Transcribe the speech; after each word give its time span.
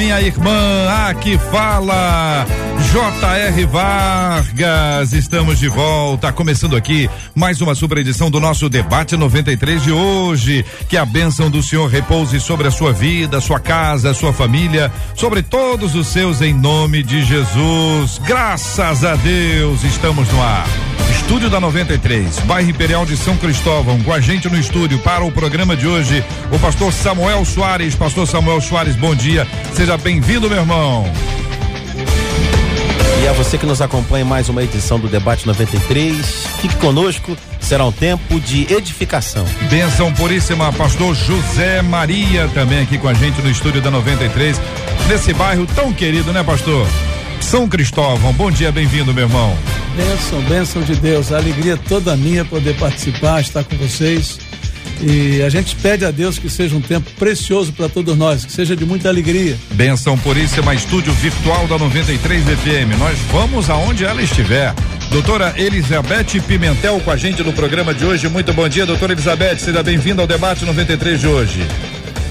minha 0.00 0.18
irmã. 0.18 0.88
Aqui 1.10 1.36
fala 1.36 2.46
J.R. 2.88 3.66
Vargas, 3.66 5.12
estamos 5.12 5.58
de 5.58 5.68
volta, 5.68 6.32
começando 6.32 6.74
aqui 6.74 7.08
mais 7.34 7.60
uma 7.60 7.74
super 7.74 7.98
edição 7.98 8.30
do 8.30 8.40
nosso 8.40 8.68
debate 8.68 9.16
93 9.16 9.82
de 9.82 9.92
hoje. 9.92 10.64
Que 10.88 10.96
a 10.96 11.04
bênção 11.04 11.50
do 11.50 11.62
Senhor 11.62 11.88
repouse 11.88 12.40
sobre 12.40 12.66
a 12.66 12.70
sua 12.70 12.92
vida, 12.92 13.40
sua 13.40 13.60
casa, 13.60 14.14
sua 14.14 14.32
família, 14.32 14.90
sobre 15.14 15.42
todos 15.42 15.94
os 15.94 16.08
seus 16.08 16.40
em 16.40 16.52
nome 16.52 17.02
de 17.02 17.22
Jesus. 17.22 18.18
Graças 18.26 19.04
a 19.04 19.14
Deus, 19.14 19.84
estamos 19.84 20.28
no 20.30 20.42
ar. 20.42 20.66
Estúdio 21.10 21.48
da 21.48 21.60
93, 21.60 22.40
bairro 22.40 22.70
Imperial 22.70 23.06
de 23.06 23.16
São 23.16 23.36
Cristóvão, 23.36 24.02
com 24.02 24.12
a 24.12 24.20
gente 24.20 24.48
no 24.48 24.58
estúdio 24.58 24.98
para 24.98 25.24
o 25.24 25.30
programa 25.30 25.76
de 25.76 25.86
hoje, 25.86 26.24
o 26.50 26.58
pastor 26.58 26.92
Samuel 26.92 27.44
Soares. 27.44 27.94
Pastor 27.94 28.26
Samuel 28.26 28.60
Soares, 28.60 28.96
bom 28.96 29.14
dia. 29.14 29.46
Seja 29.74 29.96
bem-vindo, 29.96 30.48
meu 30.48 30.58
irmão. 30.58 31.04
E 33.22 33.28
a 33.28 33.32
você 33.34 33.58
que 33.58 33.66
nos 33.66 33.82
acompanha 33.82 34.24
em 34.24 34.26
mais 34.26 34.48
uma 34.48 34.62
edição 34.62 34.98
do 34.98 35.06
Debate 35.06 35.46
93, 35.46 36.16
fique 36.58 36.74
conosco, 36.76 37.36
será 37.60 37.84
um 37.84 37.92
tempo 37.92 38.40
de 38.40 38.62
edificação. 38.72 39.44
Benção 39.68 40.10
puríssima, 40.14 40.72
pastor 40.72 41.14
José 41.14 41.82
Maria, 41.82 42.48
também 42.54 42.80
aqui 42.80 42.96
com 42.96 43.08
a 43.08 43.12
gente 43.12 43.42
no 43.42 43.50
estúdio 43.50 43.82
da 43.82 43.90
93, 43.90 44.58
nesse 45.06 45.34
bairro 45.34 45.66
tão 45.66 45.92
querido, 45.92 46.32
né, 46.32 46.42
pastor? 46.42 46.86
São 47.42 47.68
Cristóvão, 47.68 48.32
bom 48.32 48.50
dia, 48.50 48.72
bem-vindo, 48.72 49.12
meu 49.12 49.24
irmão. 49.24 49.54
Bênção, 49.94 50.40
bênção 50.42 50.80
de 50.80 50.96
Deus, 50.96 51.30
a 51.30 51.36
alegria 51.36 51.76
toda 51.76 52.16
minha 52.16 52.42
poder 52.46 52.74
participar, 52.76 53.42
estar 53.42 53.64
com 53.64 53.76
vocês. 53.76 54.38
E 55.02 55.42
a 55.42 55.48
gente 55.48 55.74
pede 55.76 56.04
a 56.04 56.10
Deus 56.10 56.38
que 56.38 56.50
seja 56.50 56.76
um 56.76 56.80
tempo 56.80 57.10
precioso 57.18 57.72
para 57.72 57.88
todos 57.88 58.16
nós, 58.16 58.44
que 58.44 58.52
seja 58.52 58.76
de 58.76 58.84
muita 58.84 59.08
alegria. 59.08 59.56
Benção 59.72 60.18
Puríssima, 60.18 60.74
estúdio 60.74 61.12
virtual 61.14 61.66
da 61.66 61.78
93 61.78 62.44
FM. 62.44 62.98
Nós 62.98 63.18
vamos 63.32 63.70
aonde 63.70 64.04
ela 64.04 64.22
estiver. 64.22 64.74
Doutora 65.10 65.54
Elizabeth 65.56 66.40
Pimentel 66.46 67.00
com 67.00 67.10
a 67.10 67.16
gente 67.16 67.42
no 67.42 67.52
programa 67.52 67.94
de 67.94 68.04
hoje. 68.04 68.28
Muito 68.28 68.52
bom 68.52 68.68
dia, 68.68 68.86
doutora 68.86 69.12
Elizabeth. 69.12 69.58
Seja 69.58 69.82
bem-vinda 69.82 70.22
ao 70.22 70.28
debate 70.28 70.64
93 70.64 71.20
de 71.20 71.26
hoje. 71.26 71.66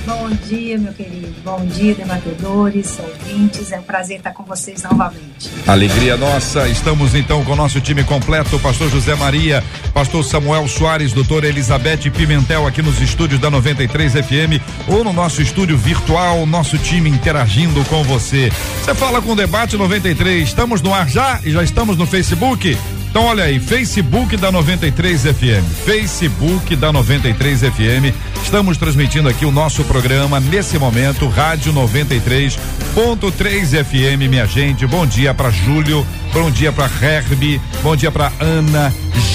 Bom 0.09 0.27
dia, 0.47 0.75
meu 0.79 0.91
querido. 0.91 1.35
Bom 1.43 1.63
dia, 1.67 1.93
debatedores, 1.93 2.97
ouvintes. 2.97 3.71
É 3.71 3.77
um 3.77 3.83
prazer 3.83 4.17
estar 4.17 4.31
com 4.31 4.43
vocês 4.43 4.81
novamente. 4.81 5.51
Alegria 5.67 6.17
nossa. 6.17 6.67
Estamos 6.67 7.13
então 7.13 7.45
com 7.45 7.51
o 7.51 7.55
nosso 7.55 7.79
time 7.79 8.03
completo: 8.03 8.57
Pastor 8.59 8.89
José 8.89 9.13
Maria, 9.13 9.63
Pastor 9.93 10.25
Samuel 10.25 10.67
Soares, 10.67 11.13
Doutora 11.13 11.47
Elizabeth 11.47 12.09
Pimentel 12.09 12.65
aqui 12.65 12.81
nos 12.81 12.99
estúdios 12.99 13.39
da 13.39 13.51
93 13.51 14.13
FM 14.13 14.59
ou 14.87 15.03
no 15.03 15.13
nosso 15.13 15.43
estúdio 15.43 15.77
virtual, 15.77 16.43
nosso 16.47 16.79
time 16.79 17.07
interagindo 17.07 17.85
com 17.85 18.03
você. 18.03 18.51
Você 18.81 18.95
fala 18.95 19.21
com 19.21 19.33
o 19.33 19.35
Debate 19.35 19.77
93. 19.77 20.47
Estamos 20.47 20.81
no 20.81 20.91
ar 20.91 21.07
já 21.07 21.39
e 21.43 21.51
já 21.51 21.61
estamos 21.61 21.95
no 21.97 22.07
Facebook. 22.07 22.75
Então 23.09 23.25
olha 23.25 23.45
aí, 23.45 23.59
Facebook 23.59 24.37
da 24.37 24.51
93 24.51 25.23
FM, 25.23 25.65
Facebook 25.83 26.75
da 26.75 26.93
93 26.93 27.61
FM. 27.61 28.13
Estamos 28.43 28.77
transmitindo 28.77 29.27
aqui 29.27 29.45
o 29.45 29.51
nosso 29.51 29.83
programa 29.83 30.39
nesse 30.39 30.77
momento, 30.77 31.27
Rádio 31.27 31.73
93.3 31.73 33.83
FM, 33.83 34.29
minha 34.29 34.45
gente. 34.45 34.85
Bom 34.85 35.07
dia 35.07 35.33
para 35.33 35.49
Júlio, 35.49 36.05
bom 36.31 36.51
dia 36.51 36.71
para 36.71 36.87
Herbie, 37.01 37.59
bom 37.81 37.95
dia 37.95 38.11
para 38.11 38.31
Ana, 38.39 38.93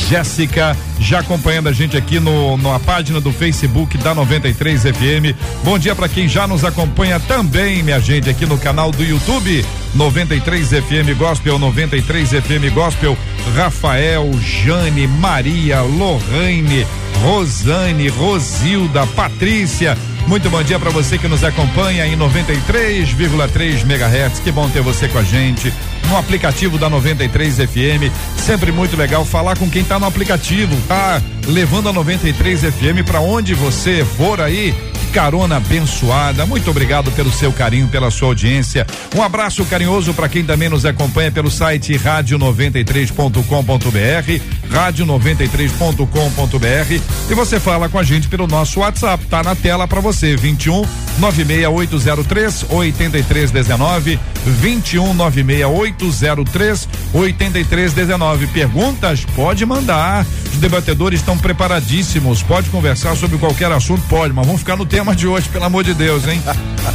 Jéssica, 0.08 0.76
já 1.00 1.18
acompanhando 1.18 1.68
a 1.68 1.72
gente 1.72 1.96
aqui 1.96 2.20
no 2.20 2.56
na 2.56 2.78
página 2.78 3.20
do 3.20 3.32
Facebook 3.32 3.98
da 3.98 4.14
93 4.14 4.82
FM. 4.82 5.34
Bom 5.64 5.80
dia 5.80 5.96
para 5.96 6.08
quem 6.08 6.28
já 6.28 6.46
nos 6.46 6.64
acompanha 6.64 7.18
também, 7.18 7.82
minha 7.82 7.98
gente, 7.98 8.30
aqui 8.30 8.46
no 8.46 8.56
canal 8.56 8.92
do 8.92 9.02
YouTube 9.02 9.64
93 9.94 10.68
FM 10.70 11.16
Gospel, 11.16 11.58
93 11.58 12.30
FM 12.30 12.74
Gospel. 12.74 13.16
Rafael, 13.54 14.30
Jane, 14.40 15.06
Maria, 15.06 15.82
Lorraine, 15.82 16.86
Rosane, 17.22 18.08
Rosilda, 18.08 19.06
Patrícia. 19.08 19.96
Muito 20.26 20.48
bom 20.48 20.62
dia 20.62 20.78
para 20.78 20.90
você 20.90 21.18
que 21.18 21.28
nos 21.28 21.44
acompanha 21.44 22.06
em 22.06 22.16
93,3 22.16 23.82
MHz. 23.82 24.40
Que 24.40 24.50
bom 24.50 24.68
ter 24.68 24.80
você 24.80 25.06
com 25.06 25.18
a 25.18 25.22
gente 25.22 25.72
no 26.08 26.16
aplicativo 26.16 26.78
da 26.78 26.88
93 26.88 27.56
FM. 27.56 28.10
Sempre 28.36 28.72
muito 28.72 28.96
legal 28.96 29.24
falar 29.24 29.56
com 29.58 29.68
quem 29.68 29.84
tá 29.84 29.98
no 29.98 30.06
aplicativo, 30.06 30.74
tá 30.88 31.20
levando 31.46 31.88
a 31.90 31.92
93 31.92 32.60
FM 32.62 33.04
para 33.04 33.20
onde 33.20 33.54
você 33.54 34.04
for 34.04 34.40
aí 34.40 34.74
carona 35.14 35.56
abençoada. 35.58 36.44
Muito 36.44 36.68
obrigado 36.68 37.12
pelo 37.12 37.30
seu 37.30 37.52
carinho, 37.52 37.86
pela 37.86 38.10
sua 38.10 38.26
audiência. 38.28 38.84
Um 39.14 39.22
abraço 39.22 39.64
carinhoso 39.64 40.12
para 40.12 40.28
quem 40.28 40.44
também 40.44 40.68
nos 40.68 40.84
acompanha 40.84 41.30
pelo 41.30 41.48
site 41.48 41.96
rádio93.com.br, 41.96 44.63
rádio93.com.br 44.70 47.02
e 47.30 47.34
você 47.34 47.60
fala 47.60 47.88
com 47.88 47.98
a 47.98 48.02
gente 48.02 48.28
pelo 48.28 48.46
nosso 48.46 48.80
WhatsApp, 48.80 49.24
tá 49.26 49.42
na 49.42 49.54
tela 49.54 49.88
para 49.88 50.00
você, 50.00 50.36
21 50.36 50.84
96803 51.18 52.66
8319, 52.70 54.18
21 54.44 55.14
96803 55.14 56.88
8319. 57.12 58.46
Perguntas? 58.48 59.24
Pode 59.34 59.64
mandar. 59.64 60.26
Os 60.52 60.58
debatedores 60.58 61.20
estão 61.20 61.38
preparadíssimos. 61.38 62.42
Pode 62.42 62.70
conversar 62.70 63.16
sobre 63.16 63.38
qualquer 63.38 63.70
assunto? 63.72 64.02
Pode, 64.08 64.32
mas 64.32 64.46
vamos 64.46 64.60
ficar 64.60 64.76
no 64.76 64.86
tema 64.86 65.14
de 65.14 65.26
hoje, 65.26 65.48
pelo 65.48 65.64
amor 65.64 65.84
de 65.84 65.94
Deus, 65.94 66.26
hein? 66.26 66.42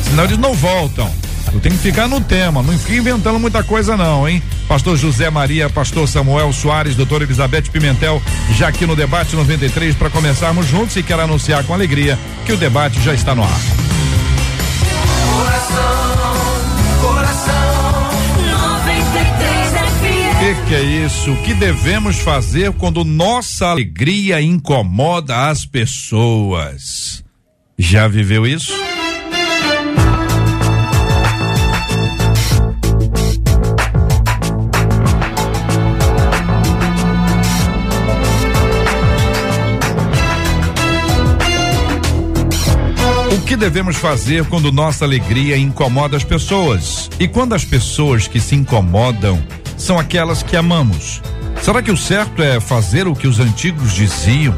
Senão 0.04 0.26
eles 0.26 0.38
não 0.38 0.54
voltam. 0.54 1.10
Eu 1.54 1.60
tenho 1.60 1.76
que 1.76 1.82
ficar 1.82 2.08
no 2.08 2.22
tema, 2.22 2.62
não 2.62 2.78
fique 2.78 2.98
inventando 2.98 3.40
muita 3.40 3.64
coisa 3.64 3.98
não, 3.98 4.28
hein? 4.28 4.42
Pastor 4.68 4.98
José 4.98 5.30
Maria, 5.30 5.70
Pastor 5.70 6.08
Samuel 6.08 6.54
Soares, 6.54 6.96
Doutora 6.96 7.24
Elizabeth 7.24 7.64
Pimentel, 7.72 8.22
já 8.56 8.68
aqui 8.68 8.86
no 8.86 8.96
debate 8.96 9.36
93 9.36 9.96
para 9.96 10.10
começarmos 10.10 10.68
juntos 10.68 10.96
e 10.96 11.04
quero 11.04 11.22
anunciar 11.22 11.64
com 11.64 11.74
alegria 11.74 12.18
que 12.46 12.54
o 12.54 12.58
debate 12.58 13.02
já 13.02 13.14
está 13.14 13.34
no 13.34 13.44
ar. 13.44 13.90
que, 20.40 20.56
que 20.70 20.76
é 20.76 20.82
isso? 20.82 21.34
O 21.34 21.42
que 21.44 21.54
devemos 21.54 22.20
fazer 22.20 22.72
quando 22.72 23.04
nossa 23.04 23.68
alegria 23.68 24.42
incomoda 24.42 25.50
as 25.50 25.66
pessoas? 25.66 27.22
Já 27.78 28.08
viveu 28.08 28.48
isso? 28.48 28.72
Que 43.50 43.56
devemos 43.56 43.96
fazer 43.96 44.46
quando 44.46 44.72
nossa 44.72 45.04
alegria 45.04 45.58
incomoda 45.58 46.16
as 46.16 46.24
pessoas? 46.24 47.10
E 47.20 47.28
quando 47.28 47.56
as 47.56 47.66
pessoas 47.66 48.28
que 48.28 48.40
se 48.40 48.54
incomodam 48.54 49.44
são 49.76 49.98
aquelas 49.98 50.44
que 50.44 50.56
amamos. 50.56 51.20
Será 51.60 51.82
que 51.82 51.90
o 51.90 51.98
certo 51.98 52.44
é 52.44 52.60
fazer 52.60 53.08
o 53.08 53.16
que 53.16 53.28
os 53.28 53.40
antigos 53.40 53.96
diziam? 53.96 54.54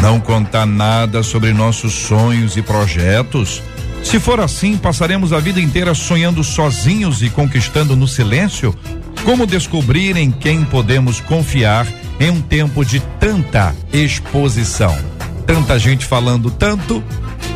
Não 0.00 0.18
contar 0.18 0.64
nada 0.64 1.22
sobre 1.22 1.52
nossos 1.52 1.92
sonhos 1.92 2.56
e 2.56 2.62
projetos? 2.62 3.62
Se 4.02 4.18
for 4.18 4.40
assim, 4.40 4.78
passaremos 4.78 5.34
a 5.34 5.38
vida 5.38 5.60
inteira 5.60 5.92
sonhando 5.92 6.42
sozinhos 6.42 7.22
e 7.22 7.28
conquistando 7.28 7.94
no 7.94 8.08
silêncio? 8.08 8.74
Como 9.22 9.46
descobrir 9.46 10.16
em 10.16 10.30
quem 10.30 10.64
podemos 10.64 11.20
confiar 11.20 11.86
em 12.18 12.30
um 12.30 12.40
tempo 12.40 12.86
de 12.86 13.00
tanta 13.20 13.76
exposição? 13.92 14.98
Tanta 15.46 15.78
gente 15.78 16.06
falando 16.06 16.50
tanto 16.50 17.04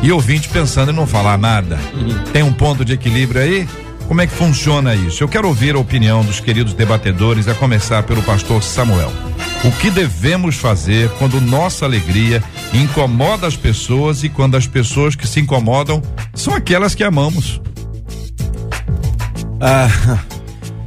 e 0.05 0.11
ouvinte 0.11 0.47
pensando 0.49 0.91
em 0.91 0.95
não 0.95 1.07
falar 1.07 1.35
nada. 1.35 1.79
Tem 2.31 2.43
um 2.43 2.53
ponto 2.53 2.85
de 2.85 2.93
equilíbrio 2.93 3.41
aí? 3.41 3.67
Como 4.07 4.21
é 4.21 4.27
que 4.27 4.33
funciona 4.33 4.93
isso? 4.93 5.23
Eu 5.23 5.27
quero 5.27 5.47
ouvir 5.47 5.73
a 5.73 5.79
opinião 5.79 6.23
dos 6.23 6.39
queridos 6.39 6.75
debatedores, 6.75 7.47
a 7.47 7.55
começar 7.55 8.03
pelo 8.03 8.21
pastor 8.21 8.61
Samuel. 8.61 9.11
O 9.63 9.71
que 9.71 9.89
devemos 9.89 10.57
fazer 10.57 11.09
quando 11.17 11.41
nossa 11.41 11.85
alegria 11.85 12.43
incomoda 12.71 13.47
as 13.47 13.55
pessoas 13.55 14.23
e 14.23 14.29
quando 14.29 14.55
as 14.55 14.67
pessoas 14.67 15.15
que 15.15 15.27
se 15.27 15.39
incomodam 15.39 16.03
são 16.35 16.53
aquelas 16.53 16.93
que 16.93 17.03
amamos? 17.03 17.59
Ah, 19.59 20.19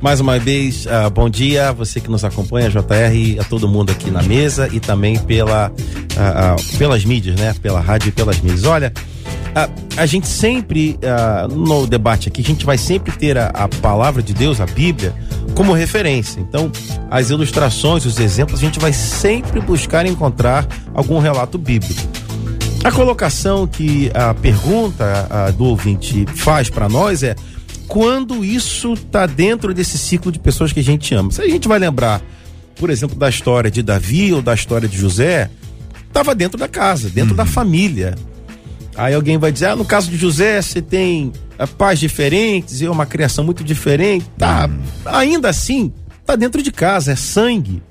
mais 0.00 0.20
uma 0.20 0.38
vez, 0.38 0.86
ah, 0.86 1.10
bom 1.10 1.28
dia, 1.28 1.72
você 1.72 2.00
que 2.00 2.10
nos 2.10 2.24
acompanha, 2.24 2.70
JR, 2.70 3.40
a 3.40 3.44
todo 3.44 3.68
mundo 3.68 3.90
aqui 3.90 4.10
na 4.10 4.22
mesa 4.22 4.68
e 4.72 4.78
também 4.78 5.18
pela, 5.18 5.72
ah, 6.16 6.54
ah, 6.54 6.56
pelas 6.78 7.04
mídias, 7.04 7.36
né? 7.36 7.54
Pela 7.60 7.80
rádio 7.80 8.08
e 8.08 8.12
pelas 8.12 8.40
mídias. 8.40 8.64
Olha, 8.64 8.92
a 9.96 10.06
gente 10.06 10.28
sempre, 10.28 10.96
no 11.50 11.84
debate 11.84 12.28
aqui, 12.28 12.40
a 12.40 12.44
gente 12.44 12.64
vai 12.64 12.78
sempre 12.78 13.10
ter 13.10 13.36
a, 13.36 13.46
a 13.46 13.66
palavra 13.66 14.22
de 14.22 14.32
Deus, 14.32 14.60
a 14.60 14.66
Bíblia, 14.66 15.12
como 15.56 15.72
referência. 15.72 16.38
Então, 16.38 16.70
as 17.10 17.30
ilustrações, 17.30 18.06
os 18.06 18.20
exemplos, 18.20 18.60
a 18.60 18.62
gente 18.62 18.78
vai 18.78 18.92
sempre 18.92 19.60
buscar 19.60 20.06
encontrar 20.06 20.64
algum 20.94 21.18
relato 21.18 21.58
bíblico. 21.58 22.00
A 22.84 22.92
colocação 22.92 23.66
que 23.66 24.12
a 24.14 24.32
pergunta 24.32 25.26
a, 25.28 25.50
do 25.50 25.64
ouvinte 25.64 26.24
faz 26.36 26.70
para 26.70 26.88
nós 26.88 27.24
é 27.24 27.34
quando 27.88 28.44
isso 28.44 28.92
está 28.92 29.24
dentro 29.26 29.72
desse 29.72 29.98
ciclo 29.98 30.30
de 30.30 30.38
pessoas 30.38 30.72
que 30.72 30.80
a 30.80 30.84
gente 30.84 31.12
ama. 31.14 31.32
Se 31.32 31.40
a 31.40 31.48
gente 31.48 31.66
vai 31.66 31.78
lembrar, 31.78 32.22
por 32.76 32.90
exemplo, 32.90 33.16
da 33.16 33.30
história 33.30 33.70
de 33.70 33.82
Davi 33.82 34.32
ou 34.32 34.42
da 34.42 34.54
história 34.54 34.86
de 34.86 34.96
José, 34.96 35.50
estava 36.06 36.34
dentro 36.34 36.58
da 36.58 36.68
casa, 36.68 37.08
dentro 37.08 37.30
uhum. 37.30 37.36
da 37.36 37.46
família. 37.46 38.14
Aí 38.94 39.14
alguém 39.14 39.38
vai 39.38 39.50
dizer, 39.50 39.66
ah, 39.66 39.76
no 39.76 39.86
caso 39.86 40.10
de 40.10 40.18
José, 40.18 40.60
você 40.60 40.82
tem 40.82 41.32
uh, 41.58 41.66
pais 41.78 41.98
diferentes, 41.98 42.82
é 42.82 42.90
uma 42.90 43.06
criação 43.06 43.42
muito 43.42 43.64
diferente. 43.64 44.26
Tá, 44.36 44.66
uhum. 44.66 44.82
ainda 45.06 45.48
assim, 45.48 45.90
tá 46.26 46.36
dentro 46.36 46.62
de 46.62 46.70
casa, 46.70 47.12
é 47.12 47.16
sangue. 47.16 47.82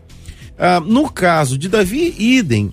Uh, 0.57 0.79
no 0.85 1.09
caso 1.09 1.57
de 1.57 1.67
Davi, 1.67 2.13
idem. 2.17 2.71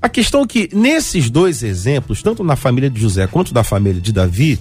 A 0.00 0.08
questão 0.08 0.42
é 0.42 0.46
que 0.46 0.68
nesses 0.72 1.28
dois 1.28 1.62
exemplos, 1.62 2.22
tanto 2.22 2.42
na 2.42 2.56
família 2.56 2.88
de 2.88 3.00
José 3.00 3.26
quanto 3.26 3.52
da 3.52 3.62
família 3.62 4.00
de 4.00 4.12
Davi, 4.12 4.58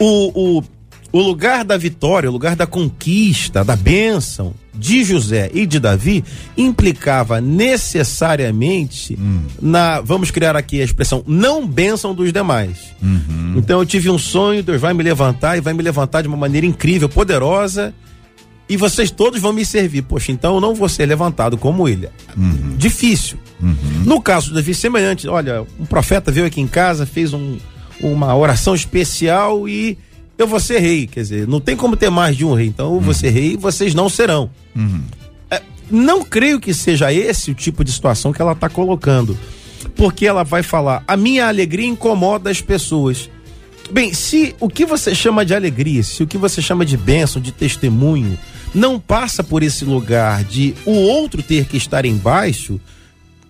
o, 0.00 0.58
o, 0.58 0.62
o 1.10 1.20
lugar 1.20 1.64
da 1.64 1.76
vitória, 1.76 2.28
o 2.28 2.32
lugar 2.32 2.54
da 2.54 2.66
conquista, 2.66 3.64
da 3.64 3.74
bênção 3.74 4.54
de 4.74 5.02
José 5.02 5.50
e 5.52 5.66
de 5.66 5.80
Davi 5.80 6.24
implicava 6.56 7.40
necessariamente 7.40 9.18
hum. 9.20 9.42
na, 9.60 10.00
vamos 10.00 10.30
criar 10.30 10.54
aqui 10.54 10.80
a 10.80 10.84
expressão, 10.84 11.24
não 11.26 11.66
bênção 11.66 12.14
dos 12.14 12.32
demais. 12.32 12.94
Uhum. 13.02 13.54
Então 13.56 13.80
eu 13.80 13.86
tive 13.86 14.08
um 14.08 14.18
sonho, 14.18 14.62
Deus 14.62 14.80
vai 14.80 14.94
me 14.94 15.02
levantar 15.02 15.56
e 15.56 15.60
vai 15.60 15.72
me 15.72 15.82
levantar 15.82 16.22
de 16.22 16.28
uma 16.28 16.36
maneira 16.36 16.66
incrível, 16.66 17.08
poderosa, 17.08 17.92
e 18.68 18.76
vocês 18.76 19.10
todos 19.10 19.40
vão 19.40 19.52
me 19.52 19.64
servir. 19.64 20.02
Poxa, 20.02 20.30
então 20.30 20.56
eu 20.56 20.60
não 20.60 20.74
vou 20.74 20.88
ser 20.88 21.06
levantado 21.06 21.56
como 21.56 21.88
ele. 21.88 22.08
Uhum. 22.36 22.76
Difícil. 22.76 23.38
Uhum. 23.60 24.04
No 24.04 24.20
caso 24.20 24.48
de 24.48 24.54
Davi, 24.54 24.74
semelhante. 24.74 25.26
Olha, 25.26 25.66
um 25.80 25.86
profeta 25.86 26.30
veio 26.30 26.46
aqui 26.46 26.60
em 26.60 26.68
casa, 26.68 27.06
fez 27.06 27.32
um, 27.32 27.56
uma 28.00 28.36
oração 28.36 28.74
especial 28.74 29.66
e 29.66 29.96
eu 30.38 30.46
vou 30.46 30.60
ser 30.60 30.78
rei. 30.78 31.06
Quer 31.06 31.20
dizer, 31.20 31.48
não 31.48 31.60
tem 31.60 31.76
como 31.76 31.96
ter 31.96 32.08
mais 32.08 32.36
de 32.36 32.44
um 32.44 32.54
rei. 32.54 32.68
Então 32.68 32.94
eu 32.94 33.00
vou 33.00 33.12
ser 33.12 33.30
rei 33.30 33.52
e 33.52 33.56
vocês 33.56 33.92
não 33.92 34.08
serão. 34.08 34.48
Uhum. 34.74 35.02
É, 35.50 35.60
não 35.90 36.22
creio 36.22 36.60
que 36.60 36.72
seja 36.72 37.12
esse 37.12 37.50
o 37.50 37.54
tipo 37.54 37.84
de 37.84 37.92
situação 37.92 38.32
que 38.32 38.40
ela 38.40 38.52
está 38.52 38.68
colocando. 38.68 39.36
Porque 39.96 40.24
ela 40.26 40.44
vai 40.44 40.62
falar: 40.62 41.02
a 41.06 41.16
minha 41.16 41.48
alegria 41.48 41.86
incomoda 41.86 42.50
as 42.50 42.60
pessoas. 42.60 43.28
Bem, 43.90 44.12
se 44.12 44.54
o 44.60 44.68
que 44.68 44.84
você 44.84 45.14
chama 45.14 45.44
de 45.46 45.54
alegria, 45.54 46.02
se 46.02 46.22
o 46.22 46.26
que 46.26 46.36
você 46.36 46.60
chama 46.60 46.84
de 46.84 46.96
bênção, 46.96 47.40
de 47.40 47.50
testemunho, 47.50 48.38
não 48.74 49.00
passa 49.00 49.42
por 49.42 49.62
esse 49.62 49.84
lugar 49.84 50.44
de 50.44 50.74
o 50.84 50.92
outro 50.92 51.42
ter 51.42 51.64
que 51.64 51.78
estar 51.78 52.04
embaixo, 52.04 52.78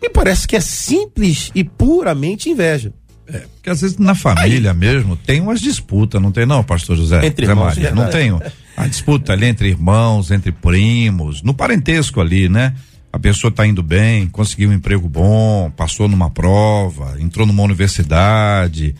me 0.00 0.08
parece 0.08 0.46
que 0.46 0.54
é 0.54 0.60
simples 0.60 1.50
e 1.56 1.64
puramente 1.64 2.48
inveja. 2.48 2.92
É, 3.30 3.40
porque 3.40 3.68
às 3.68 3.82
vezes 3.82 3.98
na 3.98 4.14
família 4.14 4.70
Aí. 4.70 4.76
mesmo 4.76 5.14
tem 5.14 5.40
umas 5.40 5.60
disputas, 5.60 6.20
não 6.20 6.32
tem 6.32 6.46
não, 6.46 6.64
pastor 6.64 6.96
José? 6.96 7.26
Entre 7.26 7.44
Zé 7.44 7.52
irmãos. 7.52 7.76
Maria, 7.76 7.90
não 7.90 8.08
tem 8.08 8.32
a 8.76 8.86
disputa 8.86 9.32
ali 9.32 9.46
entre 9.46 9.68
irmãos, 9.68 10.30
entre 10.30 10.50
primos, 10.50 11.42
no 11.42 11.52
parentesco 11.52 12.20
ali, 12.20 12.48
né? 12.48 12.74
A 13.12 13.18
pessoa 13.18 13.50
está 13.50 13.66
indo 13.66 13.82
bem, 13.82 14.28
conseguiu 14.28 14.70
um 14.70 14.72
emprego 14.72 15.08
bom, 15.08 15.70
passou 15.76 16.08
numa 16.08 16.30
prova, 16.30 17.16
entrou 17.20 17.46
numa 17.46 17.62
universidade, 17.62 18.94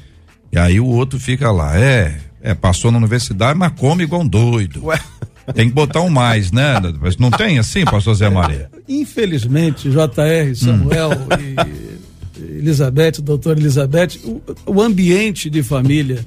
e 0.53 0.59
aí 0.59 0.81
o 0.81 0.87
outro 0.87 1.19
fica 1.19 1.51
lá, 1.51 1.79
é, 1.79 2.19
é, 2.43 2.55
passou 2.55 2.91
na 2.91 2.99
universidade, 2.99 3.59
mas 3.59 3.73
come 3.77 4.05
igual 4.05 4.23
um 4.23 4.27
doido. 4.27 4.85
Ué. 4.87 4.99
Tem 5.55 5.69
que 5.69 5.75
botar 5.75 6.03
um 6.03 6.11
mais, 6.11 6.53
né? 6.53 6.75
Mas 7.01 7.17
não 7.17 7.31
tem 7.31 7.59
assim, 7.59 7.83
pastor 7.85 8.15
Zé 8.15 8.29
Maria? 8.29 8.71
Infelizmente, 8.87 9.89
JR, 9.89 10.55
Samuel 10.55 11.13
hum. 11.13 11.29
e 11.41 11.98
Elizabeth, 12.58 13.20
doutora 13.22 13.58
Elizabeth, 13.58 14.19
o, 14.25 14.43
o 14.66 14.82
ambiente 14.82 15.49
de 15.49 15.62
família 15.62 16.25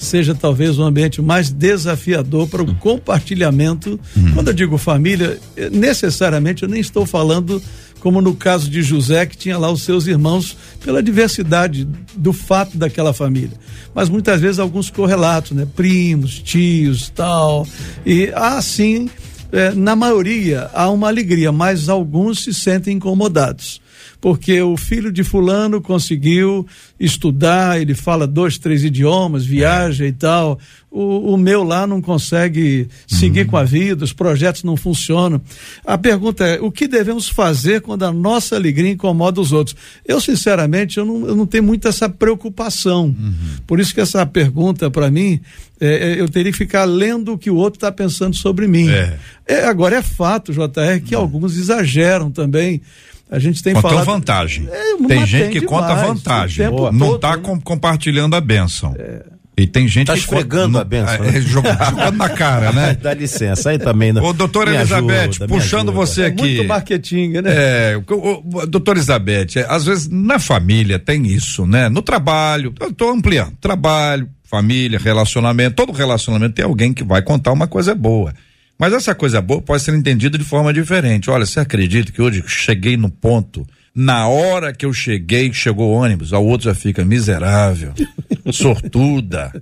seja 0.00 0.34
talvez 0.34 0.78
o 0.78 0.82
ambiente 0.82 1.20
mais 1.20 1.50
desafiador 1.50 2.48
para 2.48 2.62
o 2.62 2.74
compartilhamento. 2.76 4.00
Hum. 4.16 4.32
Quando 4.32 4.48
eu 4.48 4.54
digo 4.54 4.78
família, 4.78 5.38
necessariamente 5.70 6.62
eu 6.62 6.68
nem 6.68 6.80
estou 6.80 7.04
falando 7.04 7.62
como 8.00 8.22
no 8.22 8.34
caso 8.34 8.70
de 8.70 8.82
José, 8.82 9.26
que 9.26 9.36
tinha 9.36 9.58
lá 9.58 9.70
os 9.70 9.82
seus 9.82 10.06
irmãos, 10.06 10.56
pela 10.82 11.02
diversidade 11.02 11.86
do 12.16 12.32
fato 12.32 12.78
daquela 12.78 13.12
família. 13.12 13.58
Mas 13.94 14.08
muitas 14.08 14.40
vezes 14.40 14.58
alguns 14.58 14.88
correlatos, 14.88 15.52
né? 15.52 15.66
Primos, 15.76 16.38
tios, 16.38 17.10
tal. 17.10 17.66
E 18.06 18.30
assim, 18.34 19.10
é, 19.52 19.72
na 19.72 19.94
maioria 19.94 20.70
há 20.72 20.88
uma 20.88 21.08
alegria, 21.08 21.52
mas 21.52 21.90
alguns 21.90 22.42
se 22.42 22.54
sentem 22.54 22.96
incomodados 22.96 23.82
porque 24.20 24.60
o 24.60 24.76
filho 24.76 25.10
de 25.10 25.24
fulano 25.24 25.80
conseguiu 25.80 26.66
estudar, 26.98 27.80
ele 27.80 27.94
fala 27.94 28.26
dois, 28.26 28.58
três 28.58 28.84
idiomas, 28.84 29.46
viaja 29.46 30.06
e 30.06 30.12
tal. 30.12 30.58
O, 30.90 31.34
o 31.34 31.36
meu 31.38 31.62
lá 31.62 31.86
não 31.86 32.02
consegue 32.02 32.88
seguir 33.06 33.42
uhum. 33.42 33.46
com 33.46 33.56
a 33.56 33.64
vida, 33.64 34.04
os 34.04 34.12
projetos 34.12 34.64
não 34.64 34.76
funcionam. 34.76 35.40
A 35.86 35.96
pergunta 35.96 36.44
é: 36.44 36.60
o 36.60 36.70
que 36.70 36.86
devemos 36.86 37.28
fazer 37.28 37.80
quando 37.80 38.02
a 38.02 38.12
nossa 38.12 38.56
alegria 38.56 38.90
incomoda 38.90 39.40
os 39.40 39.52
outros? 39.52 39.76
Eu, 40.04 40.20
sinceramente, 40.20 40.98
eu 40.98 41.04
não, 41.04 41.26
eu 41.28 41.36
não 41.36 41.46
tenho 41.46 41.64
muito 41.64 41.88
essa 41.88 42.08
preocupação. 42.08 43.06
Uhum. 43.06 43.34
Por 43.66 43.80
isso 43.80 43.94
que 43.94 44.00
essa 44.00 44.26
pergunta, 44.26 44.90
para 44.90 45.10
mim, 45.10 45.40
é, 45.80 46.12
é, 46.12 46.20
eu 46.20 46.28
teria 46.28 46.52
que 46.52 46.58
ficar 46.58 46.84
lendo 46.84 47.32
o 47.32 47.38
que 47.38 47.50
o 47.50 47.56
outro 47.56 47.78
está 47.78 47.90
pensando 47.90 48.36
sobre 48.36 48.66
mim. 48.66 48.90
É. 48.90 49.16
É, 49.46 49.64
agora, 49.64 49.96
é 49.96 50.02
fato, 50.02 50.52
JR, 50.52 51.00
que 51.04 51.14
uhum. 51.14 51.22
alguns 51.22 51.56
exageram 51.56 52.30
também. 52.30 52.82
A 53.30 53.38
gente 53.38 53.62
tem 53.62 53.74
falado. 53.74 54.04
vantagem. 54.04 54.68
É, 54.70 54.96
tem 55.06 55.24
gente 55.24 55.52
que 55.52 55.60
demais, 55.60 55.80
conta 55.82 55.94
vantagem. 55.94 56.66
Não 56.92 57.14
está 57.14 57.36
né? 57.36 57.42
com, 57.42 57.60
compartilhando 57.60 58.34
a 58.34 58.40
benção. 58.40 58.94
É. 58.98 59.22
E 59.56 59.66
tem 59.66 59.86
gente 59.86 60.06
tá 60.06 60.14
que 60.14 60.20
esfregando 60.20 60.78
a 60.78 60.84
benção. 60.84 61.16
É, 61.16 61.32
né? 61.32 61.40
jogando 61.42 62.16
na 62.16 62.28
cara, 62.30 62.72
né? 62.72 62.96
Dá 63.00 63.12
licença, 63.12 63.70
aí 63.70 63.78
também 63.78 64.12
não. 64.12 64.24
Ô, 64.24 64.32
doutora 64.32 64.74
Elizabeth, 64.74 65.28
ajuda, 65.28 65.48
puxando 65.48 65.92
você 65.92 66.24
aqui. 66.24 66.40
É 66.40 66.56
muito 66.56 66.64
marketing, 66.64 67.28
né? 67.42 67.42
É, 67.46 67.96
o, 67.96 68.42
o, 68.54 68.66
doutora 68.66 68.98
Elizabeth, 68.98 69.56
é, 69.56 69.66
às 69.68 69.84
vezes 69.84 70.08
na 70.08 70.38
família 70.38 70.98
tem 70.98 71.26
isso, 71.26 71.66
né? 71.66 71.88
No 71.88 72.00
trabalho, 72.00 72.72
eu 72.80 72.92
tô 72.92 73.10
ampliando, 73.10 73.52
trabalho, 73.60 74.28
família, 74.44 74.98
relacionamento, 74.98 75.76
todo 75.76 75.92
relacionamento 75.92 76.54
tem 76.54 76.64
alguém 76.64 76.94
que 76.94 77.04
vai 77.04 77.20
contar 77.20 77.52
uma 77.52 77.66
coisa 77.66 77.94
boa. 77.94 78.32
Mas 78.80 78.94
essa 78.94 79.14
coisa 79.14 79.42
boa 79.42 79.60
pode 79.60 79.82
ser 79.82 79.94
entendida 79.94 80.38
de 80.38 80.44
forma 80.44 80.72
diferente. 80.72 81.28
Olha, 81.28 81.44
você 81.44 81.60
acredita 81.60 82.10
que 82.10 82.22
hoje 82.22 82.42
cheguei 82.46 82.96
no 82.96 83.10
ponto, 83.10 83.66
na 83.94 84.26
hora 84.26 84.72
que 84.72 84.86
eu 84.86 84.92
cheguei, 84.94 85.52
chegou 85.52 85.90
o 85.90 85.92
ônibus, 85.92 86.32
o 86.32 86.40
outro 86.40 86.64
já 86.64 86.74
fica 86.74 87.04
miserável, 87.04 87.92
sortuda. 88.50 89.52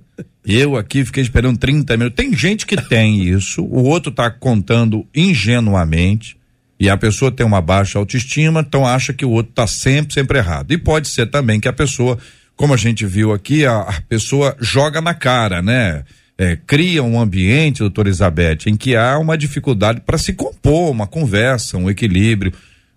Eu 0.45 0.77
aqui 0.77 1.03
fiquei 1.03 1.21
esperando 1.21 1.57
30 1.57 1.97
minutos. 1.97 2.15
Tem 2.15 2.33
gente 2.33 2.65
que 2.65 2.77
tem 2.77 3.21
isso, 3.21 3.61
o 3.61 3.83
outro 3.83 4.09
está 4.09 4.31
contando 4.31 5.05
ingenuamente, 5.13 6.37
e 6.79 6.89
a 6.89 6.95
pessoa 6.95 7.29
tem 7.29 7.45
uma 7.45 7.59
baixa 7.59 7.99
autoestima, 7.99 8.61
então 8.61 8.87
acha 8.87 9.11
que 9.11 9.25
o 9.25 9.31
outro 9.31 9.49
está 9.49 9.67
sempre, 9.67 10.13
sempre 10.13 10.37
errado. 10.37 10.71
E 10.71 10.77
pode 10.77 11.09
ser 11.09 11.25
também 11.25 11.59
que 11.59 11.67
a 11.67 11.73
pessoa, 11.73 12.17
como 12.55 12.73
a 12.73 12.77
gente 12.77 13.05
viu 13.05 13.33
aqui, 13.33 13.65
a, 13.65 13.81
a 13.81 14.01
pessoa 14.07 14.55
joga 14.61 15.01
na 15.01 15.13
cara, 15.13 15.61
né? 15.61 16.05
É, 16.39 16.55
cria 16.55 17.03
um 17.03 17.19
ambiente, 17.19 17.79
doutora 17.79 18.07
Elizabeth, 18.07 18.59
em 18.67 18.77
que 18.77 18.95
há 18.95 19.19
uma 19.19 19.37
dificuldade 19.37 19.99
para 19.99 20.17
se 20.17 20.31
compor 20.31 20.89
uma 20.89 21.05
conversa, 21.05 21.77
um 21.77 21.89
equilíbrio. 21.89 22.53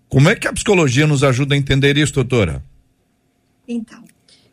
Como 0.07 0.29
é 0.29 0.35
que 0.35 0.47
a 0.47 0.53
psicologia 0.53 1.05
nos 1.05 1.25
ajuda 1.25 1.53
a 1.53 1.57
entender 1.57 1.97
isso, 1.97 2.13
doutora? 2.13 2.63
Então, 3.67 4.01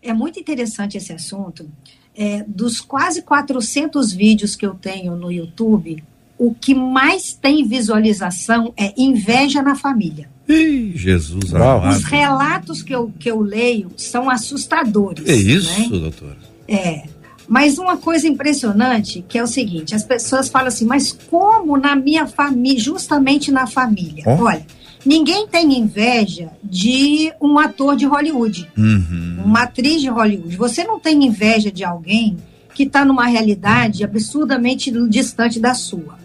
é 0.02 0.12
muito 0.12 0.40
interessante 0.40 0.97
esse 0.97 1.12
assunto. 1.12 1.70
É, 2.16 2.44
dos 2.49 2.80
quase 2.80 3.23
400 3.23 4.12
vídeos 4.12 4.56
que 4.56 4.66
eu 4.66 4.75
tenho 4.75 5.14
no 5.14 5.30
YouTube, 5.30 6.02
o 6.37 6.52
que 6.52 6.75
mais 6.75 7.32
tem 7.32 7.64
visualização 7.64 8.75
é 8.76 8.92
inveja 9.00 9.62
na 9.62 9.76
família. 9.76 10.28
Ih, 10.49 10.97
Jesus 10.97 11.54
amado. 11.54 11.97
Os 11.97 12.02
relatos 12.02 12.82
que 12.82 12.92
eu, 12.92 13.12
que 13.20 13.30
eu 13.30 13.40
leio 13.40 13.92
são 13.97 14.28
assustadores. 14.28 15.28
É 15.28 15.37
isso, 15.37 15.80
né? 15.80 15.88
doutora? 15.88 16.38
É. 16.66 17.19
Mas 17.50 17.78
uma 17.78 17.97
coisa 17.97 18.28
impressionante 18.28 19.25
que 19.28 19.37
é 19.37 19.42
o 19.42 19.47
seguinte: 19.47 19.92
as 19.92 20.04
pessoas 20.04 20.49
falam 20.49 20.69
assim, 20.69 20.87
mas 20.87 21.11
como 21.11 21.76
na 21.76 21.97
minha 21.97 22.25
família, 22.25 22.78
justamente 22.78 23.50
na 23.50 23.66
família? 23.66 24.23
Oh. 24.25 24.45
Olha, 24.45 24.64
ninguém 25.04 25.49
tem 25.49 25.76
inveja 25.76 26.50
de 26.62 27.33
um 27.40 27.59
ator 27.59 27.97
de 27.97 28.07
Hollywood, 28.07 28.71
uhum. 28.78 29.42
uma 29.45 29.62
atriz 29.62 30.00
de 30.00 30.09
Hollywood. 30.09 30.57
Você 30.57 30.85
não 30.85 31.00
tem 31.00 31.25
inveja 31.25 31.73
de 31.73 31.83
alguém 31.83 32.37
que 32.73 32.85
está 32.85 33.04
numa 33.04 33.26
realidade 33.26 34.04
absurdamente 34.04 34.92
distante 35.09 35.59
da 35.59 35.75
sua. 35.75 36.21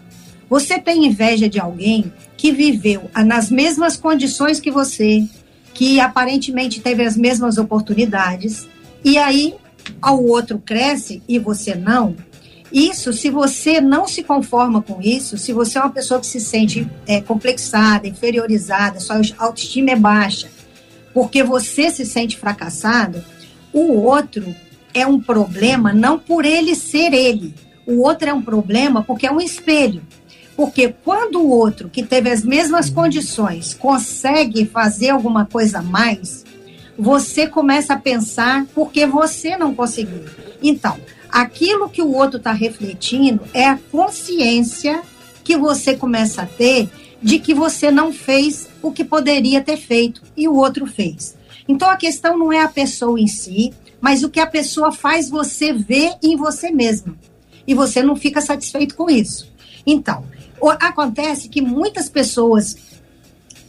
Você 0.48 0.78
tem 0.78 1.06
inveja 1.06 1.48
de 1.48 1.58
alguém 1.58 2.12
que 2.36 2.52
viveu 2.52 3.10
nas 3.26 3.50
mesmas 3.50 3.96
condições 3.96 4.60
que 4.60 4.70
você, 4.70 5.26
que 5.74 5.98
aparentemente 5.98 6.80
teve 6.80 7.04
as 7.04 7.16
mesmas 7.16 7.58
oportunidades, 7.58 8.68
e 9.04 9.18
aí 9.18 9.56
ao 10.00 10.24
outro 10.24 10.58
cresce 10.58 11.22
e 11.28 11.38
você 11.38 11.74
não. 11.74 12.16
Isso, 12.72 13.12
se 13.12 13.30
você 13.30 13.80
não 13.80 14.08
se 14.08 14.22
conforma 14.22 14.82
com 14.82 15.00
isso, 15.00 15.38
se 15.38 15.52
você 15.52 15.78
é 15.78 15.80
uma 15.80 15.90
pessoa 15.90 16.20
que 16.20 16.26
se 16.26 16.40
sente 16.40 16.88
é, 17.06 17.20
complexada, 17.20 18.08
inferiorizada, 18.08 19.00
sua 19.00 19.20
autoestima 19.38 19.90
é 19.90 19.96
baixa, 19.96 20.48
porque 21.14 21.42
você 21.42 21.90
se 21.90 22.04
sente 22.04 22.36
fracassado, 22.36 23.24
o 23.72 23.92
outro 24.02 24.54
é 24.92 25.06
um 25.06 25.20
problema 25.20 25.92
não 25.92 26.18
por 26.18 26.44
ele 26.44 26.74
ser 26.74 27.12
ele. 27.12 27.54
O 27.86 28.02
outro 28.02 28.28
é 28.28 28.34
um 28.34 28.42
problema 28.42 29.02
porque 29.02 29.26
é 29.26 29.30
um 29.30 29.40
espelho. 29.40 30.02
Porque 30.56 30.94
quando 31.04 31.38
o 31.38 31.50
outro, 31.50 31.90
que 31.90 32.02
teve 32.02 32.30
as 32.30 32.42
mesmas 32.42 32.88
condições, 32.88 33.74
consegue 33.74 34.64
fazer 34.64 35.10
alguma 35.10 35.44
coisa 35.44 35.80
a 35.80 35.82
mais, 35.82 36.45
você 36.98 37.46
começa 37.46 37.94
a 37.94 37.98
pensar 37.98 38.66
porque 38.74 39.06
você 39.06 39.56
não 39.56 39.74
conseguiu. 39.74 40.24
Então, 40.62 40.98
aquilo 41.30 41.88
que 41.88 42.02
o 42.02 42.12
outro 42.12 42.38
está 42.38 42.52
refletindo 42.52 43.42
é 43.52 43.66
a 43.66 43.78
consciência 43.90 45.02
que 45.44 45.56
você 45.56 45.94
começa 45.94 46.42
a 46.42 46.46
ter 46.46 46.88
de 47.22 47.38
que 47.38 47.54
você 47.54 47.90
não 47.90 48.12
fez 48.12 48.68
o 48.82 48.92
que 48.92 49.04
poderia 49.04 49.60
ter 49.60 49.76
feito 49.76 50.22
e 50.36 50.48
o 50.48 50.54
outro 50.54 50.86
fez. 50.86 51.36
Então, 51.68 51.90
a 51.90 51.96
questão 51.96 52.38
não 52.38 52.52
é 52.52 52.62
a 52.62 52.68
pessoa 52.68 53.20
em 53.20 53.26
si, 53.26 53.72
mas 54.00 54.22
o 54.22 54.30
que 54.30 54.40
a 54.40 54.46
pessoa 54.46 54.92
faz 54.92 55.28
você 55.28 55.72
ver 55.72 56.14
em 56.22 56.36
você 56.36 56.70
mesma. 56.70 57.16
E 57.66 57.74
você 57.74 58.02
não 58.02 58.14
fica 58.14 58.40
satisfeito 58.40 58.94
com 58.94 59.10
isso. 59.10 59.50
Então, 59.84 60.24
Acontece 60.80 61.48
que 61.48 61.60
muitas 61.60 62.08
pessoas 62.08 62.76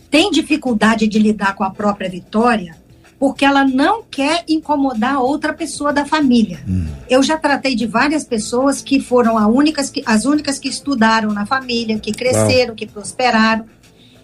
têm 0.09 0.31
dificuldade 0.31 1.07
de 1.07 1.19
lidar 1.19 1.55
com 1.55 1.63
a 1.63 1.69
própria 1.69 2.09
vitória 2.09 2.77
porque 3.19 3.43
ela 3.43 3.65
não 3.65 4.03
quer 4.03 4.43
incomodar 4.47 5.19
outra 5.21 5.53
pessoa 5.53 5.91
da 5.91 6.05
família. 6.05 6.59
Hum. 6.67 6.87
Eu 7.09 7.23
já 7.23 7.37
tratei 7.37 7.75
de 7.75 7.87
várias 7.87 8.23
pessoas 8.23 8.81
que 8.81 8.99
foram 8.99 9.37
as 9.37 9.47
únicas 9.47 9.89
que, 9.89 10.03
as 10.05 10.25
únicas 10.25 10.59
que 10.59 10.69
estudaram 10.69 11.33
na 11.33 11.45
família, 11.45 11.99
que 11.99 12.11
cresceram, 12.11 12.75
que 12.75 12.85
prosperaram. 12.85 13.65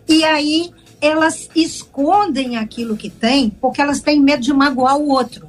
E 0.07 0.23
aí 0.23 0.71
elas 1.01 1.49
escondem 1.55 2.55
aquilo 2.57 2.95
que 2.95 3.09
têm 3.09 3.49
porque 3.49 3.81
elas 3.81 3.99
têm 3.99 4.21
medo 4.21 4.43
de 4.43 4.53
magoar 4.53 4.97
o 4.97 5.09
outro. 5.09 5.47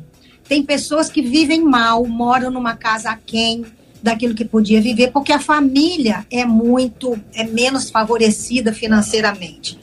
Tem 0.49 0.63
pessoas 0.63 1.09
que 1.09 1.23
vivem 1.23 1.63
mal, 1.63 2.07
moram 2.07 2.51
numa 2.51 2.77
casa 2.77 3.11
a 3.11 3.17
quem 3.17 3.65
daquilo 4.03 4.35
que 4.35 4.45
podia 4.45 4.83
viver, 4.83 5.11
porque 5.13 5.33
a 5.33 5.39
família 5.39 6.27
é 6.31 6.45
muito, 6.45 7.19
é 7.33 7.45
menos 7.45 7.91
favorecida 7.91 8.73
financeiramente. 8.73 9.79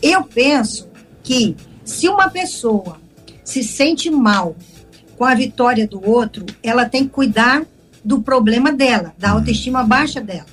Eu 0.00 0.22
penso 0.22 0.88
que 1.24 1.56
se 1.84 2.08
uma 2.08 2.30
pessoa 2.30 3.03
se 3.44 3.62
sente 3.62 4.10
mal 4.10 4.56
com 5.16 5.24
a 5.24 5.34
vitória 5.34 5.86
do 5.86 6.04
outro, 6.08 6.44
ela 6.62 6.88
tem 6.88 7.04
que 7.04 7.10
cuidar 7.10 7.64
do 8.04 8.20
problema 8.20 8.72
dela, 8.72 9.14
da 9.18 9.30
uhum. 9.30 9.38
autoestima 9.38 9.84
baixa 9.84 10.20
dela. 10.20 10.46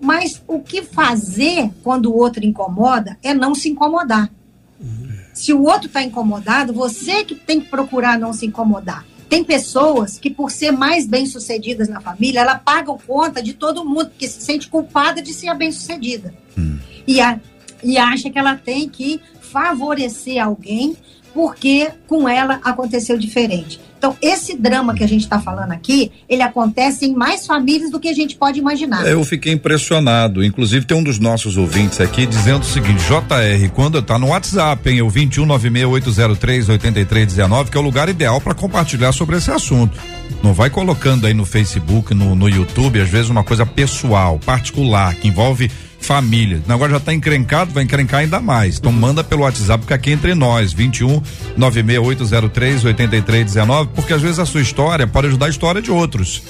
Mas 0.00 0.42
o 0.46 0.60
que 0.60 0.82
fazer 0.82 1.70
quando 1.82 2.06
o 2.06 2.16
outro 2.16 2.44
incomoda 2.44 3.18
é 3.22 3.34
não 3.34 3.54
se 3.54 3.68
incomodar. 3.68 4.30
Uhum. 4.80 5.08
Se 5.32 5.52
o 5.52 5.62
outro 5.62 5.86
está 5.86 6.02
incomodado, 6.02 6.72
você 6.72 7.24
que 7.24 7.34
tem 7.34 7.60
que 7.60 7.68
procurar 7.68 8.18
não 8.18 8.32
se 8.32 8.46
incomodar. 8.46 9.04
Tem 9.28 9.42
pessoas 9.42 10.18
que, 10.18 10.30
por 10.30 10.50
ser 10.50 10.70
mais 10.70 11.06
bem-sucedidas 11.06 11.88
na 11.88 12.00
família, 12.00 12.40
ela 12.40 12.54
paga 12.54 12.92
conta 12.94 13.42
de 13.42 13.54
todo 13.54 13.84
mundo, 13.84 14.10
porque 14.10 14.28
se 14.28 14.40
sente 14.40 14.68
culpada 14.68 15.20
de 15.20 15.34
ser 15.34 15.52
bem-sucedida. 15.54 16.32
Hum. 16.56 16.78
E, 17.06 17.20
a, 17.20 17.40
e 17.82 17.98
acha 17.98 18.30
que 18.30 18.38
ela 18.38 18.54
tem 18.54 18.88
que 18.88 19.20
favorecer 19.40 20.42
alguém 20.42 20.96
porque 21.36 21.90
com 22.06 22.26
ela 22.26 22.58
aconteceu 22.64 23.18
diferente. 23.18 23.78
Então, 23.98 24.16
esse 24.22 24.56
drama 24.56 24.94
que 24.94 25.04
a 25.04 25.06
gente 25.06 25.24
está 25.24 25.38
falando 25.38 25.72
aqui, 25.72 26.10
ele 26.26 26.40
acontece 26.40 27.04
em 27.04 27.14
mais 27.14 27.46
famílias 27.46 27.90
do 27.90 28.00
que 28.00 28.08
a 28.08 28.14
gente 28.14 28.36
pode 28.36 28.58
imaginar. 28.58 29.06
Eu 29.06 29.22
fiquei 29.22 29.52
impressionado. 29.52 30.42
Inclusive, 30.42 30.86
tem 30.86 30.96
um 30.96 31.02
dos 31.02 31.18
nossos 31.18 31.58
ouvintes 31.58 32.00
aqui 32.00 32.24
dizendo 32.24 32.62
o 32.62 32.64
seguinte: 32.64 33.04
JR, 33.04 33.68
quando 33.74 33.98
está 33.98 34.18
no 34.18 34.28
WhatsApp, 34.28 34.88
hein, 34.88 35.02
o 35.02 35.08
21968038319, 35.08 37.68
que 37.68 37.76
é 37.76 37.80
o 37.80 37.84
lugar 37.84 38.08
ideal 38.08 38.40
para 38.40 38.54
compartilhar 38.54 39.12
sobre 39.12 39.36
esse 39.36 39.50
assunto. 39.50 40.00
Não 40.42 40.54
vai 40.54 40.70
colocando 40.70 41.26
aí 41.26 41.34
no 41.34 41.44
Facebook, 41.44 42.14
no, 42.14 42.34
no 42.34 42.48
YouTube, 42.48 42.98
às 42.98 43.10
vezes 43.10 43.28
uma 43.28 43.44
coisa 43.44 43.66
pessoal, 43.66 44.38
particular, 44.38 45.14
que 45.16 45.28
envolve 45.28 45.70
família. 46.00 46.62
Negócio 46.66 46.92
já 46.92 46.96
está 46.98 47.12
encrencado, 47.12 47.72
vai 47.72 47.84
encrencar 47.84 48.20
ainda 48.20 48.40
mais. 48.40 48.78
Então 48.78 48.92
manda 48.92 49.24
pelo 49.24 49.42
WhatsApp, 49.42 49.80
porque 49.80 49.94
aqui 49.94 50.10
entre 50.10 50.34
nós, 50.34 50.72
21 50.72 51.20
96803 51.56 52.84
8319, 52.84 53.90
porque 53.94 54.12
às 54.12 54.22
vezes 54.22 54.38
a 54.38 54.46
sua 54.46 54.60
história 54.60 55.06
pode 55.06 55.28
ajudar 55.28 55.46
a 55.46 55.50
história 55.50 55.82
de 55.82 55.90
outros. 55.90 56.42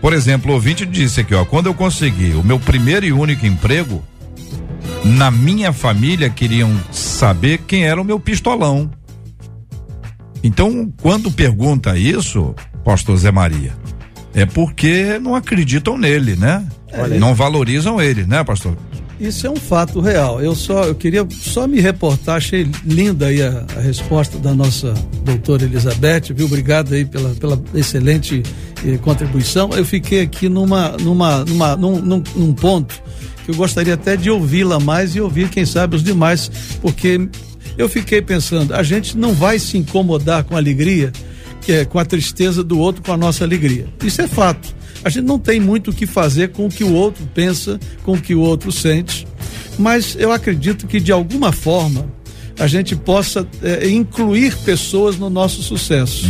Por 0.00 0.12
exemplo, 0.12 0.50
o 0.50 0.54
ouvinte 0.54 0.84
disse 0.84 1.20
aqui, 1.20 1.34
ó, 1.34 1.44
quando 1.44 1.66
eu 1.66 1.74
consegui 1.74 2.32
o 2.32 2.42
meu 2.42 2.58
primeiro 2.58 3.06
e 3.06 3.12
único 3.12 3.46
emprego, 3.46 4.02
na 5.04 5.30
minha 5.30 5.72
família 5.72 6.28
queriam 6.28 6.70
saber 6.90 7.58
quem 7.66 7.84
era 7.84 8.00
o 8.00 8.04
meu 8.04 8.18
pistolão. 8.18 8.90
Então, 10.42 10.92
quando 11.00 11.30
pergunta 11.30 11.96
isso, 11.96 12.54
pastor 12.84 13.16
Zé 13.16 13.30
Maria, 13.30 13.72
é 14.34 14.44
porque 14.44 15.18
não 15.20 15.36
acreditam 15.36 15.96
nele, 15.96 16.34
né? 16.34 16.66
É, 16.92 17.18
não 17.18 17.34
valorizam 17.34 18.00
ele, 18.00 18.24
né, 18.24 18.44
pastor? 18.44 18.76
Isso 19.18 19.46
é 19.46 19.50
um 19.50 19.56
fato 19.56 20.00
real. 20.00 20.40
Eu 20.42 20.54
só 20.54 20.84
eu 20.84 20.94
queria 20.94 21.24
só 21.30 21.66
me 21.68 21.80
reportar, 21.80 22.36
achei 22.36 22.68
linda 22.84 23.26
aí 23.26 23.40
a, 23.40 23.64
a 23.76 23.80
resposta 23.80 24.36
da 24.36 24.52
nossa 24.52 24.92
doutora 25.24 25.62
Elizabeth, 25.62 26.34
viu? 26.34 26.46
Obrigado 26.46 26.92
aí 26.92 27.04
pela, 27.04 27.30
pela 27.30 27.62
excelente 27.72 28.42
eh, 28.84 28.98
contribuição. 28.98 29.70
Eu 29.74 29.84
fiquei 29.84 30.22
aqui 30.22 30.48
numa, 30.48 30.96
numa, 31.00 31.44
numa, 31.44 31.76
num, 31.76 32.00
num, 32.00 32.22
num 32.34 32.52
ponto 32.52 33.00
que 33.44 33.52
eu 33.52 33.54
gostaria 33.54 33.94
até 33.94 34.16
de 34.16 34.28
ouvi-la 34.28 34.80
mais 34.80 35.14
e 35.14 35.20
ouvir, 35.20 35.48
quem 35.48 35.64
sabe, 35.64 35.96
os 35.96 36.02
demais, 36.02 36.50
porque 36.80 37.28
eu 37.78 37.88
fiquei 37.88 38.20
pensando, 38.20 38.74
a 38.74 38.82
gente 38.82 39.16
não 39.16 39.32
vai 39.34 39.58
se 39.58 39.78
incomodar 39.78 40.44
com 40.44 40.54
a 40.54 40.58
alegria, 40.58 41.12
que 41.60 41.72
é 41.72 41.84
com 41.84 41.98
a 41.98 42.04
tristeza 42.04 42.62
do 42.62 42.78
outro, 42.78 43.02
com 43.02 43.12
a 43.12 43.16
nossa 43.16 43.44
alegria. 43.44 43.86
Isso 44.02 44.20
é 44.20 44.26
fato. 44.26 44.74
A 45.04 45.08
gente 45.08 45.24
não 45.24 45.38
tem 45.38 45.58
muito 45.58 45.90
o 45.90 45.94
que 45.94 46.06
fazer 46.06 46.50
com 46.50 46.66
o 46.66 46.68
que 46.68 46.84
o 46.84 46.92
outro 46.92 47.28
pensa, 47.34 47.78
com 48.02 48.12
o 48.12 48.20
que 48.20 48.34
o 48.34 48.40
outro 48.40 48.70
sente, 48.70 49.26
mas 49.78 50.16
eu 50.18 50.32
acredito 50.32 50.86
que 50.86 51.00
de 51.00 51.12
alguma 51.12 51.52
forma 51.52 52.06
a 52.58 52.66
gente 52.66 52.94
possa 52.94 53.46
é, 53.62 53.88
incluir 53.88 54.56
pessoas 54.58 55.16
no 55.16 55.28
nosso 55.28 55.62
sucesso. 55.62 56.26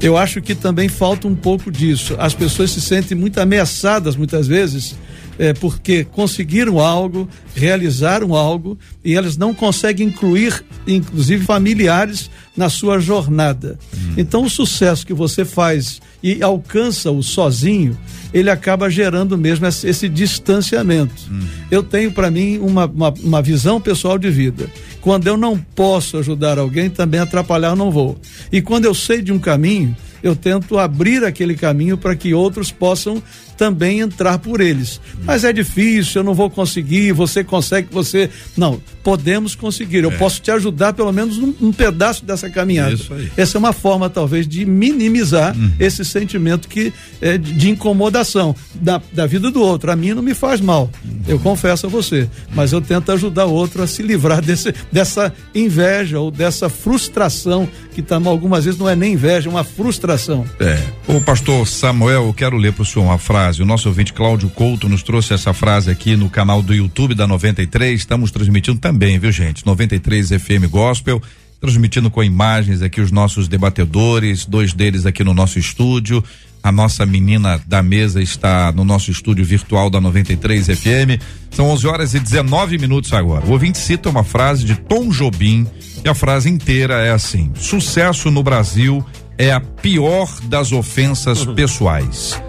Eu 0.00 0.16
acho 0.16 0.40
que 0.40 0.54
também 0.54 0.88
falta 0.88 1.26
um 1.26 1.34
pouco 1.34 1.70
disso. 1.70 2.14
As 2.18 2.34
pessoas 2.34 2.70
se 2.70 2.80
sentem 2.80 3.16
muito 3.16 3.38
ameaçadas 3.38 4.16
muitas 4.16 4.46
vezes 4.46 4.94
é, 5.38 5.52
porque 5.52 6.04
conseguiram 6.04 6.78
algo, 6.78 7.28
realizaram 7.54 8.34
algo 8.34 8.78
e 9.04 9.14
elas 9.14 9.36
não 9.36 9.52
conseguem 9.54 10.08
incluir, 10.08 10.64
inclusive, 10.86 11.44
familiares 11.44 12.30
na 12.56 12.68
sua 12.68 12.98
jornada. 12.98 13.78
Hum. 13.94 14.14
Então, 14.16 14.44
o 14.44 14.50
sucesso 14.50 15.06
que 15.06 15.14
você 15.14 15.44
faz 15.44 16.00
e 16.22 16.42
alcança-o 16.42 17.22
sozinho, 17.22 17.98
ele 18.32 18.48
acaba 18.48 18.88
gerando 18.88 19.36
mesmo 19.36 19.66
esse, 19.66 19.86
esse 19.86 20.08
distanciamento. 20.08 21.14
Hum. 21.30 21.40
Eu 21.70 21.82
tenho 21.82 22.12
para 22.12 22.30
mim 22.30 22.58
uma, 22.58 22.86
uma, 22.86 23.10
uma 23.22 23.42
visão 23.42 23.80
pessoal 23.80 24.18
de 24.18 24.30
vida. 24.30 24.70
Quando 25.00 25.26
eu 25.26 25.36
não 25.36 25.58
posso 25.58 26.16
ajudar 26.16 26.58
alguém, 26.58 26.88
também 26.88 27.20
atrapalhar 27.20 27.76
não 27.76 27.90
vou. 27.90 28.18
E 28.50 28.62
quando 28.62 28.86
eu 28.86 28.94
sei 28.94 29.20
de 29.20 29.32
um 29.32 29.38
caminho, 29.38 29.94
eu 30.22 30.34
tento 30.34 30.78
abrir 30.78 31.22
aquele 31.22 31.54
caminho 31.54 31.98
para 31.98 32.16
que 32.16 32.32
outros 32.32 32.72
possam 32.72 33.22
também 33.56 34.00
entrar 34.00 34.38
por 34.38 34.60
eles. 34.60 35.00
Mas 35.24 35.44
é 35.44 35.52
difícil, 35.52 36.20
eu 36.20 36.24
não 36.24 36.34
vou 36.34 36.50
conseguir, 36.50 37.12
você 37.12 37.42
consegue, 37.42 37.88
você. 37.90 38.30
Não, 38.56 38.80
podemos 39.02 39.54
conseguir. 39.54 40.04
Eu 40.04 40.12
é. 40.12 40.16
posso 40.16 40.40
te 40.40 40.50
ajudar 40.50 40.92
pelo 40.92 41.12
menos 41.12 41.38
num, 41.38 41.54
num 41.60 41.72
pedaço 41.72 42.24
dessa 42.24 42.48
caminhada. 42.50 42.96
Essa 43.36 43.56
é 43.56 43.58
uma 43.58 43.72
forma, 43.72 44.08
talvez, 44.08 44.46
de 44.46 44.64
minimizar 44.64 45.56
uhum. 45.56 45.72
esse 45.78 46.04
sentimento 46.04 46.68
que 46.68 46.92
é, 47.20 47.36
de 47.38 47.70
incomodação 47.70 48.54
da, 48.74 49.00
da 49.12 49.26
vida 49.26 49.50
do 49.50 49.60
outro. 49.60 49.90
A 49.90 49.96
mim 49.96 50.14
não 50.14 50.22
me 50.22 50.34
faz 50.34 50.60
mal, 50.60 50.90
uhum. 51.04 51.20
eu 51.28 51.38
confesso 51.38 51.86
a 51.86 51.88
você. 51.88 52.28
Mas 52.54 52.72
eu 52.72 52.80
tento 52.80 53.12
ajudar 53.12 53.46
o 53.46 53.52
outro 53.52 53.82
a 53.82 53.86
se 53.86 54.02
livrar 54.02 54.40
desse, 54.40 54.74
dessa 54.90 55.32
inveja 55.54 56.18
ou 56.18 56.30
dessa 56.30 56.68
frustração, 56.68 57.68
que 57.94 58.02
tá, 58.02 58.16
algumas 58.16 58.64
vezes 58.64 58.78
não 58.78 58.88
é 58.88 58.96
nem 58.96 59.12
inveja, 59.14 59.48
é 59.48 59.50
uma 59.50 59.64
frustração. 59.64 60.44
É. 60.58 60.78
O 61.06 61.20
pastor 61.20 61.66
Samuel, 61.66 62.26
eu 62.26 62.34
quero 62.34 62.56
ler 62.56 62.72
para 62.72 62.82
o 62.82 62.86
senhor 62.86 63.04
uma 63.04 63.18
frase. 63.18 63.43
O 63.62 63.66
nosso 63.66 63.88
ouvinte 63.88 64.12
Cláudio 64.12 64.48
Couto 64.48 64.88
nos 64.88 65.02
trouxe 65.02 65.34
essa 65.34 65.52
frase 65.52 65.90
aqui 65.90 66.16
no 66.16 66.28
canal 66.28 66.62
do 66.62 66.74
YouTube 66.74 67.14
da 67.14 67.26
93. 67.26 68.00
Estamos 68.00 68.30
transmitindo 68.30 68.78
também 68.78 69.04
também, 69.04 69.18
viu, 69.18 69.32
gente? 69.32 69.66
93 69.66 70.30
FM 70.30 70.70
Gospel, 70.70 71.20
transmitindo 71.60 72.10
com 72.10 72.22
imagens 72.22 72.80
aqui 72.80 73.00
os 73.00 73.10
nossos 73.10 73.48
debatedores, 73.48 74.46
dois 74.46 74.72
deles 74.72 75.04
aqui 75.04 75.22
no 75.22 75.34
nosso 75.34 75.58
estúdio. 75.58 76.22
A 76.62 76.72
nossa 76.72 77.04
menina 77.04 77.60
da 77.66 77.82
mesa 77.82 78.22
está 78.22 78.72
no 78.72 78.84
nosso 78.84 79.10
estúdio 79.10 79.44
virtual 79.44 79.90
da 79.90 80.00
93 80.00 80.66
FM. 80.68 81.20
São 81.50 81.68
11 81.68 81.86
horas 81.86 82.14
e 82.14 82.20
19 82.20 82.78
minutos 82.78 83.12
agora. 83.12 83.44
O 83.44 83.52
ouvinte 83.52 83.76
cita 83.76 84.08
uma 84.08 84.24
frase 84.24 84.64
de 84.64 84.74
Tom 84.74 85.10
Jobim 85.10 85.66
e 86.02 86.08
a 86.08 86.14
frase 86.14 86.48
inteira 86.48 87.04
é 87.04 87.10
assim: 87.10 87.52
Sucesso 87.54 88.30
no 88.30 88.42
Brasil 88.42 89.04
é 89.38 89.52
a 89.52 89.60
pior 89.60 90.28
das 90.44 90.72
ofensas 90.72 91.46
uhum. 91.46 91.54
pessoais. 91.54 92.40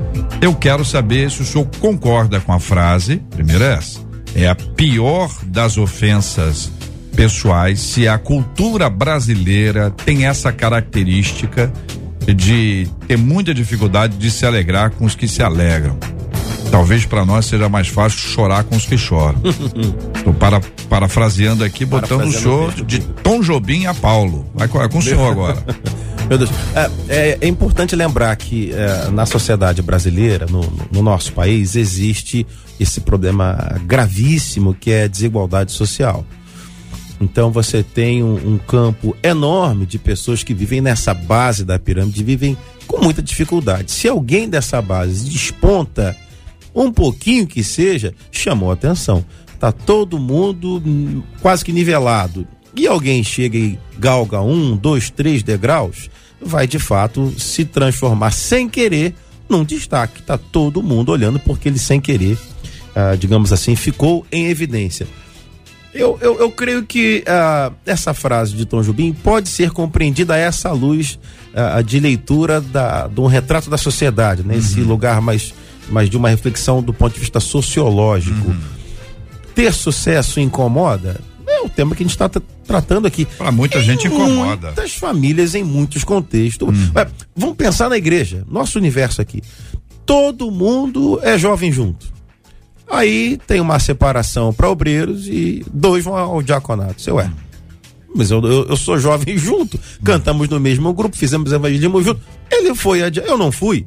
Eu 0.41 0.53
quero 0.53 0.85
saber 0.85 1.31
se 1.31 1.41
o 1.41 1.45
senhor 1.45 1.67
concorda 1.79 2.39
com 2.39 2.53
a 2.53 2.59
frase. 2.59 3.17
Primeiro 3.31 3.63
é 3.63 3.73
essa. 3.73 3.99
É 4.35 4.47
a 4.47 4.55
pior 4.55 5.31
das 5.45 5.77
ofensas 5.77 6.71
pessoais 7.15 7.79
se 7.79 8.07
a 8.07 8.17
cultura 8.17 8.89
brasileira 8.89 9.89
tem 9.89 10.25
essa 10.25 10.51
característica 10.51 11.71
de 12.35 12.87
ter 13.07 13.17
muita 13.17 13.53
dificuldade 13.53 14.17
de 14.17 14.29
se 14.29 14.45
alegrar 14.45 14.91
com 14.91 15.05
os 15.05 15.15
que 15.15 15.27
se 15.27 15.41
alegram. 15.41 15.97
Talvez 16.75 17.05
para 17.05 17.25
nós 17.25 17.45
seja 17.45 17.69
mais 17.69 17.87
fácil 17.87 18.19
chorar 18.19 18.65
com 18.65 18.75
os 18.75 18.85
que 18.85 18.97
choram. 18.97 19.39
Estou 20.13 20.33
para, 20.33 20.59
parafraseando 20.89 21.63
aqui, 21.63 21.85
botando 21.85 22.25
o 22.25 22.31
senhor 22.33 22.73
de 22.83 22.99
Tom 22.99 23.39
Jobim 23.41 23.85
a 23.85 23.93
Paulo. 23.93 24.45
Vai 24.53 24.67
com, 24.67 24.89
com 24.89 24.97
o 24.97 25.01
senhor 25.01 25.31
agora. 25.31 25.57
Meu 26.27 26.37
Deus. 26.37 26.49
É, 26.75 26.91
é, 27.07 27.37
é 27.39 27.47
importante 27.47 27.95
lembrar 27.95 28.35
que 28.35 28.73
é, 28.73 29.09
na 29.09 29.25
sociedade 29.25 29.81
brasileira, 29.81 30.47
no, 30.47 30.69
no, 30.91 31.01
nosso 31.01 31.31
país, 31.31 31.77
existe 31.77 32.45
esse 32.77 32.99
problema 32.99 33.79
gravíssimo 33.85 34.73
que 34.73 34.91
é 34.91 35.03
a 35.03 35.07
desigualdade 35.07 35.71
social. 35.71 36.25
Então 37.21 37.51
você 37.51 37.83
tem 37.83 38.21
um, 38.21 38.35
um 38.35 38.57
campo 38.57 39.15
enorme 39.23 39.85
de 39.85 39.97
pessoas 39.97 40.43
que 40.43 40.53
vivem 40.53 40.81
nessa 40.81 41.13
base 41.13 41.63
da 41.63 41.79
pirâmide, 41.79 42.21
vivem 42.21 42.57
com 42.85 43.01
muita 43.01 43.21
dificuldade. 43.21 43.93
Se 43.93 44.09
alguém 44.09 44.49
dessa 44.49 44.81
base 44.81 45.29
desponta 45.29 46.17
um 46.75 46.91
pouquinho 46.91 47.47
que 47.47 47.63
seja, 47.63 48.13
chamou 48.31 48.71
atenção. 48.71 49.23
Tá 49.59 49.71
todo 49.71 50.19
mundo 50.19 50.81
hum, 50.85 51.23
quase 51.41 51.63
que 51.63 51.71
nivelado. 51.71 52.45
E 52.75 52.85
alguém 52.85 53.23
chega 53.23 53.57
e 53.57 53.79
galga 53.97 54.41
um, 54.41 54.75
dois, 54.75 55.09
três 55.09 55.41
degraus, 55.41 56.09
vai 56.41 56.67
de 56.67 56.77
fato 56.77 57.33
se 57.39 57.63
transformar 57.63 58.31
sem 58.31 58.67
querer 58.67 59.15
num 59.47 59.63
destaque. 59.63 60.21
Tá 60.21 60.37
todo 60.37 60.83
mundo 60.83 61.11
olhando 61.13 61.39
porque 61.39 61.69
ele 61.69 61.79
sem 61.79 62.01
querer, 62.01 62.37
ah, 62.93 63.15
digamos 63.15 63.53
assim, 63.53 63.75
ficou 63.77 64.25
em 64.29 64.47
evidência. 64.47 65.07
Eu, 65.95 66.19
eu, 66.21 66.37
eu 66.39 66.51
creio 66.51 66.83
que 66.83 67.23
uh, 67.25 67.73
essa 67.85 68.13
frase 68.13 68.53
de 68.53 68.65
Tom 68.65 68.83
Jubim 68.83 69.13
pode 69.13 69.47
ser 69.47 69.71
compreendida 69.71 70.33
a 70.33 70.37
essa 70.37 70.69
luz 70.73 71.17
uh, 71.53 71.81
de 71.81 72.01
leitura 72.01 72.59
da, 72.59 73.07
de 73.07 73.21
um 73.21 73.27
retrato 73.27 73.69
da 73.69 73.77
sociedade, 73.77 74.43
nesse 74.45 74.75
né? 74.75 74.81
uhum. 74.81 74.89
lugar 74.89 75.21
mais, 75.21 75.53
mais 75.89 76.09
de 76.09 76.17
uma 76.17 76.29
reflexão 76.29 76.81
do 76.81 76.93
ponto 76.93 77.13
de 77.13 77.19
vista 77.19 77.39
sociológico. 77.39 78.49
Uhum. 78.49 78.59
Ter 79.53 79.73
sucesso 79.73 80.39
incomoda? 80.39 81.19
É 81.47 81.61
o 81.61 81.69
tema 81.69 81.95
que 81.95 82.03
a 82.03 82.05
gente 82.05 82.11
está 82.11 82.29
tratando 82.65 83.07
aqui. 83.07 83.25
Para 83.25 83.51
muita 83.51 83.79
em 83.79 83.83
gente 83.83 84.07
incomoda. 84.07 84.67
Muitas 84.67 84.93
famílias, 84.95 85.55
em 85.55 85.63
muitos 85.63 86.03
contextos. 86.03 86.67
Uhum. 86.67 86.91
vamos 87.35 87.55
pensar 87.55 87.89
na 87.89 87.97
igreja, 87.97 88.43
nosso 88.49 88.77
universo 88.77 89.21
aqui. 89.21 89.41
Todo 90.05 90.51
mundo 90.51 91.19
é 91.23 91.37
jovem 91.37 91.71
junto. 91.71 92.13
Aí 92.89 93.39
tem 93.47 93.59
uma 93.59 93.79
separação 93.79 94.53
para 94.53 94.69
obreiros 94.69 95.27
e 95.27 95.65
dois 95.73 96.03
vão 96.03 96.15
ao 96.15 96.41
diaconato. 96.41 97.01
Seu 97.01 97.19
é. 97.19 97.31
Mas 98.15 98.31
eu, 98.31 98.41
eu, 98.41 98.67
eu, 98.67 98.77
sou 98.77 98.97
jovem 98.97 99.35
junto. 99.37 99.79
Cantamos 100.03 100.47
no 100.47 100.59
mesmo 100.59 100.93
grupo, 100.93 101.17
fizemos 101.17 101.51
evangelismo 101.51 102.01
junto. 102.01 102.21
Ele 102.49 102.73
foi, 102.73 103.01
eu 103.25 103.37
não 103.37 103.51
fui. 103.51 103.85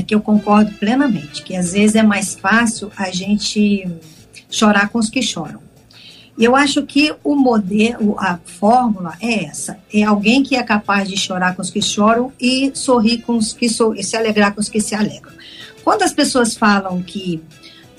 que 0.03 0.15
eu 0.15 0.21
concordo 0.21 0.71
plenamente, 0.75 1.43
que 1.43 1.57
às 1.57 1.73
vezes 1.73 1.97
é 1.97 2.03
mais 2.03 2.35
fácil 2.35 2.93
a 2.97 3.11
gente 3.11 3.89
chorar 4.49 4.89
com 4.91 4.99
os 4.99 5.11
que 5.11 5.23
choram. 5.23 5.61
E 6.39 6.45
eu 6.45 6.55
acho 6.55 6.83
que 6.85 7.15
o 7.25 7.35
modelo, 7.35 8.17
a 8.19 8.39
fórmula 8.45 9.17
é 9.21 9.45
essa: 9.47 9.79
é 9.93 10.05
alguém 10.05 10.43
que 10.43 10.55
é 10.55 10.63
capaz 10.63 11.09
de 11.09 11.17
chorar 11.17 11.57
com 11.57 11.63
os 11.63 11.71
que 11.71 11.83
choram 11.83 12.33
e 12.41 12.71
sorrir 12.75 13.23
com 13.23 13.37
os 13.37 13.53
que 13.53 13.69
so, 13.69 13.93
se 14.03 14.17
alegrar 14.17 14.55
com 14.55 14.61
os 14.61 14.69
que 14.69 14.81
se 14.81 14.95
alegram. 14.95 15.33
Quando 15.83 16.03
as 16.03 16.13
pessoas 16.13 16.55
falam 16.55 17.03
que 17.03 17.43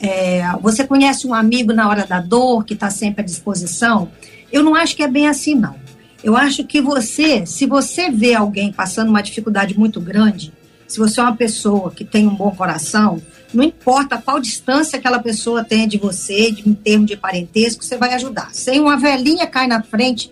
é, 0.03 0.43
você 0.61 0.85
conhece 0.85 1.25
um 1.25 1.33
amigo 1.33 1.71
na 1.71 1.87
hora 1.87 2.05
da 2.05 2.19
dor 2.19 2.65
que 2.65 2.73
está 2.73 2.89
sempre 2.89 3.21
à 3.21 3.25
disposição, 3.25 4.11
eu 4.51 4.61
não 4.61 4.75
acho 4.75 4.97
que 4.97 5.01
é 5.01 5.07
bem 5.07 5.29
assim 5.29 5.55
não. 5.55 5.75
Eu 6.21 6.35
acho 6.35 6.65
que 6.65 6.81
você, 6.81 7.45
se 7.45 7.65
você 7.65 8.09
vê 8.09 8.35
alguém 8.35 8.71
passando 8.71 9.07
uma 9.07 9.23
dificuldade 9.23 9.79
muito 9.79 10.01
grande, 10.01 10.51
se 10.85 10.99
você 10.99 11.21
é 11.21 11.23
uma 11.23 11.35
pessoa 11.35 11.89
que 11.89 12.03
tem 12.03 12.27
um 12.27 12.35
bom 12.35 12.51
coração, 12.51 13.21
não 13.53 13.63
importa 13.63 14.17
qual 14.17 14.41
distância 14.41 14.99
aquela 14.99 15.19
pessoa 15.19 15.63
tenha 15.63 15.87
de 15.87 15.97
você, 15.97 16.51
de, 16.51 16.67
em 16.69 16.73
termos 16.73 17.07
de 17.07 17.15
parentesco, 17.15 17.83
você 17.83 17.97
vai 17.97 18.13
ajudar. 18.13 18.49
Se 18.53 18.77
uma 18.79 18.97
velhinha 18.97 19.47
cai 19.47 19.67
na 19.67 19.81
frente 19.81 20.31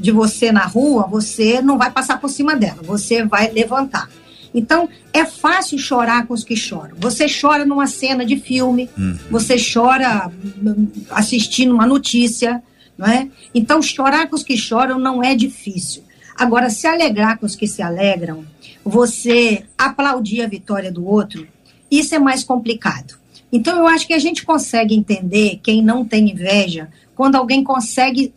de 0.00 0.10
você 0.10 0.50
na 0.50 0.66
rua, 0.66 1.06
você 1.08 1.62
não 1.62 1.78
vai 1.78 1.92
passar 1.92 2.20
por 2.20 2.28
cima 2.28 2.56
dela, 2.56 2.82
você 2.82 3.24
vai 3.24 3.50
levantar. 3.52 4.08
Então, 4.54 4.88
é 5.12 5.24
fácil 5.24 5.78
chorar 5.78 6.26
com 6.26 6.34
os 6.34 6.44
que 6.44 6.56
choram. 6.56 6.96
Você 6.98 7.26
chora 7.28 7.64
numa 7.64 7.86
cena 7.86 8.24
de 8.24 8.36
filme, 8.36 8.88
uhum. 8.98 9.18
você 9.30 9.56
chora 9.56 10.30
hum, 10.62 10.88
assistindo 11.10 11.74
uma 11.74 11.86
notícia, 11.86 12.62
não 12.96 13.06
é? 13.06 13.28
Então, 13.54 13.80
chorar 13.80 14.28
com 14.28 14.36
os 14.36 14.42
que 14.42 14.56
choram 14.56 14.98
não 14.98 15.22
é 15.22 15.34
difícil. 15.34 16.02
Agora, 16.36 16.70
se 16.70 16.86
alegrar 16.86 17.38
com 17.38 17.46
os 17.46 17.56
que 17.56 17.66
se 17.66 17.82
alegram, 17.82 18.44
você 18.84 19.64
aplaudir 19.78 20.42
a 20.42 20.48
vitória 20.48 20.92
do 20.92 21.06
outro, 21.06 21.46
isso 21.90 22.14
é 22.14 22.18
mais 22.18 22.44
complicado. 22.44 23.14
Então, 23.50 23.76
eu 23.76 23.86
acho 23.86 24.06
que 24.06 24.14
a 24.14 24.18
gente 24.18 24.44
consegue 24.44 24.94
entender 24.94 25.60
quem 25.62 25.82
não 25.82 26.04
tem 26.04 26.30
inveja 26.30 26.88
quando 27.14 27.36
alguém 27.36 27.62
consegue 27.62 28.32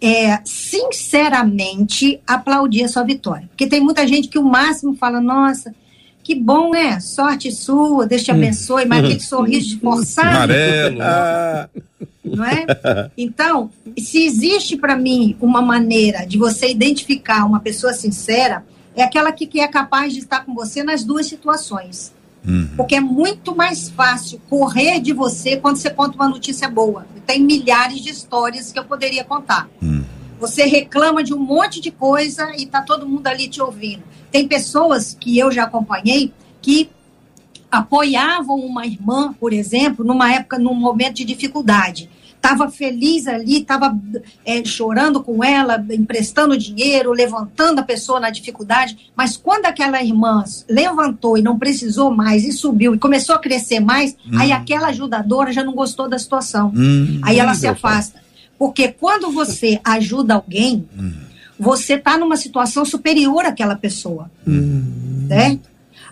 é, 0.00 0.40
sinceramente 0.44 2.20
aplaudir 2.26 2.84
a 2.84 2.88
sua 2.88 3.02
vitória. 3.02 3.46
Porque 3.48 3.66
tem 3.66 3.80
muita 3.80 4.06
gente 4.06 4.28
que 4.28 4.38
o 4.38 4.44
máximo 4.44 4.94
fala, 4.94 5.20
nossa, 5.20 5.74
que 6.22 6.34
bom, 6.34 6.70
né? 6.70 7.00
Sorte 7.00 7.50
sua, 7.52 8.06
Deus 8.06 8.22
te 8.22 8.30
hum. 8.30 8.34
abençoe, 8.34 8.86
mas 8.86 9.04
aquele 9.04 9.20
sorriso 9.20 9.78
forçado. 9.80 10.28
Amarelo. 10.28 10.98
Não 12.22 12.44
é? 12.44 12.66
Então, 13.16 13.70
se 13.98 14.24
existe 14.24 14.76
para 14.76 14.94
mim 14.94 15.36
uma 15.40 15.62
maneira 15.62 16.26
de 16.26 16.38
você 16.38 16.70
identificar 16.70 17.44
uma 17.44 17.60
pessoa 17.60 17.92
sincera, 17.92 18.64
é 18.94 19.02
aquela 19.02 19.32
que, 19.32 19.46
que 19.46 19.60
é 19.60 19.66
capaz 19.66 20.12
de 20.12 20.20
estar 20.20 20.44
com 20.44 20.54
você 20.54 20.82
nas 20.82 21.02
duas 21.02 21.26
situações. 21.26 22.12
Uhum. 22.46 22.70
Porque 22.76 22.94
é 22.94 23.00
muito 23.00 23.54
mais 23.54 23.88
fácil 23.90 24.40
correr 24.48 25.00
de 25.00 25.12
você 25.12 25.56
quando 25.56 25.76
você 25.76 25.90
conta 25.90 26.16
uma 26.16 26.28
notícia 26.28 26.68
boa. 26.68 27.06
Tem 27.26 27.42
milhares 27.42 28.00
de 28.00 28.10
histórias 28.10 28.72
que 28.72 28.78
eu 28.78 28.84
poderia 28.84 29.24
contar. 29.24 29.68
Uhum. 29.80 30.04
Você 30.40 30.64
reclama 30.64 31.22
de 31.22 31.34
um 31.34 31.38
monte 31.38 31.80
de 31.80 31.90
coisa 31.90 32.52
e 32.56 32.66
tá 32.66 32.82
todo 32.82 33.06
mundo 33.06 33.26
ali 33.26 33.48
te 33.48 33.60
ouvindo. 33.60 34.02
Tem 34.30 34.48
pessoas 34.48 35.16
que 35.18 35.38
eu 35.38 35.52
já 35.52 35.64
acompanhei 35.64 36.32
que 36.62 36.90
apoiavam 37.70 38.56
uma 38.56 38.86
irmã, 38.86 39.32
por 39.38 39.52
exemplo, 39.52 40.04
numa 40.04 40.32
época, 40.32 40.58
num 40.58 40.74
momento 40.74 41.16
de 41.16 41.24
dificuldade 41.24 42.08
estava 42.40 42.70
feliz 42.70 43.26
ali, 43.28 43.58
estava 43.58 43.96
é, 44.44 44.64
chorando 44.64 45.22
com 45.22 45.44
ela, 45.44 45.84
emprestando 45.90 46.56
dinheiro, 46.56 47.12
levantando 47.12 47.80
a 47.80 47.82
pessoa 47.82 48.18
na 48.18 48.30
dificuldade, 48.30 49.12
mas 49.14 49.36
quando 49.36 49.66
aquela 49.66 50.02
irmã 50.02 50.42
levantou 50.68 51.36
e 51.36 51.42
não 51.42 51.58
precisou 51.58 52.10
mais 52.10 52.44
e 52.44 52.52
subiu 52.52 52.94
e 52.94 52.98
começou 52.98 53.34
a 53.34 53.38
crescer 53.38 53.78
mais, 53.78 54.16
hum. 54.26 54.38
aí 54.38 54.50
aquela 54.50 54.88
ajudadora 54.88 55.52
já 55.52 55.62
não 55.62 55.74
gostou 55.74 56.08
da 56.08 56.18
situação. 56.18 56.72
Hum, 56.74 57.20
aí 57.22 57.38
ela 57.38 57.54
se 57.54 57.66
afasta. 57.66 58.20
Porque 58.58 58.88
quando 58.88 59.30
você 59.30 59.78
ajuda 59.84 60.34
alguém, 60.34 60.88
hum. 60.98 61.12
você 61.58 61.94
está 61.94 62.16
numa 62.16 62.36
situação 62.36 62.84
superior 62.86 63.44
àquela 63.44 63.76
pessoa. 63.76 64.30
Hum. 64.48 65.26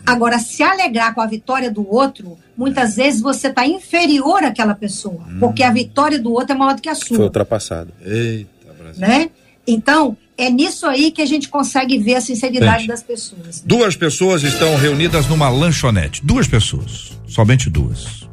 Agora, 0.08 0.38
se 0.38 0.62
alegrar 0.62 1.14
com 1.14 1.20
a 1.20 1.26
vitória 1.26 1.70
do 1.70 1.86
outro, 1.86 2.38
muitas 2.56 2.96
vezes 2.96 3.20
você 3.20 3.48
está 3.48 3.66
inferior 3.66 4.42
àquela 4.42 4.74
pessoa, 4.74 5.22
hum. 5.28 5.36
porque 5.38 5.62
a 5.62 5.70
vitória 5.70 6.18
do 6.18 6.32
outro 6.32 6.54
é 6.54 6.58
maior 6.58 6.74
do 6.74 6.80
que 6.80 6.88
a 6.88 6.94
sua. 6.94 7.16
Foi 7.16 7.26
ultrapassado. 7.26 7.92
Eita, 8.02 8.72
Brasil. 8.78 9.00
Né? 9.06 9.30
Então, 9.66 10.16
é 10.38 10.48
nisso 10.48 10.86
aí 10.86 11.10
que 11.10 11.20
a 11.20 11.26
gente 11.26 11.48
consegue 11.48 11.98
ver 11.98 12.14
a 12.14 12.20
sinceridade 12.22 12.86
das 12.86 13.02
pessoas. 13.02 13.62
Duas 13.66 13.96
pessoas 13.96 14.42
estão 14.42 14.76
reunidas 14.76 15.26
numa 15.26 15.50
lanchonete. 15.50 16.24
Duas 16.24 16.48
pessoas. 16.48 17.12
Somente 17.26 17.68
duas. 17.68 18.26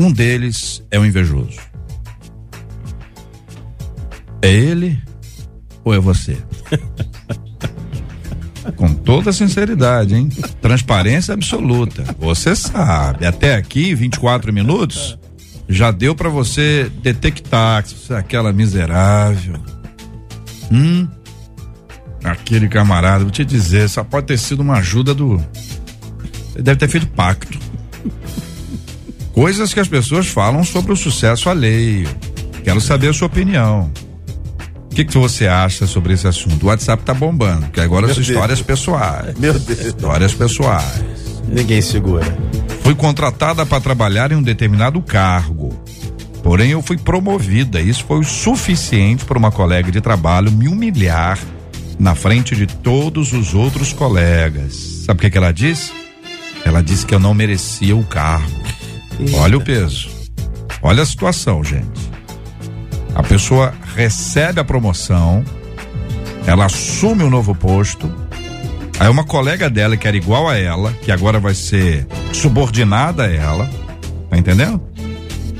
Um 0.00 0.12
deles 0.12 0.82
é 0.90 0.98
o 0.98 1.06
invejoso. 1.06 1.60
É 4.42 4.52
ele 4.52 5.00
ou 5.84 5.94
é 5.94 6.00
você? 6.00 6.36
Com 8.74 8.92
toda 8.92 9.32
sinceridade, 9.32 10.14
hein? 10.14 10.28
Transparência 10.60 11.34
absoluta. 11.34 12.04
Você 12.18 12.56
sabe, 12.56 13.26
até 13.26 13.54
aqui, 13.54 13.94
24 13.94 14.52
minutos, 14.52 15.18
já 15.68 15.90
deu 15.90 16.14
para 16.14 16.28
você 16.28 16.90
detectar 17.02 17.84
que 17.84 17.94
você 17.94 18.14
é 18.14 18.16
aquela 18.16 18.52
miserável. 18.52 19.54
Hum? 20.70 21.06
Aquele 22.24 22.68
camarada, 22.68 23.22
vou 23.22 23.30
te 23.30 23.44
dizer, 23.44 23.88
só 23.88 24.02
pode 24.02 24.26
ter 24.26 24.38
sido 24.38 24.60
uma 24.60 24.78
ajuda 24.78 25.14
do. 25.14 25.34
Ele 26.54 26.62
deve 26.62 26.76
ter 26.76 26.88
feito 26.88 27.06
pacto. 27.08 27.58
Coisas 29.32 29.72
que 29.72 29.80
as 29.80 29.86
pessoas 29.86 30.26
falam 30.26 30.64
sobre 30.64 30.92
o 30.92 30.96
sucesso 30.96 31.48
alheio. 31.48 32.08
Quero 32.64 32.80
saber 32.80 33.10
a 33.10 33.12
sua 33.12 33.26
opinião 33.26 33.92
que, 34.96 35.04
que 35.04 35.18
você 35.18 35.46
acha 35.46 35.86
sobre 35.86 36.14
esse 36.14 36.26
assunto? 36.26 36.62
O 36.62 36.66
WhatsApp 36.68 37.02
tá 37.02 37.12
bombando, 37.12 37.66
que 37.66 37.80
agora 37.80 38.12
são 38.14 38.22
histórias 38.22 38.62
pessoais. 38.62 39.38
Meu 39.38 39.52
Deus. 39.58 39.80
Histórias 39.80 40.32
pessoais. 40.32 41.02
Ninguém 41.46 41.82
segura. 41.82 42.24
Fui 42.82 42.94
contratada 42.94 43.66
para 43.66 43.78
trabalhar 43.78 44.32
em 44.32 44.36
um 44.36 44.42
determinado 44.42 45.02
cargo. 45.02 45.78
Porém, 46.42 46.70
eu 46.70 46.80
fui 46.80 46.96
promovida. 46.96 47.78
Isso 47.78 48.04
foi 48.04 48.20
o 48.20 48.24
suficiente 48.24 49.26
para 49.26 49.36
uma 49.36 49.50
colega 49.50 49.92
de 49.92 50.00
trabalho 50.00 50.50
me 50.50 50.66
humilhar 50.66 51.38
na 51.98 52.14
frente 52.14 52.56
de 52.56 52.66
todos 52.66 53.34
os 53.34 53.52
outros 53.52 53.92
colegas. 53.92 55.02
Sabe 55.04 55.18
o 55.18 55.20
que, 55.20 55.30
que 55.30 55.36
ela 55.36 55.52
disse? 55.52 55.92
Ela 56.64 56.82
disse 56.82 57.04
que 57.04 57.14
eu 57.14 57.20
não 57.20 57.34
merecia 57.34 57.94
o 57.94 58.02
cargo. 58.02 58.50
Eita. 59.20 59.36
Olha 59.36 59.58
o 59.58 59.60
peso. 59.60 60.08
Olha 60.80 61.02
a 61.02 61.06
situação, 61.06 61.62
gente. 61.62 62.05
A 63.16 63.22
pessoa 63.22 63.72
recebe 63.94 64.60
a 64.60 64.64
promoção, 64.64 65.42
ela 66.46 66.66
assume 66.66 67.22
o 67.22 67.28
um 67.28 67.30
novo 67.30 67.54
posto. 67.54 68.12
Aí 69.00 69.08
uma 69.08 69.24
colega 69.24 69.70
dela 69.70 69.96
que 69.96 70.06
era 70.06 70.18
igual 70.18 70.46
a 70.46 70.58
ela, 70.58 70.92
que 71.00 71.10
agora 71.10 71.40
vai 71.40 71.54
ser 71.54 72.06
subordinada 72.30 73.24
a 73.24 73.32
ela, 73.32 73.70
tá 74.28 74.36
entendendo? 74.36 74.82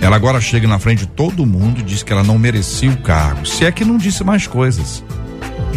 Ela 0.02 0.16
agora 0.16 0.38
chega 0.38 0.68
na 0.68 0.78
frente 0.78 1.00
de 1.00 1.06
todo 1.06 1.46
mundo 1.46 1.80
e 1.80 1.82
diz 1.82 2.02
que 2.02 2.12
ela 2.12 2.22
não 2.22 2.38
merecia 2.38 2.90
o 2.90 2.98
cargo. 2.98 3.46
Se 3.46 3.64
é 3.64 3.72
que 3.72 3.86
não 3.86 3.96
disse 3.96 4.22
mais 4.22 4.46
coisas. 4.46 5.02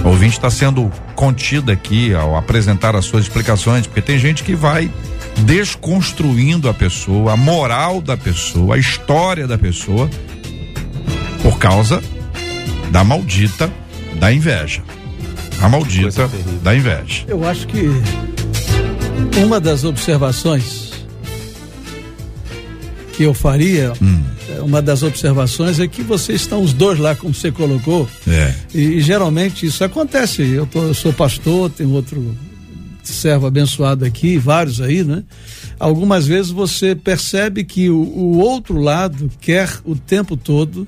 O 0.03 0.09
ouvinte 0.09 0.33
está 0.33 0.49
sendo 0.49 0.91
contido 1.15 1.71
aqui 1.71 2.13
ao 2.13 2.35
apresentar 2.35 2.93
as 2.93 3.05
suas 3.05 3.23
explicações, 3.23 3.87
porque 3.87 4.01
tem 4.01 4.19
gente 4.19 4.43
que 4.43 4.53
vai 4.53 4.91
desconstruindo 5.37 6.67
a 6.67 6.73
pessoa, 6.73 7.33
a 7.33 7.37
moral 7.37 8.01
da 8.01 8.17
pessoa, 8.17 8.75
a 8.75 8.77
história 8.77 9.47
da 9.47 9.57
pessoa, 9.57 10.09
por 11.49 11.57
causa 11.57 11.99
da 12.91 13.03
maldita 13.03 13.73
da 14.19 14.31
inveja. 14.31 14.83
A 15.59 15.67
maldita 15.67 16.29
da 16.61 16.75
inveja. 16.75 17.23
Eu 17.27 17.43
acho 17.43 17.65
que 17.65 17.87
uma 19.43 19.59
das 19.59 19.83
observações 19.83 20.91
que 23.13 23.23
eu 23.23 23.33
faria, 23.33 23.93
hum. 23.99 24.23
É, 24.47 24.61
uma 24.61 24.81
das 24.81 25.01
observações 25.03 25.79
é 25.79 25.87
que 25.87 26.03
vocês 26.03 26.41
estão 26.41 26.61
os 26.61 26.71
dois 26.71 26.99
lá, 26.99 27.15
como 27.15 27.33
você 27.33 27.51
colocou. 27.51 28.07
É. 28.27 28.53
E, 28.73 28.79
e 28.79 29.01
geralmente 29.01 29.65
isso 29.65 29.83
acontece. 29.83 30.43
Eu, 30.43 30.67
tô, 30.67 30.83
eu 30.83 30.93
sou 30.93 31.11
pastor, 31.11 31.69
tem 31.71 31.87
outro 31.87 32.35
servo 33.03 33.47
abençoado 33.47 34.05
aqui, 34.05 34.37
vários 34.37 34.79
aí, 34.81 35.03
né? 35.03 35.23
Algumas 35.79 36.27
vezes 36.27 36.51
você 36.51 36.95
percebe 36.95 37.63
que 37.63 37.89
o, 37.89 37.97
o 37.97 38.37
outro 38.37 38.79
lado 38.79 39.31
quer 39.41 39.69
o 39.83 39.95
tempo 39.95 40.37
todo 40.37 40.87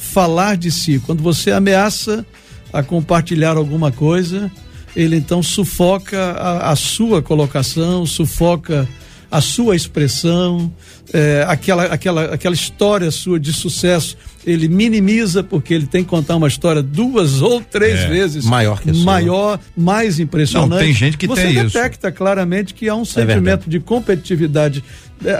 falar 0.00 0.56
de 0.56 0.70
si. 0.70 0.98
Quando 0.98 1.22
você 1.22 1.52
ameaça 1.52 2.24
a 2.72 2.82
compartilhar 2.82 3.56
alguma 3.56 3.92
coisa, 3.92 4.50
ele 4.96 5.16
então 5.16 5.42
sufoca 5.42 6.18
a, 6.32 6.70
a 6.70 6.76
sua 6.76 7.22
colocação, 7.22 8.06
sufoca 8.06 8.88
a 9.30 9.40
sua 9.40 9.76
expressão, 9.76 10.72
é, 11.12 11.44
aquela, 11.46 11.84
aquela, 11.84 12.24
aquela 12.34 12.54
história 12.54 13.10
sua 13.10 13.38
de 13.38 13.52
sucesso, 13.52 14.16
ele 14.44 14.68
minimiza 14.68 15.42
porque 15.44 15.72
ele 15.72 15.86
tem 15.86 16.02
que 16.02 16.10
contar 16.10 16.36
uma 16.36 16.48
história 16.48 16.82
duas 16.82 17.40
ou 17.40 17.60
três 17.60 18.00
é, 18.00 18.08
vezes 18.08 18.44
maior 18.44 18.80
que 18.80 18.90
a 18.90 18.94
sua. 18.94 19.04
maior, 19.04 19.60
mais 19.76 20.18
impressionante. 20.18 20.70
Não, 20.70 20.78
tem 20.78 20.92
gente 20.92 21.16
que 21.16 21.26
Você 21.26 21.42
tem 21.42 21.50
isso. 21.52 21.70
Você 21.70 21.78
detecta 21.78 22.10
claramente 22.10 22.74
que 22.74 22.88
há 22.88 22.94
um 22.94 23.02
é 23.02 23.04
sentimento 23.04 23.66
é 23.66 23.70
de 23.70 23.78
competitividade 23.78 24.82
é, 25.24 25.30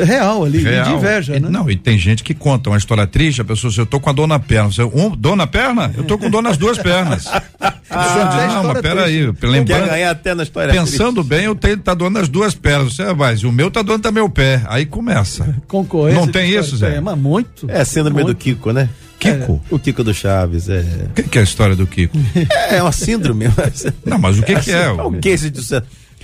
é, 0.00 0.04
real 0.04 0.44
ali, 0.44 0.58
real. 0.58 0.84
de 0.84 0.92
inveja, 0.92 1.38
né? 1.38 1.48
Não, 1.48 1.68
e 1.68 1.76
tem 1.76 1.98
gente 1.98 2.22
que 2.22 2.32
conta 2.32 2.70
uma 2.70 2.78
história 2.78 3.06
triste, 3.06 3.40
a 3.40 3.44
pessoa, 3.44 3.72
eu 3.76 3.86
tô 3.86 3.98
com 3.98 4.08
a 4.08 4.12
dor 4.12 4.26
na 4.26 4.38
perna, 4.38 4.70
você, 4.70 4.82
um, 4.82 5.10
dor 5.10 5.36
na 5.36 5.46
perna? 5.46 5.92
Eu 5.96 6.04
tô 6.04 6.16
com 6.16 6.30
dor 6.30 6.42
nas 6.42 6.56
duas 6.56 6.78
pernas. 6.78 7.26
ah, 7.90 8.46
não, 8.48 8.64
mas 8.64 8.80
peraí, 8.80 9.26
lembrando, 9.26 9.66
Quer 9.66 9.86
ganhar 9.86 10.10
até 10.10 10.34
na 10.34 10.42
história 10.42 10.72
pensando 10.72 11.22
triste. 11.22 11.28
bem, 11.28 11.44
eu 11.44 11.54
tenho, 11.54 11.76
tá 11.76 11.92
doendo 11.92 12.18
nas 12.18 12.28
duas 12.28 12.54
pernas, 12.54 12.94
você 12.94 13.12
vai, 13.12 13.36
o 13.36 13.52
meu 13.52 13.70
tá 13.70 13.82
doendo 13.82 14.02
também 14.02 14.22
o 14.22 14.28
pé, 14.28 14.62
aí 14.66 14.86
começa. 14.86 15.54
Concorrência. 15.68 16.20
Não 16.20 16.28
tem 16.28 16.50
isso, 16.50 16.76
Zé? 16.76 16.96
É, 16.96 17.00
mas 17.00 17.18
muito. 17.18 17.70
É 17.70 17.84
síndrome 17.84 18.22
muito. 18.22 18.34
do 18.34 18.34
Kiko, 18.34 18.72
né? 18.72 18.88
Kiko? 19.18 19.62
É, 19.70 19.74
o 19.74 19.78
Kiko 19.78 20.02
do 20.02 20.14
Chaves, 20.14 20.68
é. 20.68 20.80
O 21.10 21.14
que, 21.14 21.22
que, 21.24 21.38
é 21.38 21.40
a 21.42 21.44
história 21.44 21.76
do 21.76 21.86
Kiko? 21.86 22.16
é, 22.70 22.76
é 22.76 22.82
uma 22.82 22.92
síndrome. 22.92 23.46
Mas... 23.56 23.86
Não, 24.04 24.18
mas 24.18 24.38
o 24.38 24.42
que, 24.42 24.54
que 24.60 24.70
é? 24.70 24.90
O 24.90 25.12
que 25.12 25.28
é 25.28 25.32
esse 25.32 25.52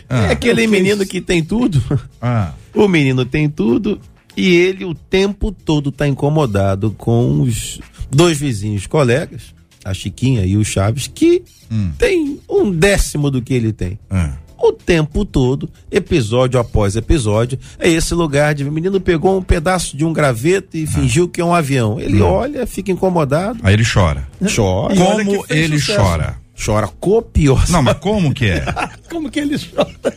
ah, 0.08 0.26
é 0.26 0.32
aquele 0.32 0.66
menino 0.66 1.06
que 1.06 1.20
tem 1.20 1.42
tudo. 1.42 1.80
Ah. 2.20 2.52
O 2.74 2.88
menino 2.88 3.24
tem 3.24 3.48
tudo 3.48 4.00
e 4.36 4.54
ele 4.56 4.84
o 4.84 4.94
tempo 4.94 5.52
todo 5.52 5.90
está 5.90 6.06
incomodado 6.08 6.90
com 6.96 7.42
os 7.42 7.80
dois 8.10 8.38
vizinhos 8.38 8.86
colegas, 8.86 9.54
a 9.84 9.94
Chiquinha 9.94 10.44
e 10.44 10.56
o 10.56 10.64
Chaves, 10.64 11.10
que 11.12 11.42
hum. 11.70 11.92
tem 11.98 12.40
um 12.48 12.70
décimo 12.70 13.30
do 13.30 13.42
que 13.42 13.54
ele 13.54 13.72
tem. 13.72 13.98
Ah. 14.10 14.34
O 14.58 14.72
tempo 14.72 15.24
todo, 15.24 15.70
episódio 15.90 16.60
após 16.60 16.94
episódio, 16.94 17.58
é 17.78 17.88
esse 17.88 18.14
lugar 18.14 18.54
de 18.54 18.62
o 18.62 18.70
menino 18.70 19.00
pegou 19.00 19.38
um 19.38 19.42
pedaço 19.42 19.96
de 19.96 20.04
um 20.04 20.12
graveto 20.12 20.76
e 20.76 20.84
ah. 20.84 20.86
fingiu 20.86 21.28
que 21.28 21.40
é 21.40 21.44
um 21.44 21.54
avião. 21.54 21.98
Ele 21.98 22.20
hum. 22.22 22.26
olha, 22.26 22.66
fica 22.66 22.92
incomodado. 22.92 23.58
Aí 23.62 23.72
ele 23.72 23.84
chora. 23.84 24.28
Chora. 24.54 24.94
Como 24.94 25.44
ele 25.48 25.78
sucesso. 25.78 25.98
chora? 25.98 26.36
chora 26.62 26.88
copiosa. 27.00 27.72
Não, 27.72 27.82
mas 27.82 27.96
como 27.98 28.34
que 28.34 28.46
é? 28.46 28.64
como 29.10 29.30
que 29.30 29.40
ele 29.40 29.56
chora? 29.58 29.90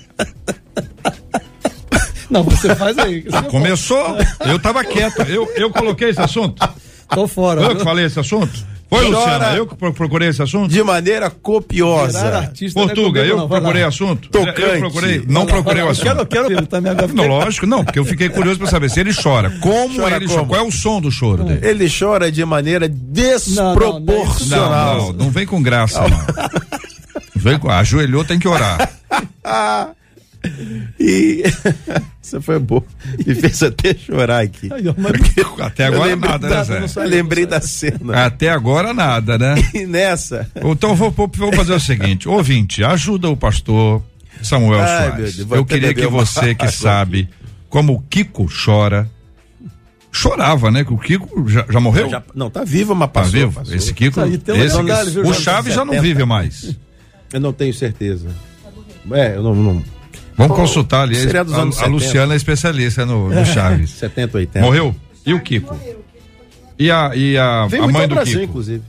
Não, 2.30 2.44
você 2.44 2.76
faz 2.76 2.98
aí. 2.98 3.22
Você 3.22 3.44
Começou, 3.44 4.18
eu 4.48 4.60
tava 4.60 4.84
quieto. 4.84 5.22
Eu, 5.22 5.48
eu 5.56 5.70
coloquei 5.70 6.10
esse 6.10 6.20
assunto. 6.20 6.68
Tô 7.08 7.28
fora. 7.28 7.62
Eu 7.62 7.76
que 7.76 7.84
falei 7.84 8.06
esse 8.06 8.20
assunto? 8.20 8.66
Foi, 8.94 9.08
Luciana? 9.08 9.56
Eu 9.56 9.66
que 9.66 9.76
procurei 9.76 10.30
esse 10.30 10.42
assunto? 10.42 10.70
De 10.70 10.84
maneira 10.84 11.30
copiosa. 11.30 12.54
Portuga, 12.74 13.26
eu 13.26 13.42
que 13.42 13.48
procurei 13.48 13.84
assunto? 13.84 14.30
Tocante. 14.30 14.62
Eu 14.62 14.80
procurei, 14.80 15.24
não 15.28 15.46
procurei 15.48 15.82
o 15.82 15.90
assunto. 15.90 16.06
Quero, 16.06 16.26
quero, 16.28 16.52
ele 16.52 16.68
tá 16.68 16.80
me 16.80 16.92
não, 17.14 17.28
lógico, 17.28 17.66
não, 17.66 17.84
porque 17.84 17.98
eu 17.98 18.06
fiquei 18.06 18.30
curioso 18.30 18.60
pra 18.60 18.68
saber 18.68 18.90
se 18.90 19.00
ele 19.00 19.12
chora. 19.14 19.50
Como 19.62 19.96
chora 19.96 20.18
ele 20.18 20.28
como? 20.28 20.38
chora? 20.38 20.48
Qual 20.48 20.62
é 20.62 20.68
o 20.68 20.72
som 20.72 21.02
do 21.02 21.10
choro 21.10 21.44
dele? 21.44 21.68
Ele 21.68 21.88
chora 21.90 22.32
de 22.32 22.46
maneira 22.46 22.88
desproporcional. 22.88 24.98
Não, 24.98 25.08
não, 25.08 25.14
não 25.14 25.32
vem 25.32 25.48
com 25.48 25.60
graça, 25.62 26.08
não. 26.08 26.14
Vem 27.36 27.60
com, 27.60 27.70
ajoelhou, 27.70 28.24
tem 28.24 28.40
que 28.40 28.48
orar. 28.48 28.90
E 31.00 31.44
isso 32.22 32.42
foi 32.42 32.60
bom. 32.60 32.84
Me 33.26 33.34
fez 33.36 33.64
até 33.64 33.96
chorar 33.96 34.42
aqui. 34.42 34.70
até 35.60 35.86
agora 35.86 36.16
nada, 36.16 36.50
né, 36.50 36.88
Zé? 36.88 37.04
Eu 37.04 37.10
lembrei 37.10 37.46
da 37.46 37.62
cena. 37.62 38.26
Até 38.26 38.50
agora 38.50 38.94
nada, 38.94 39.38
né? 39.38 39.56
E 39.74 39.86
nessa. 39.86 40.50
Então 40.56 40.96
vou, 40.96 41.12
vou 41.12 41.54
fazer 41.54 41.74
o 41.74 41.80
seguinte: 41.80 42.28
ouvinte, 42.28 42.84
ajuda 42.84 43.30
o 43.30 43.38
pastor 43.38 44.04
Samuel 44.42 44.82
Ai, 44.82 44.88
Soares. 45.10 45.36
Deus, 45.38 45.52
Eu 45.52 45.66
queria 45.66 45.94
que 45.94 46.08
você 46.08 46.54
que 46.54 46.68
sabe 46.70 47.30
como 47.70 47.94
o 47.94 48.02
Kiko 48.02 48.48
chora. 48.48 49.10
Chorava, 50.16 50.70
né? 50.70 50.84
Que 50.84 50.94
o 50.94 50.98
Kiko 50.98 51.50
já, 51.50 51.66
já 51.68 51.80
morreu? 51.80 52.08
Já, 52.08 52.22
não, 52.36 52.48
tá 52.48 52.64
vivo, 52.64 52.94
mas 52.94 53.10
passou. 53.10 53.32
Tá 53.32 53.38
vivo? 53.40 53.54
Passou. 53.54 53.76
Esse 53.76 53.94
Kiko. 53.94 54.20
Esse, 54.22 55.18
o 55.18 55.34
Chaves 55.34 55.74
já 55.74 55.84
não 55.84 56.00
vive 56.00 56.24
mais. 56.24 56.76
Eu 57.32 57.40
não 57.40 57.52
tenho 57.52 57.74
certeza. 57.74 58.28
É, 59.12 59.36
eu 59.36 59.42
não, 59.42 59.56
não 59.56 59.84
Vamos 60.38 60.58
consultar 60.58 61.04
ali. 61.04 61.16
A, 61.18 61.82
a, 61.82 61.86
a 61.86 61.88
Luciana 61.88 62.34
é 62.34 62.38
especialista 62.38 63.06
no, 63.06 63.30
no 63.30 63.46
Chaves. 63.48 63.92
70, 63.92 64.38
80. 64.38 64.66
Morreu? 64.66 64.96
E 65.26 65.34
o 65.34 65.42
Kiko? 65.42 65.78
E 66.78 66.90
a, 66.92 67.12
e 67.16 67.38
a, 67.38 67.64
a 67.64 67.88
mãe 67.88 68.08
do 68.08 68.16
Brasil, 68.16 68.40
Kiko? 68.40 68.52
inclusive. 68.52 68.84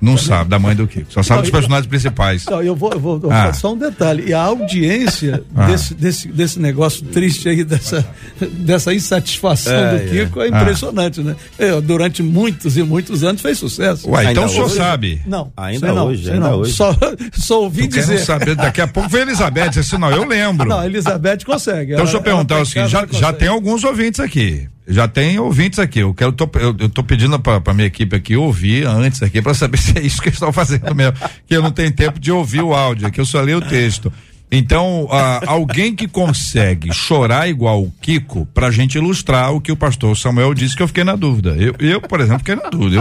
Não 0.00 0.16
sabe 0.16 0.48
da 0.48 0.58
mãe 0.58 0.74
do 0.74 0.86
Kiko. 0.86 1.12
Só 1.12 1.22
sabe 1.22 1.36
Não, 1.36 1.42
dos 1.42 1.48
eu- 1.48 1.52
personagens 1.52 1.86
principais. 1.86 2.44
Não, 2.46 2.62
eu 2.62 2.74
vou, 2.74 2.90
eu 2.92 2.98
vou, 3.00 3.20
eu 3.22 3.30
Ah. 3.30 3.34
falar 3.40 3.52
só 3.54 3.72
um 3.74 3.76
detalhe. 3.78 4.24
E 4.28 4.32
a 4.32 4.40
audiência 4.42 5.42
Ah. 5.54 5.66
desse, 5.66 5.94
desse, 5.94 6.28
desse 6.28 6.58
negócio 6.58 7.04
triste 7.06 7.48
aí, 7.48 7.62
dessa, 7.64 8.06
dessa 8.40 8.94
insatisfação 8.94 9.72
É, 9.74 9.98
do 9.98 10.10
Kiko, 10.10 10.40
é, 10.40 10.44
Ah. 10.52 10.60
impressionante, 10.62 11.20
né? 11.20 11.36
É, 11.58 11.80
durante 11.80 12.22
muitos 12.22 12.76
e 12.76 12.82
muitos 12.82 13.22
anos 13.24 13.42
fez 13.42 13.58
sucesso. 13.58 14.08
Ué, 14.10 14.30
então 14.30 14.44
Ainda 14.44 14.46
o 14.46 14.48
senhor 14.48 14.66
hoje? 14.66 14.76
sabe. 14.76 15.22
Não, 15.26 15.52
Ainda 15.56 15.92
não, 15.92 16.06
hoje, 16.06 16.30
ainda 16.30 16.48
não. 16.48 16.56
hoje. 16.58 16.72
Só, 16.72 16.96
só 17.34 17.62
ouvi 17.62 17.82
Eu 17.82 17.88
quero 17.90 18.00
dizer. 18.02 18.18
saber, 18.20 18.54
daqui 18.54 18.80
a 18.80 18.86
pouco 18.86 19.08
vem 19.08 19.20
a 19.20 19.24
Elizabeth, 19.24 19.78
assim, 19.78 19.98
não, 19.98 20.10
eu 20.10 20.24
lembro. 20.26 20.66
Não, 20.68 20.78
a 20.80 20.86
Elizabeth 20.86 21.38
consegue. 21.44 21.92
Então, 21.92 21.96
Ela- 21.96 22.04
deixa 22.04 22.16
eu 22.16 22.22
perguntar 22.22 22.58
o 22.60 22.64
seguinte: 22.66 22.90
já, 22.90 23.06
já 23.10 23.32
tem 23.32 23.48
alguns 23.48 23.84
ouvintes 23.84 24.18
aqui. 24.20 24.66
Já 24.90 25.06
tem 25.06 25.38
ouvintes 25.38 25.78
aqui. 25.78 26.00
Eu 26.00 26.12
quero, 26.12 26.32
tô, 26.32 26.50
eu, 26.54 26.76
eu 26.78 26.88
tô 26.88 27.02
pedindo 27.04 27.38
pra 27.38 27.72
minha 27.72 27.86
equipe 27.86 28.14
aqui 28.16 28.36
ouvir 28.36 28.86
antes 28.86 29.22
aqui 29.22 29.40
pra 29.40 29.54
saber 29.54 29.78
se 29.78 29.96
é 29.96 30.02
isso 30.02 30.20
que 30.20 30.28
eles 30.28 30.36
estão 30.36 30.52
fazendo 30.52 30.94
mesmo. 30.94 31.16
Que 31.46 31.56
eu 31.56 31.62
não 31.62 31.70
tenho 31.70 31.92
tempo 31.92 32.18
de 32.18 32.32
ouvir 32.32 32.60
o 32.60 32.74
áudio, 32.74 33.06
aqui 33.06 33.20
eu 33.20 33.24
só 33.24 33.40
leio 33.40 33.58
o 33.58 33.62
texto. 33.62 34.12
Então, 34.52 35.06
alguém 35.46 35.94
que 35.94 36.08
consegue 36.08 36.92
chorar 36.92 37.48
igual 37.48 37.84
o 37.84 37.92
Kiko, 38.02 38.46
pra 38.46 38.72
gente 38.72 38.98
ilustrar 38.98 39.52
o 39.52 39.60
que 39.60 39.70
o 39.70 39.76
pastor 39.76 40.16
Samuel 40.18 40.52
disse 40.54 40.74
que 40.74 40.82
eu 40.82 40.88
fiquei 40.88 41.04
na 41.04 41.14
dúvida. 41.14 41.50
Eu, 41.56 41.76
eu 41.78 42.00
por 42.00 42.20
exemplo, 42.20 42.40
fiquei 42.40 42.56
na 42.56 42.68
dúvida. 42.68 42.96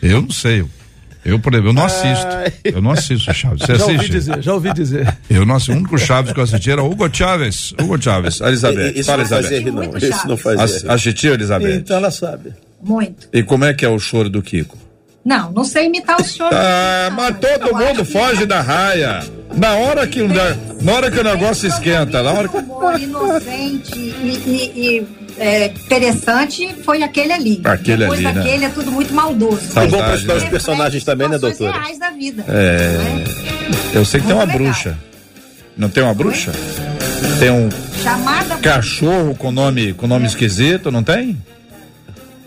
Eu, 0.00 0.10
eu 0.10 0.22
não 0.22 0.30
sei. 0.30 0.62
Eu, 0.62 0.70
por 1.40 1.52
exemplo, 1.52 1.70
eu 1.70 1.72
não 1.74 1.84
assisto. 1.84 2.26
Eu 2.64 2.80
não 2.82 2.90
assisto 2.92 3.34
Chaves. 3.34 3.60
Você 3.62 3.74
Já 3.76 3.82
ouvi 3.84 3.96
assiste? 3.96 4.12
dizer, 4.12 4.42
já 4.42 4.54
ouvi 4.54 4.72
dizer. 4.72 5.16
Eu 5.28 5.44
não 5.44 5.54
assisto. 5.56 5.72
O 5.72 5.76
único 5.76 5.98
Chaves 5.98 6.32
que 6.32 6.38
eu 6.40 6.44
assisti 6.44 6.70
era 6.70 6.82
Hugo 6.82 7.08
Chaves. 7.12 7.72
Hugo 7.80 8.00
Chaves. 8.00 8.40
Elizabeth. 8.40 8.92
Isso 8.94 9.04
Fala, 9.04 9.22
não 9.22 9.28
fazia 9.28 9.56
Elizabeth. 9.56 9.64
rir, 9.64 9.70
não. 9.72 9.92
Muito 9.92 10.04
Isso 10.06 10.28
não 10.28 10.36
fazia 10.36 10.78
rir. 10.80 10.90
Assistiu, 10.90 11.34
Elizabeth? 11.34 11.74
Então 11.76 11.96
ela 11.96 12.10
sabe. 12.10 12.54
Muito. 12.82 13.28
E 13.32 13.42
como 13.42 13.64
é 13.64 13.74
que 13.74 13.84
é 13.84 13.88
o 13.88 13.98
choro 13.98 14.28
do 14.30 14.40
Kiko? 14.42 14.76
Não, 15.24 15.50
não 15.50 15.64
sei 15.64 15.86
imitar 15.86 16.20
o 16.20 16.24
senhor. 16.24 16.50
Ah, 16.54 17.10
mas 17.12 17.36
todo 17.40 17.66
Eu 17.68 17.72
mundo 17.74 17.84
acho 18.02 18.04
que 18.04 18.12
foge 18.12 18.46
da 18.46 18.60
raia. 18.60 19.24
Na 19.56 19.72
hora 19.74 20.06
que, 20.06 20.22
o 20.22 20.28
ne- 20.28 20.36
na 20.82 20.92
hora 20.92 21.10
que 21.10 21.18
o 21.18 21.24
negócio 21.24 21.66
esquenta, 21.68 22.22
na 22.22 22.30
hora 22.30 22.46
que... 22.48 22.56
humor 22.58 23.00
inocente 23.00 23.98
e, 23.98 24.40
e- 24.46 24.96
e, 24.98 25.06
é, 25.38 25.66
interessante 25.66 26.74
foi 26.84 27.02
aquele 27.02 27.32
ali. 27.32 27.60
Aquele 27.64 27.98
Depois 27.98 28.18
ali, 28.24 28.34
né? 28.34 28.42
daquele 28.42 28.64
é 28.64 28.68
tudo 28.68 28.90
muito 28.90 29.12
maldoso. 29.12 29.78
É 29.78 29.86
bom 29.86 29.98
para 29.98 30.14
estudar 30.14 30.36
os 30.36 30.42
né? 30.44 30.50
personagens 30.50 31.04
também, 31.04 31.28
né, 31.28 31.38
doutora? 31.38 31.72
reais 31.72 31.98
da 31.98 32.10
vida. 32.10 32.44
É. 32.48 32.98
né? 32.98 33.24
Eu 33.94 34.04
sei 34.04 34.20
que 34.20 34.26
tem 34.26 34.34
uma 34.34 34.46
Muito 34.46 34.58
legal. 34.58 34.72
bruxa. 34.72 34.98
Não 35.76 35.88
tem 35.90 36.02
uma 36.02 36.14
bruxa? 36.14 36.52
Tem 37.38 37.50
um 37.50 37.68
Chamada. 38.02 38.56
cachorro 38.56 39.34
com 39.34 39.50
nome, 39.50 39.92
com 39.92 40.06
nome 40.06 40.26
esquisito, 40.26 40.90
não 40.90 41.02
tem? 41.02 41.36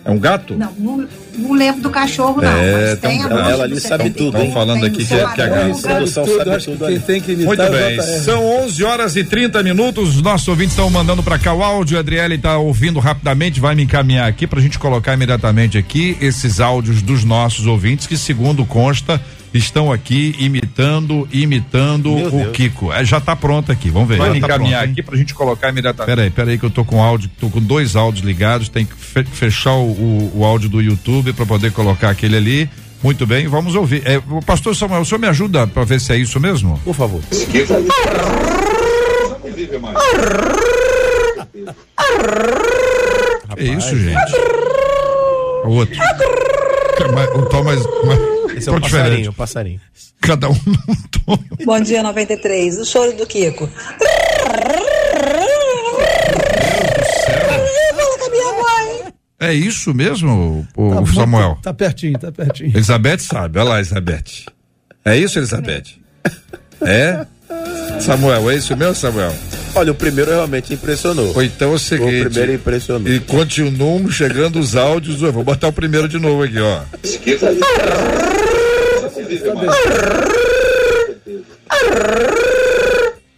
É 0.04 0.10
um 0.10 0.18
gato? 0.18 0.56
Não, 0.56 0.72
não, 0.80 1.08
não 1.40 1.54
lembro 1.54 1.82
do 1.82 1.90
cachorro, 1.90 2.42
não. 2.42 2.50
É, 2.52 2.92
mas 2.92 3.00
tem 3.00 3.22
então, 3.22 3.38
a 3.38 3.50
ela 3.52 3.64
ali 3.64 3.80
sabe 3.80 4.04
71, 4.04 4.32
tudo, 4.32 4.42
hein? 4.44 4.52
falando 4.54 4.86
aqui 4.86 5.06
que 5.06 5.14
é- 5.14 5.28
que 5.28 5.42
né? 5.42 5.74
Produção 5.82 6.26
Tudo, 6.26 6.44
sabe 6.44 6.58
que 6.58 6.66
tudo 6.66 6.78
quem 6.80 6.88
ali. 6.88 7.00
tem 7.00 7.22
que 7.22 7.36
Muito 7.36 7.62
é 7.62 7.70
bem, 7.70 8.02
são 8.22 8.46
11 8.64 8.84
horas 8.84 9.16
e 9.16 9.24
30 9.24 9.64
minutos. 9.64 10.16
Os 10.16 10.22
nossos 10.22 10.48
ouvintes 10.48 10.74
estão 10.74 10.90
mandando 10.90 11.24
para 11.24 11.40
cá 11.40 11.54
o 11.54 11.64
áudio. 11.64 11.98
A 11.98 12.02
Adriele 12.02 12.36
está 12.36 12.58
ouvindo 12.58 13.00
rapidamente, 13.00 13.60
vai 13.60 13.76
me 13.76 13.84
encaminhar 13.84 14.28
aqui 14.28 14.46
para 14.46 14.60
a 14.60 14.62
gente 14.62 14.78
colocar 14.78 15.14
imediatamente 15.14 15.78
aqui 15.78 16.18
esses 16.22 16.60
áudios 16.60 17.02
dos 17.02 17.24
nossos 17.24 17.66
ouvintes 17.66 18.06
que, 18.08 18.18
segundo 18.18 18.66
consta, 18.66 19.22
estão 19.54 19.92
aqui 19.92 20.36
imitando, 20.40 21.28
imitando 21.32 22.12
Meu 22.14 22.28
o 22.28 22.32
Deus. 22.32 22.52
Kiko. 22.56 22.94
É, 22.94 23.04
já 23.04 23.18
está 23.18 23.36
pronto 23.36 23.72
aqui, 23.72 23.90
vamos 23.90 24.08
ver. 24.10 24.18
Vai 24.18 24.32
tá 24.32 24.38
encaminhar 24.38 24.82
pronto, 24.84 24.92
aqui 24.92 25.04
para 25.04 25.16
a 25.16 25.18
gente 25.18 25.34
colocar 25.34 25.70
imediatamente. 25.70 26.16
Peraí, 26.16 26.30
peraí 26.30 26.58
que 26.60 26.66
eu 26.66 26.70
tô 26.70 26.86
com 26.86 27.02
áudio, 27.02 27.30
tô 27.40 27.50
com 27.50 27.60
dois 27.60 27.96
áudios 27.96 28.24
ligados, 28.26 28.70
tem 28.70 28.86
que 28.86 28.96
fe- 28.96 29.24
fechar 29.24 29.74
o, 29.74 29.90
o, 29.92 30.32
o 30.40 30.46
áudio 30.46 30.70
do 30.70 30.82
YouTube 30.82 31.34
para 31.34 31.46
poder 31.46 31.72
colocar 31.72 32.10
aquele 32.10 32.38
ali. 32.38 32.70
Muito 33.02 33.26
bem, 33.26 33.48
vamos 33.48 33.76
ouvir. 33.76 34.04
É, 34.06 34.18
o 34.30 34.42
pastor 34.42 34.76
Samuel, 34.76 35.02
o 35.02 35.06
senhor 35.06 35.20
me 35.20 35.28
ajuda 35.28 35.66
para 35.66 35.84
ver 35.86 36.02
se 36.02 36.12
é 36.14 36.18
isso 36.18 36.40
mesmo? 36.40 36.78
Por 36.84 36.94
favor. 36.94 37.22
É 43.58 43.64
isso, 43.64 43.96
gente. 43.98 44.36
O 45.66 45.70
outro. 45.72 45.96
Um 47.36 47.46
tom 47.46 47.64
mais. 47.64 47.80
Esse 48.60 48.70
é 48.70 48.80
diferente. 48.80 48.92
passarinho, 48.92 49.30
o 49.30 49.34
passarinho. 49.34 49.82
Cada 50.22 50.50
um 50.50 50.54
num 50.66 50.96
tom. 51.26 51.38
Bom 51.66 51.80
dia 51.80 52.04
93, 52.04 52.80
o 52.80 52.86
choro 52.86 53.16
do 53.16 53.26
Kiko. 53.26 53.68
Fala 53.68 53.98
com 58.18 58.26
a 58.26 58.30
minha 58.30 58.52
mãe. 58.54 59.14
É 59.40 59.54
isso 59.54 59.94
mesmo, 59.94 60.68
o, 60.76 60.96
Tá 61.06 61.14
Samuel? 61.14 61.58
Tá 61.62 61.74
pertinho, 61.74 62.20
tá 62.20 62.32
pertinho. 62.32 62.70
Elizabeth 62.70 63.20
sabe. 63.20 63.60
Olha 63.60 63.70
lá, 63.70 63.76
Elizabeth. 63.78 64.46
É 65.06 65.18
isso, 65.18 65.40
Elizabeth? 65.40 65.96
É? 66.82 67.26
Samuel, 68.00 68.50
é 68.50 68.56
isso 68.56 68.76
mesmo, 68.76 68.96
Samuel? 68.96 69.34
Olha, 69.76 69.92
o 69.92 69.96
primeiro 69.96 70.32
realmente 70.32 70.74
impressionou. 70.74 71.34
Ou 71.36 71.44
então 71.44 71.72
é 71.72 71.76
o 71.76 71.80
seguinte. 71.80 72.26
O 72.26 72.30
primeiro 72.30 72.54
impressionou. 72.54 73.08
E 73.12 73.20
continuam 73.20 74.10
chegando 74.10 74.60
os 74.60 74.76
áudios. 74.76 75.20
Vou 75.22 75.44
botar 75.44 75.68
o 75.68 75.74
primeiro 75.74 76.08
de 76.08 76.18
novo 76.18 76.44
aqui, 76.44 76.60
ó. 76.60 76.82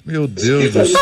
Meu 0.06 0.28
Deus 0.28 0.74
do 0.74 0.86
céu. 0.86 1.00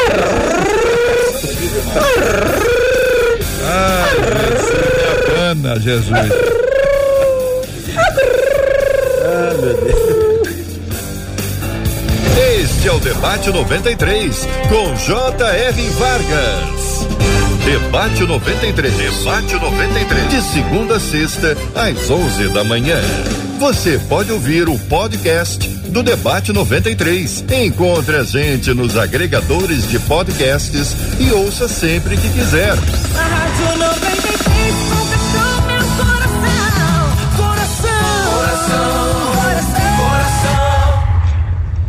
Ah, 3.66 4.06
Ana, 5.52 5.80
Jesus. 5.80 6.10
Ah, 9.24 9.54
meu 9.62 9.74
Deus. 9.74 10.29
Este 12.80 12.88
é 12.88 12.94
o 12.94 13.00
Debate 13.02 13.50
93, 13.52 14.48
com 14.70 14.96
J.R. 14.96 15.90
Vargas. 15.90 17.08
Debate 17.66 18.24
93. 18.24 18.94
Debate 18.96 19.54
93. 19.56 20.30
De 20.30 20.42
segunda 20.42 20.96
a 20.96 21.00
sexta, 21.02 21.58
às 21.76 22.10
11 22.10 22.54
da 22.54 22.64
manhã. 22.64 22.96
Você 23.60 24.00
pode 24.08 24.32
ouvir 24.32 24.70
o 24.70 24.80
podcast 24.80 25.68
do 25.90 26.02
Debate 26.02 26.54
93. 26.54 27.44
Encontre 27.66 28.16
a 28.16 28.24
gente 28.24 28.74
nos 28.74 28.96
agregadores 28.96 29.86
de 29.90 30.00
podcasts 30.00 30.96
e 31.20 31.34
ouça 31.34 31.68
sempre 31.68 32.16
que 32.16 32.30
quiser. 32.30 32.72
A 32.72 33.49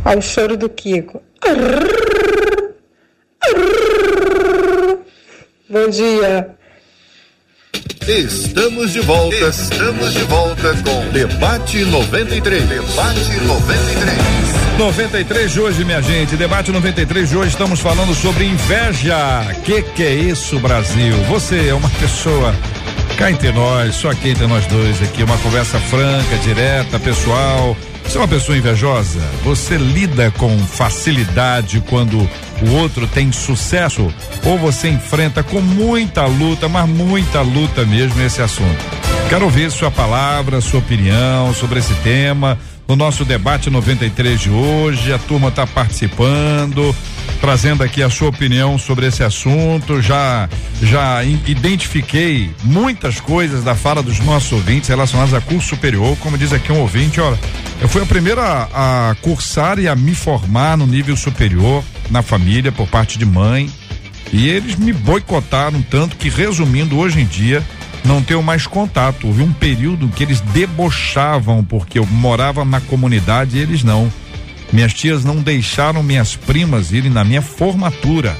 Olha 0.04 0.18
o 0.18 0.22
choro 0.22 0.56
do 0.56 0.68
Kiko. 0.68 1.22
Bom 5.68 5.88
dia. 5.90 6.48
Estamos 8.08 8.92
de 8.92 9.00
volta. 9.00 9.36
Estamos 9.36 10.12
de 10.14 10.22
volta 10.24 10.74
com 10.82 11.08
Debate 11.12 11.84
93. 11.84 12.68
Debate 12.68 13.40
93. 13.46 14.18
93 14.78 15.52
de 15.52 15.60
hoje, 15.60 15.84
minha 15.84 16.00
gente. 16.00 16.36
Debate 16.36 16.72
93 16.72 17.28
de 17.28 17.36
hoje 17.36 17.50
estamos 17.50 17.80
falando 17.80 18.14
sobre 18.14 18.46
inveja. 18.46 19.54
Que 19.64 19.82
que 19.82 20.02
é 20.02 20.14
isso, 20.14 20.58
Brasil? 20.58 21.14
Você 21.28 21.68
é 21.68 21.74
uma 21.74 21.90
pessoa 21.90 22.54
cá 23.18 23.30
entre 23.30 23.52
nós, 23.52 23.96
só 23.96 24.10
aqui 24.10 24.30
entre 24.30 24.46
nós 24.46 24.66
dois 24.66 25.02
aqui, 25.02 25.22
uma 25.22 25.36
conversa 25.38 25.78
franca, 25.78 26.36
direta, 26.42 26.98
pessoal. 26.98 27.76
Você 28.10 28.18
é 28.18 28.20
uma 28.22 28.26
pessoa 28.26 28.58
invejosa? 28.58 29.20
Você 29.44 29.76
lida 29.76 30.32
com 30.32 30.58
facilidade 30.58 31.80
quando 31.88 32.18
o 32.18 32.72
outro 32.72 33.06
tem 33.06 33.30
sucesso? 33.30 34.12
Ou 34.44 34.58
você 34.58 34.88
enfrenta 34.88 35.44
com 35.44 35.60
muita 35.60 36.26
luta, 36.26 36.68
mas 36.68 36.88
muita 36.88 37.40
luta 37.40 37.84
mesmo 37.84 38.20
esse 38.20 38.42
assunto? 38.42 38.84
Quero 39.28 39.44
ouvir 39.44 39.70
sua 39.70 39.92
palavra, 39.92 40.60
sua 40.60 40.80
opinião 40.80 41.54
sobre 41.54 41.78
esse 41.78 41.94
tema 42.02 42.58
no 42.90 42.96
nosso 42.96 43.24
debate 43.24 43.70
93 43.70 44.40
de 44.40 44.50
hoje. 44.50 45.12
A 45.12 45.18
turma 45.18 45.46
está 45.46 45.64
participando, 45.64 46.92
trazendo 47.40 47.84
aqui 47.84 48.02
a 48.02 48.10
sua 48.10 48.30
opinião 48.30 48.76
sobre 48.76 49.06
esse 49.06 49.22
assunto. 49.22 50.02
Já 50.02 50.48
já 50.82 51.22
identifiquei 51.22 52.50
muitas 52.64 53.20
coisas 53.20 53.62
da 53.62 53.76
fala 53.76 54.02
dos 54.02 54.18
nossos 54.18 54.50
ouvintes 54.50 54.88
relacionadas 54.88 55.32
a 55.32 55.40
curso 55.40 55.68
superior, 55.68 56.16
como 56.18 56.36
diz 56.36 56.52
aqui 56.52 56.72
um 56.72 56.80
ouvinte, 56.80 57.20
olha, 57.20 57.38
eu 57.80 57.88
fui 57.88 58.02
a 58.02 58.06
primeira 58.06 58.42
a, 58.42 59.10
a 59.10 59.14
cursar 59.14 59.78
e 59.78 59.86
a 59.86 59.94
me 59.94 60.12
formar 60.12 60.76
no 60.76 60.84
nível 60.84 61.16
superior 61.16 61.84
na 62.10 62.22
família 62.22 62.72
por 62.72 62.88
parte 62.88 63.16
de 63.16 63.24
mãe. 63.24 63.70
E 64.32 64.48
eles 64.48 64.74
me 64.74 64.92
boicotaram 64.92 65.80
tanto 65.82 66.16
que, 66.16 66.28
resumindo, 66.28 66.98
hoje 66.98 67.20
em 67.20 67.26
dia 67.26 67.64
não 68.04 68.22
tenho 68.22 68.42
mais 68.42 68.66
contato. 68.66 69.26
Houve 69.26 69.42
um 69.42 69.52
período 69.52 70.08
que 70.08 70.22
eles 70.22 70.40
debochavam 70.40 71.64
porque 71.64 71.98
eu 71.98 72.06
morava 72.06 72.64
na 72.64 72.80
comunidade 72.80 73.56
e 73.56 73.60
eles 73.60 73.82
não. 73.82 74.10
Minhas 74.72 74.94
tias 74.94 75.24
não 75.24 75.36
deixaram 75.36 76.02
minhas 76.02 76.36
primas 76.36 76.92
irem 76.92 77.10
na 77.10 77.24
minha 77.24 77.42
formatura. 77.42 78.36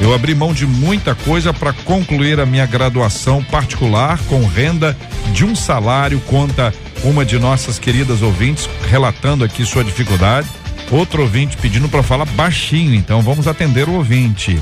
Eu 0.00 0.14
abri 0.14 0.34
mão 0.34 0.52
de 0.52 0.66
muita 0.66 1.14
coisa 1.14 1.52
para 1.52 1.72
concluir 1.72 2.38
a 2.40 2.46
minha 2.46 2.66
graduação 2.66 3.42
particular 3.42 4.18
com 4.28 4.46
renda 4.46 4.96
de 5.32 5.44
um 5.44 5.54
salário, 5.54 6.20
conta 6.20 6.72
uma 7.04 7.24
de 7.24 7.38
nossas 7.38 7.78
queridas 7.78 8.22
ouvintes 8.22 8.68
relatando 8.88 9.44
aqui 9.44 9.64
sua 9.64 9.84
dificuldade. 9.84 10.48
Outro 10.90 11.22
ouvinte 11.22 11.56
pedindo 11.56 11.88
para 11.88 12.02
falar 12.02 12.24
baixinho, 12.24 12.94
então 12.94 13.20
vamos 13.22 13.46
atender 13.46 13.88
o 13.88 13.94
ouvinte. 13.94 14.60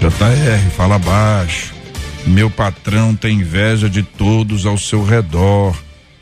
JR, 0.00 0.70
fala 0.76 0.98
baixo. 0.98 1.81
Meu 2.26 2.48
patrão 2.48 3.14
tem 3.14 3.40
inveja 3.40 3.88
de 3.88 4.02
todos 4.02 4.66
ao 4.66 4.78
seu 4.78 5.04
redor. 5.04 5.76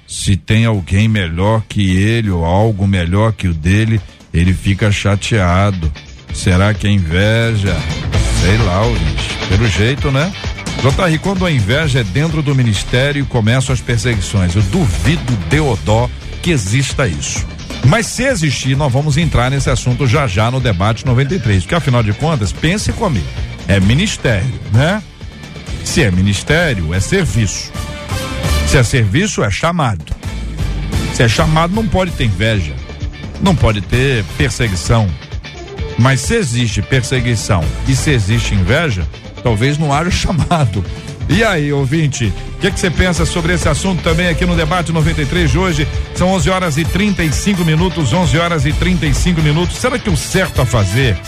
Se 0.07 0.37
tem 0.37 0.65
alguém 0.65 1.09
melhor 1.09 1.63
que 1.69 1.97
ele 1.97 2.31
ou 2.31 2.45
algo 2.45 2.87
melhor 2.87 3.33
que 3.33 3.47
o 3.47 3.55
dele, 3.55 4.01
ele 4.33 4.53
fica 4.53 4.91
chateado. 4.91 5.93
Será 6.35 6.73
que 6.75 6.87
é 6.87 6.91
inveja? 6.91 7.77
Sei 8.41 8.57
lá, 8.59 8.83
ouvinte. 8.83 9.39
Pelo 9.49 9.69
jeito, 9.69 10.11
né? 10.11 10.33
JR, 10.81 11.19
quando 11.21 11.45
a 11.45 11.51
inveja 11.51 12.01
é 12.01 12.05
dentro 12.05 12.43
do 12.43 12.55
ministério, 12.55 13.27
começam 13.27 13.73
as 13.73 13.81
perseguições. 13.81 14.55
Eu 14.57 14.63
duvido 14.63 15.37
Deodó 15.49 16.09
que 16.43 16.51
exista 16.51 17.07
isso. 17.07 17.47
Mas 17.85 18.07
se 18.07 18.25
existir, 18.25 18.77
nós 18.77 18.93
vamos 18.93 19.17
entrar 19.17 19.51
nesse 19.51 19.69
assunto 19.69 20.07
já 20.07 20.27
já 20.27 20.51
no 20.51 20.61
debate 20.61 21.05
93, 21.05 21.63
porque 21.63 21.75
afinal 21.75 22.03
de 22.03 22.13
contas, 22.13 22.53
pense 22.53 22.93
comigo, 22.93 23.27
é 23.69 23.79
ministério, 23.81 24.53
né? 24.73 25.03
Se 25.91 26.05
é 26.05 26.11
ministério, 26.13 26.95
é 26.95 27.01
serviço. 27.01 27.73
Se 28.69 28.79
é 28.79 28.83
serviço, 28.85 29.43
é 29.43 29.51
chamado. 29.51 30.05
Se 31.13 31.25
é 31.25 31.29
chamado, 31.29 31.75
não 31.75 31.85
pode 31.85 32.13
ter 32.13 32.27
inveja, 32.27 32.73
não 33.41 33.57
pode 33.57 33.81
ter 33.81 34.25
perseguição. 34.39 35.11
Mas 35.99 36.21
se 36.21 36.37
existe 36.37 36.81
perseguição 36.81 37.65
e 37.89 37.97
se 37.97 38.13
existe 38.13 38.55
inveja, 38.55 39.05
talvez 39.43 39.79
não 39.79 39.93
haja 39.93 40.13
chamado. 40.15 40.85
E 41.29 41.43
aí, 41.43 41.73
ouvinte, 41.73 42.33
o 42.55 42.61
que, 42.61 42.71
que 42.71 42.79
você 42.79 42.89
pensa 42.89 43.27
sobre 43.27 43.55
esse 43.55 43.69
assunto 43.69 44.01
também 44.01 44.29
aqui 44.29 44.47
no 44.47 44.55
debate 44.55 44.93
93 44.93 45.51
de 45.51 45.59
hoje? 45.59 45.89
São 46.15 46.29
11 46.29 46.51
horas 46.51 46.79
e 46.79 46.85
35 46.85 47.65
minutos, 47.65 48.13
11 48.13 48.39
horas 48.39 48.65
e 48.65 48.73
35 48.73 49.43
minutos. 49.43 49.77
Será 49.77 49.99
que 49.99 50.09
o 50.09 50.17
certo 50.17 50.63
a 50.63 50.65
fazer 50.65 51.19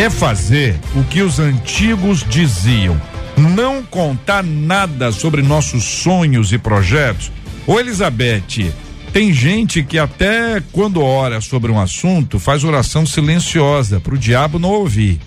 é 0.00 0.08
fazer 0.08 0.78
o 0.94 1.02
que 1.02 1.22
os 1.22 1.40
antigos 1.40 2.24
diziam? 2.24 3.10
Não 3.36 3.82
contar 3.82 4.42
nada 4.42 5.10
sobre 5.10 5.42
nossos 5.42 5.84
sonhos 5.84 6.52
e 6.52 6.58
projetos? 6.58 7.30
Ô 7.66 7.78
Elizabeth, 7.78 8.72
tem 9.12 9.32
gente 9.32 9.82
que 9.82 9.98
até 9.98 10.62
quando 10.72 11.02
ora 11.02 11.40
sobre 11.40 11.70
um 11.70 11.78
assunto 11.78 12.38
faz 12.38 12.64
oração 12.64 13.04
silenciosa 13.04 14.00
para 14.00 14.14
o 14.14 14.18
diabo 14.18 14.58
não 14.58 14.70
ouvir. 14.70 15.20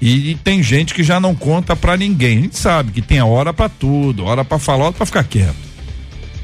E, 0.00 0.30
e 0.30 0.34
tem 0.36 0.62
gente 0.62 0.94
que 0.94 1.02
já 1.02 1.20
não 1.20 1.34
conta 1.34 1.76
pra 1.76 1.96
ninguém. 1.96 2.38
A 2.38 2.40
gente 2.42 2.58
sabe 2.58 2.92
que 2.92 3.02
tem 3.02 3.20
hora 3.20 3.52
pra 3.52 3.68
tudo, 3.68 4.24
hora 4.24 4.44
pra 4.44 4.58
falar, 4.58 4.84
hora 4.84 4.92
pra 4.92 5.06
ficar 5.06 5.24
quieto. 5.24 5.70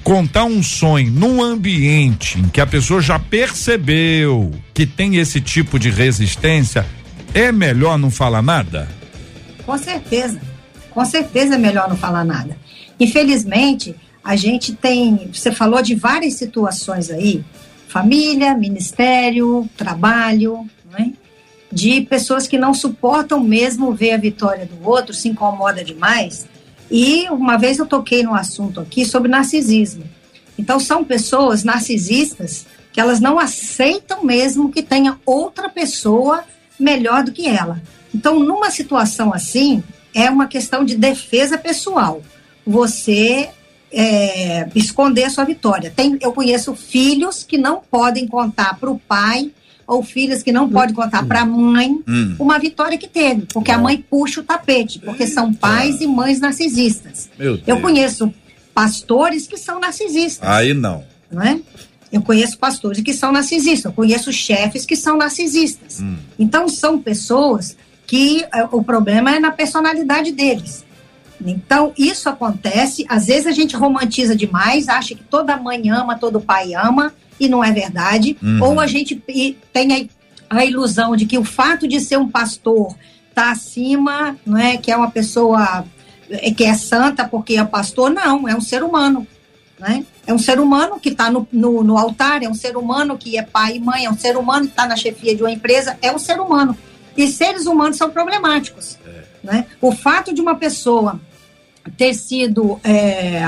Contar 0.03 0.45
um 0.45 0.63
sonho 0.63 1.11
num 1.11 1.43
ambiente 1.43 2.39
em 2.39 2.49
que 2.49 2.61
a 2.61 2.67
pessoa 2.67 3.01
já 3.01 3.19
percebeu 3.19 4.53
que 4.73 4.87
tem 4.87 5.17
esse 5.17 5.41
tipo 5.41 5.79
de 5.79 5.91
resistência, 5.91 6.87
é 7.35 7.51
melhor 7.51 7.99
não 7.99 8.11
falar 8.11 8.41
nada? 8.41 8.89
Com 9.65 9.77
certeza. 9.77 10.41
Com 10.97 11.05
certeza 11.05 11.57
é 11.57 11.59
melhor 11.59 11.91
não 11.91 11.97
falar 11.97 12.25
nada. 12.25 12.57
Infelizmente, 12.99 13.95
a 14.25 14.35
gente 14.35 14.75
tem. 14.75 15.29
Você 15.31 15.53
falou 15.53 15.83
de 15.83 15.95
várias 15.95 16.33
situações 16.37 17.11
aí: 17.11 17.45
família, 17.87 18.55
ministério, 18.55 19.69
trabalho, 19.77 20.67
não 20.91 20.99
é? 20.99 21.11
de 21.71 22.01
pessoas 22.01 22.47
que 22.47 22.57
não 22.57 22.73
suportam 22.73 23.41
mesmo 23.41 23.93
ver 23.93 24.13
a 24.13 24.17
vitória 24.17 24.65
do 24.65 24.89
outro, 24.89 25.13
se 25.13 25.29
incomoda 25.29 25.85
demais. 25.85 26.47
E 26.91 27.29
uma 27.29 27.59
vez 27.59 27.79
eu 27.79 27.85
toquei 27.85 28.23
no 28.23 28.35
assunto 28.35 28.81
aqui 28.81 29.05
sobre 29.05 29.31
narcisismo. 29.31 30.05
Então 30.59 30.81
são 30.81 31.05
pessoas 31.05 31.63
narcisistas 31.63 32.65
que 32.91 32.99
elas 32.99 33.21
não 33.21 33.39
aceitam 33.39 34.25
mesmo 34.25 34.73
que 34.73 34.83
tenha 34.83 35.19
outra 35.27 35.69
pessoa 35.69 36.43
melhor 36.81 37.23
do 37.23 37.33
que 37.33 37.47
ela. 37.47 37.83
Então, 38.15 38.41
numa 38.41 38.71
situação 38.71 39.35
assim, 39.35 39.85
é 40.17 40.31
uma 40.31 40.47
questão 40.47 40.83
de 40.83 40.97
defesa 40.97 41.59
pessoal. 41.59 42.23
Você 42.67 43.51
é, 43.93 44.67
esconder 44.75 45.25
a 45.25 45.31
sua 45.31 45.45
vitória. 45.45 45.93
Tem, 45.95 46.17
eu 46.23 46.33
conheço 46.33 46.75
filhos 46.75 47.45
que 47.45 47.59
não 47.59 47.83
podem 47.91 48.27
contar 48.27 48.79
para 48.81 48.91
o 48.91 48.99
pai 48.99 49.51
ou 49.87 50.03
filhas 50.03 50.43
que 50.43 50.51
não 50.51 50.69
podem 50.69 50.95
contar 50.95 51.25
para 51.27 51.43
a 51.43 51.47
mãe 51.47 52.01
Hum. 52.09 52.35
uma 52.41 52.59
vitória 52.59 52.99
que 52.99 53.07
teve, 53.07 53.43
porque 53.53 53.71
a 53.71 53.79
mãe 53.79 53.99
puxa 54.11 54.41
o 54.41 54.43
tapete, 54.43 54.99
porque 54.99 55.27
são 55.27 55.53
pais 55.55 56.01
e 56.01 56.07
mães 56.09 56.41
narcisistas. 56.41 57.29
Eu 57.67 57.81
conheço 57.81 58.33
pastores 58.75 59.47
que 59.47 59.57
são 59.57 59.79
narcisistas, 59.79 60.49
Aí 60.49 60.75
não. 60.75 61.05
não 61.31 61.43
é? 61.43 61.61
Eu 62.11 62.23
conheço 62.23 62.59
pastores 62.59 63.01
que 63.03 63.13
são 63.13 63.31
narcisistas, 63.31 63.85
eu 63.85 63.93
conheço 63.93 64.33
chefes 64.33 64.85
que 64.87 64.97
são 64.97 65.17
narcisistas. 65.17 66.01
Hum. 66.01 66.17
Então 66.39 66.69
são 66.69 66.99
pessoas 66.99 67.77
que 68.07 68.45
eh, 68.45 68.69
o 68.71 68.83
problema 68.83 69.35
é 69.35 69.41
na 69.41 69.51
personalidade 69.51 70.33
deles. 70.33 70.85
Então, 71.45 71.93
isso 71.99 72.29
acontece, 72.29 73.05
às 73.09 73.27
vezes 73.27 73.47
a 73.47 73.53
gente 73.53 73.77
romantiza 73.77 74.35
demais, 74.35 74.89
acha 74.89 75.15
que 75.15 75.23
toda 75.23 75.57
mãe 75.57 75.91
ama, 75.91 76.19
todo 76.19 76.41
pai 76.41 76.75
ama, 76.75 77.13
e 77.39 77.49
não 77.49 77.63
é 77.63 77.71
verdade. 77.73 78.37
Uhum. 78.43 78.63
Ou 78.63 78.81
a 78.81 78.87
gente 78.87 79.15
tem 79.73 80.11
a, 80.51 80.59
a 80.59 80.65
ilusão 80.65 81.15
de 81.15 81.27
que 81.27 81.39
o 81.39 81.45
fato 81.45 81.87
de 81.87 82.01
ser 82.01 82.17
um 82.17 82.29
pastor 82.29 82.95
tá 83.35 83.51
acima, 83.51 84.37
não 84.47 84.57
é? 84.57 84.79
Que 84.79 84.91
é 84.91 84.97
uma 84.97 85.11
pessoa 85.11 85.85
é, 86.31 86.51
que 86.51 86.65
é 86.65 86.75
santa 86.75 87.29
porque 87.29 87.57
é 87.57 87.65
pastor, 87.65 88.11
não, 88.11 88.49
é 88.49 88.55
um 88.55 88.61
ser 88.61 88.83
humano. 88.83 89.27
Né? 89.79 90.07
É 90.27 90.33
um 90.33 90.39
ser 90.39 90.59
humano 90.59 90.99
que 90.99 91.11
está 91.11 91.31
no, 91.31 91.47
no, 91.53 91.85
no 91.85 91.99
altar, 91.99 92.43
é 92.43 92.49
um 92.49 92.55
ser 92.55 92.79
humano 92.79 93.19
que 93.19 93.37
é 93.37 93.43
pai 93.43 93.77
e 93.77 93.81
mãe, 93.81 94.07
é 94.07 94.11
um 94.11 94.17
ser 94.17 94.37
humano 94.37 94.65
que 94.65 94.73
está 94.73 94.87
na 94.87 94.97
chefia 94.97 95.37
de 95.37 95.43
uma 95.43 95.53
empresa, 95.53 95.99
é 96.01 96.11
um 96.11 96.19
ser 96.19 96.41
humano. 96.41 96.77
E 97.17 97.29
seres 97.29 97.67
humanos 97.67 97.97
são 97.97 98.11
problemáticos. 98.11 98.99
Né? 99.43 99.67
O 99.81 99.93
fato 99.93 100.35
de 100.35 100.41
uma 100.41 100.57
pessoa 100.57 101.21
ter 101.97 102.15
sido 102.15 102.81
é, 102.83 103.43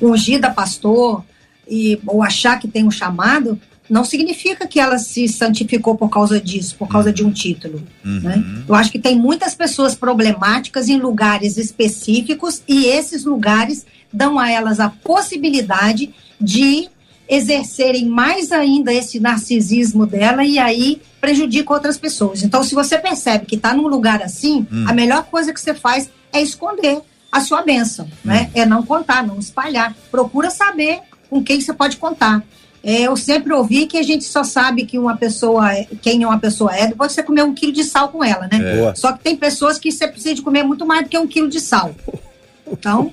ungida 0.00 0.50
pastor 0.50 1.24
e, 1.68 2.00
ou 2.06 2.22
achar 2.22 2.58
que 2.58 2.68
tem 2.68 2.84
um 2.84 2.90
chamado, 2.90 3.60
não 3.88 4.04
significa 4.04 4.66
que 4.66 4.80
ela 4.80 4.98
se 4.98 5.28
santificou 5.28 5.96
por 5.96 6.08
causa 6.08 6.40
disso, 6.40 6.74
por 6.76 6.88
causa 6.88 7.12
de 7.12 7.24
um 7.24 7.30
título. 7.30 7.82
Né? 8.04 8.44
Eu 8.68 8.74
acho 8.74 8.90
que 8.90 8.98
tem 8.98 9.16
muitas 9.16 9.54
pessoas 9.54 9.94
problemáticas 9.94 10.88
em 10.88 10.98
lugares 10.98 11.56
específicos 11.56 12.62
e 12.66 12.86
esses 12.86 13.24
lugares 13.24 13.86
dão 14.12 14.38
a 14.38 14.50
elas 14.50 14.80
a 14.80 14.88
possibilidade 14.88 16.12
de 16.40 16.88
exercerem 17.28 18.06
mais 18.06 18.52
ainda 18.52 18.92
esse 18.92 19.18
narcisismo 19.18 20.06
dela 20.06 20.44
e 20.44 20.58
aí 20.58 21.00
prejudica 21.20 21.72
outras 21.72 21.98
pessoas. 21.98 22.42
Então, 22.42 22.62
se 22.62 22.74
você 22.74 22.98
percebe 22.98 23.46
que 23.46 23.56
está 23.56 23.74
num 23.74 23.88
lugar 23.88 24.22
assim, 24.22 24.66
a 24.86 24.92
melhor 24.92 25.24
coisa 25.24 25.52
que 25.52 25.60
você 25.60 25.74
faz 25.74 26.08
é 26.32 26.40
esconder 26.40 27.00
a 27.32 27.40
sua 27.40 27.62
bênção, 27.62 28.08
né? 28.24 28.50
É 28.54 28.64
não 28.64 28.82
contar, 28.82 29.26
não 29.26 29.38
espalhar. 29.38 29.94
Procura 30.10 30.50
saber 30.50 31.00
com 31.28 31.42
quem 31.42 31.60
você 31.60 31.72
pode 31.72 31.96
contar. 31.96 32.42
É, 32.84 33.02
eu 33.02 33.16
sempre 33.16 33.52
ouvi 33.52 33.86
que 33.86 33.98
a 33.98 34.02
gente 34.02 34.22
só 34.24 34.44
sabe 34.44 34.86
que 34.86 34.96
uma 34.96 35.16
pessoa, 35.16 35.72
é- 35.74 35.88
quem 36.00 36.24
uma 36.24 36.38
pessoa 36.38 36.72
é 36.72 36.86
depois 36.86 37.10
você 37.10 37.22
comer 37.22 37.42
um 37.42 37.52
quilo 37.52 37.72
de 37.72 37.82
sal 37.82 38.10
com 38.10 38.22
ela, 38.22 38.48
né? 38.50 38.76
Boa. 38.76 38.94
Só 38.94 39.12
que 39.12 39.18
tem 39.24 39.34
pessoas 39.36 39.76
que 39.76 39.90
você 39.90 40.06
precisa 40.06 40.36
de 40.36 40.42
comer 40.42 40.62
muito 40.62 40.86
mais 40.86 41.02
do 41.02 41.08
que 41.08 41.18
um 41.18 41.26
quilo 41.26 41.48
de 41.48 41.60
sal. 41.60 41.92
Então, 42.66 43.12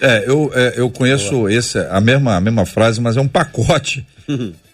É, 0.00 0.24
eu, 0.26 0.50
é, 0.54 0.74
eu 0.76 0.90
conheço 0.90 1.48
esse, 1.48 1.78
a 1.78 2.00
mesma, 2.00 2.36
a 2.36 2.40
mesma 2.40 2.64
frase, 2.64 3.00
mas 3.00 3.16
é 3.16 3.20
um 3.20 3.28
pacote. 3.28 4.06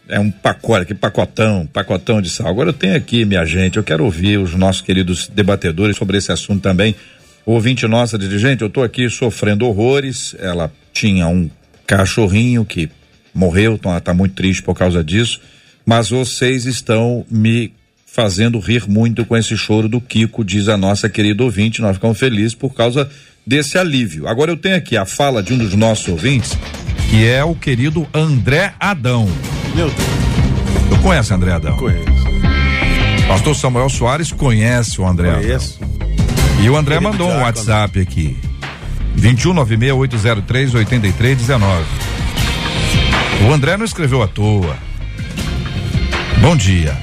É 0.08 0.18
um 0.18 0.30
pacote, 0.30 0.86
que 0.86 0.94
pacotão, 0.94 1.66
pacotão 1.72 2.20
de 2.20 2.28
sal. 2.28 2.48
Agora 2.48 2.70
eu 2.70 2.74
tenho 2.74 2.96
aqui, 2.96 3.24
minha 3.24 3.44
gente, 3.46 3.76
eu 3.78 3.84
quero 3.84 4.04
ouvir 4.04 4.38
os 4.38 4.54
nossos 4.54 4.82
queridos 4.82 5.28
debatedores 5.28 5.96
sobre 5.96 6.18
esse 6.18 6.30
assunto 6.30 6.60
também. 6.60 6.94
O 7.46 7.52
ouvinte 7.52 7.86
nossa 7.86 8.18
dirigente, 8.18 8.62
eu 8.62 8.68
tô 8.68 8.82
aqui 8.82 9.08
sofrendo 9.08 9.66
horrores. 9.66 10.36
Ela 10.38 10.70
tinha 10.92 11.26
um 11.28 11.48
cachorrinho 11.86 12.64
que 12.64 12.90
morreu, 13.32 13.74
então 13.74 13.90
ela 13.90 14.00
tá 14.00 14.12
muito 14.12 14.34
triste 14.34 14.62
por 14.62 14.74
causa 14.74 15.02
disso. 15.02 15.40
Mas 15.86 16.10
vocês 16.10 16.66
estão 16.66 17.24
me 17.30 17.72
fazendo 18.06 18.58
rir 18.58 18.86
muito 18.88 19.24
com 19.24 19.36
esse 19.36 19.56
choro 19.56 19.88
do 19.88 20.00
Kiko, 20.00 20.44
diz 20.44 20.68
a 20.68 20.76
nossa 20.76 21.08
querida 21.08 21.42
ouvinte. 21.42 21.80
Nós 21.80 21.96
ficamos 21.96 22.18
felizes 22.18 22.54
por 22.54 22.74
causa 22.74 23.08
desse 23.46 23.76
alívio. 23.78 24.26
Agora 24.28 24.50
eu 24.50 24.56
tenho 24.56 24.76
aqui 24.76 24.96
a 24.96 25.04
fala 25.04 25.42
de 25.42 25.52
um 25.52 25.58
dos 25.58 25.74
nossos 25.74 26.08
ouvintes. 26.08 26.56
Que 27.10 27.26
é 27.26 27.44
o 27.44 27.54
querido 27.54 28.06
André 28.14 28.72
Adão. 28.80 29.28
Meu 29.74 29.90
Deus, 29.90 30.08
Tu 30.88 30.96
conhece 31.02 31.34
André 31.34 31.52
Adão? 31.52 31.76
conheço. 31.76 32.10
Pastor 33.28 33.54
Samuel 33.56 33.88
Soares 33.88 34.30
conhece 34.32 35.00
o 35.00 35.06
André 35.06 35.30
Adão. 35.30 35.42
Conheço. 35.42 35.80
E 36.62 36.68
o 36.70 36.76
André 36.76 37.00
mandou 37.00 37.26
um 37.26 37.30
diácono. 37.30 37.46
WhatsApp 37.46 38.00
aqui. 38.00 38.36
21968038319. 39.18 41.60
O 43.48 43.52
André 43.52 43.76
não 43.76 43.84
escreveu 43.84 44.22
à 44.22 44.28
toa. 44.28 44.76
Bom 46.40 46.56
dia. 46.56 46.96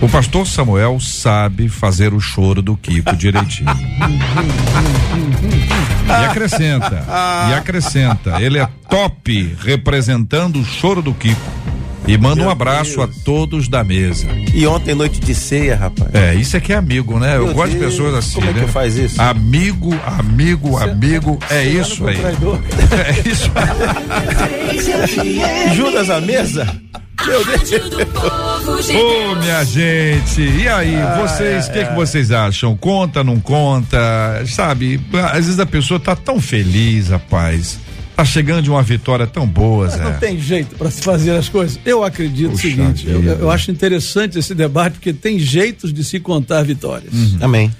O 0.00 0.08
pastor 0.08 0.46
Samuel 0.46 0.98
sabe 0.98 1.68
fazer 1.68 2.14
o 2.14 2.20
choro 2.20 2.62
do 2.62 2.74
Kiko 2.76 3.14
direitinho. 3.14 3.68
E 6.08 6.24
acrescenta, 6.24 7.04
e 7.50 7.54
acrescenta, 7.54 8.40
ele 8.40 8.58
é 8.58 8.66
top 8.88 9.56
representando 9.62 10.58
o 10.58 10.64
choro 10.64 11.02
do 11.02 11.12
Kiko. 11.12 11.40
E 12.06 12.16
manda 12.16 12.40
um 12.40 12.44
Meu 12.44 12.50
abraço 12.50 13.02
a 13.02 13.08
todos 13.24 13.68
da 13.68 13.84
mesa. 13.84 14.26
E 14.54 14.66
ontem, 14.66 14.94
noite 14.94 15.20
de 15.20 15.34
ceia, 15.34 15.76
rapaz. 15.76 16.12
É, 16.14 16.34
isso 16.34 16.56
é 16.56 16.60
que 16.60 16.72
é 16.72 16.76
amigo, 16.76 17.18
né? 17.18 17.36
Eu 17.36 17.44
Meu 17.44 17.54
gosto 17.54 17.72
de 17.72 17.78
Deus, 17.78 17.92
pessoas 17.92 18.14
assim, 18.14 18.34
como 18.36 18.50
é 18.50 18.52
que 18.54 18.60
né? 18.60 18.66
faz 18.66 18.96
isso? 18.96 19.20
Amigo, 19.20 19.94
amigo, 20.06 20.78
amigo, 20.78 21.38
é 21.50 21.62
Você 21.62 21.78
isso 21.78 22.02
anda 22.02 22.10
aí. 22.10 22.16
com 22.16 22.22
traidor. 22.22 22.58
É 23.06 23.28
isso 23.28 23.50
aí. 25.20 25.76
Judas 25.76 26.08
à 26.10 26.20
mesa? 26.22 26.66
Meu 27.26 27.44
Deus. 27.44 28.88
Ô, 28.90 29.34
minha 29.36 29.64
gente, 29.64 30.40
e 30.42 30.68
aí, 30.68 30.94
vocês, 31.20 31.68
o 31.68 31.72
que, 31.72 31.84
que 31.84 31.94
vocês 31.94 32.30
acham? 32.30 32.76
Conta, 32.76 33.22
não 33.22 33.38
conta? 33.40 33.98
Sabe, 34.46 35.00
às 35.32 35.46
vezes 35.46 35.60
a 35.60 35.66
pessoa 35.66 36.00
tá 36.00 36.16
tão 36.16 36.40
feliz, 36.40 37.08
rapaz. 37.08 37.78
Tá 38.16 38.24
chegando 38.24 38.62
de 38.62 38.70
uma 38.70 38.82
vitória 38.82 39.26
tão 39.26 39.46
boa, 39.46 39.88
Zé. 39.88 40.02
Não 40.04 40.12
tem 40.18 40.38
jeito 40.38 40.76
para 40.76 40.90
se 40.90 41.00
fazer 41.02 41.30
as 41.32 41.48
coisas. 41.48 41.78
Eu 41.86 42.04
acredito 42.04 42.50
Puxa 42.50 42.66
o 42.66 42.70
seguinte, 42.70 43.06
eu, 43.08 43.22
eu 43.22 43.50
acho 43.50 43.70
interessante 43.70 44.38
esse 44.38 44.54
debate 44.54 44.94
porque 44.94 45.12
tem 45.12 45.38
jeitos 45.38 45.92
de 45.92 46.04
se 46.04 46.20
contar 46.20 46.62
vitórias. 46.62 47.12
Amém. 47.40 47.70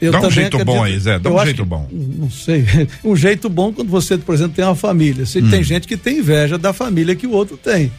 Eu 0.00 0.12
Dá 0.12 0.20
um 0.20 0.30
jeito 0.30 0.64
bom 0.64 0.84
aí, 0.84 0.96
Zé, 1.00 1.18
dá 1.18 1.28
um 1.28 1.44
jeito 1.44 1.62
que- 1.64 1.68
bom. 1.68 1.88
Não 1.90 2.30
sei. 2.30 2.64
Um 3.02 3.16
jeito 3.16 3.48
bom 3.48 3.72
quando 3.72 3.88
você, 3.88 4.16
por 4.16 4.32
exemplo, 4.32 4.52
tem 4.54 4.64
uma 4.64 4.76
família. 4.76 5.26
Se 5.26 5.40
Hum. 5.40 5.50
tem 5.50 5.60
gente 5.64 5.88
que 5.88 5.96
tem 5.96 6.18
inveja 6.18 6.56
da 6.56 6.72
família 6.72 7.16
que 7.16 7.26
o 7.26 7.32
outro 7.32 7.56
tem. 7.56 7.90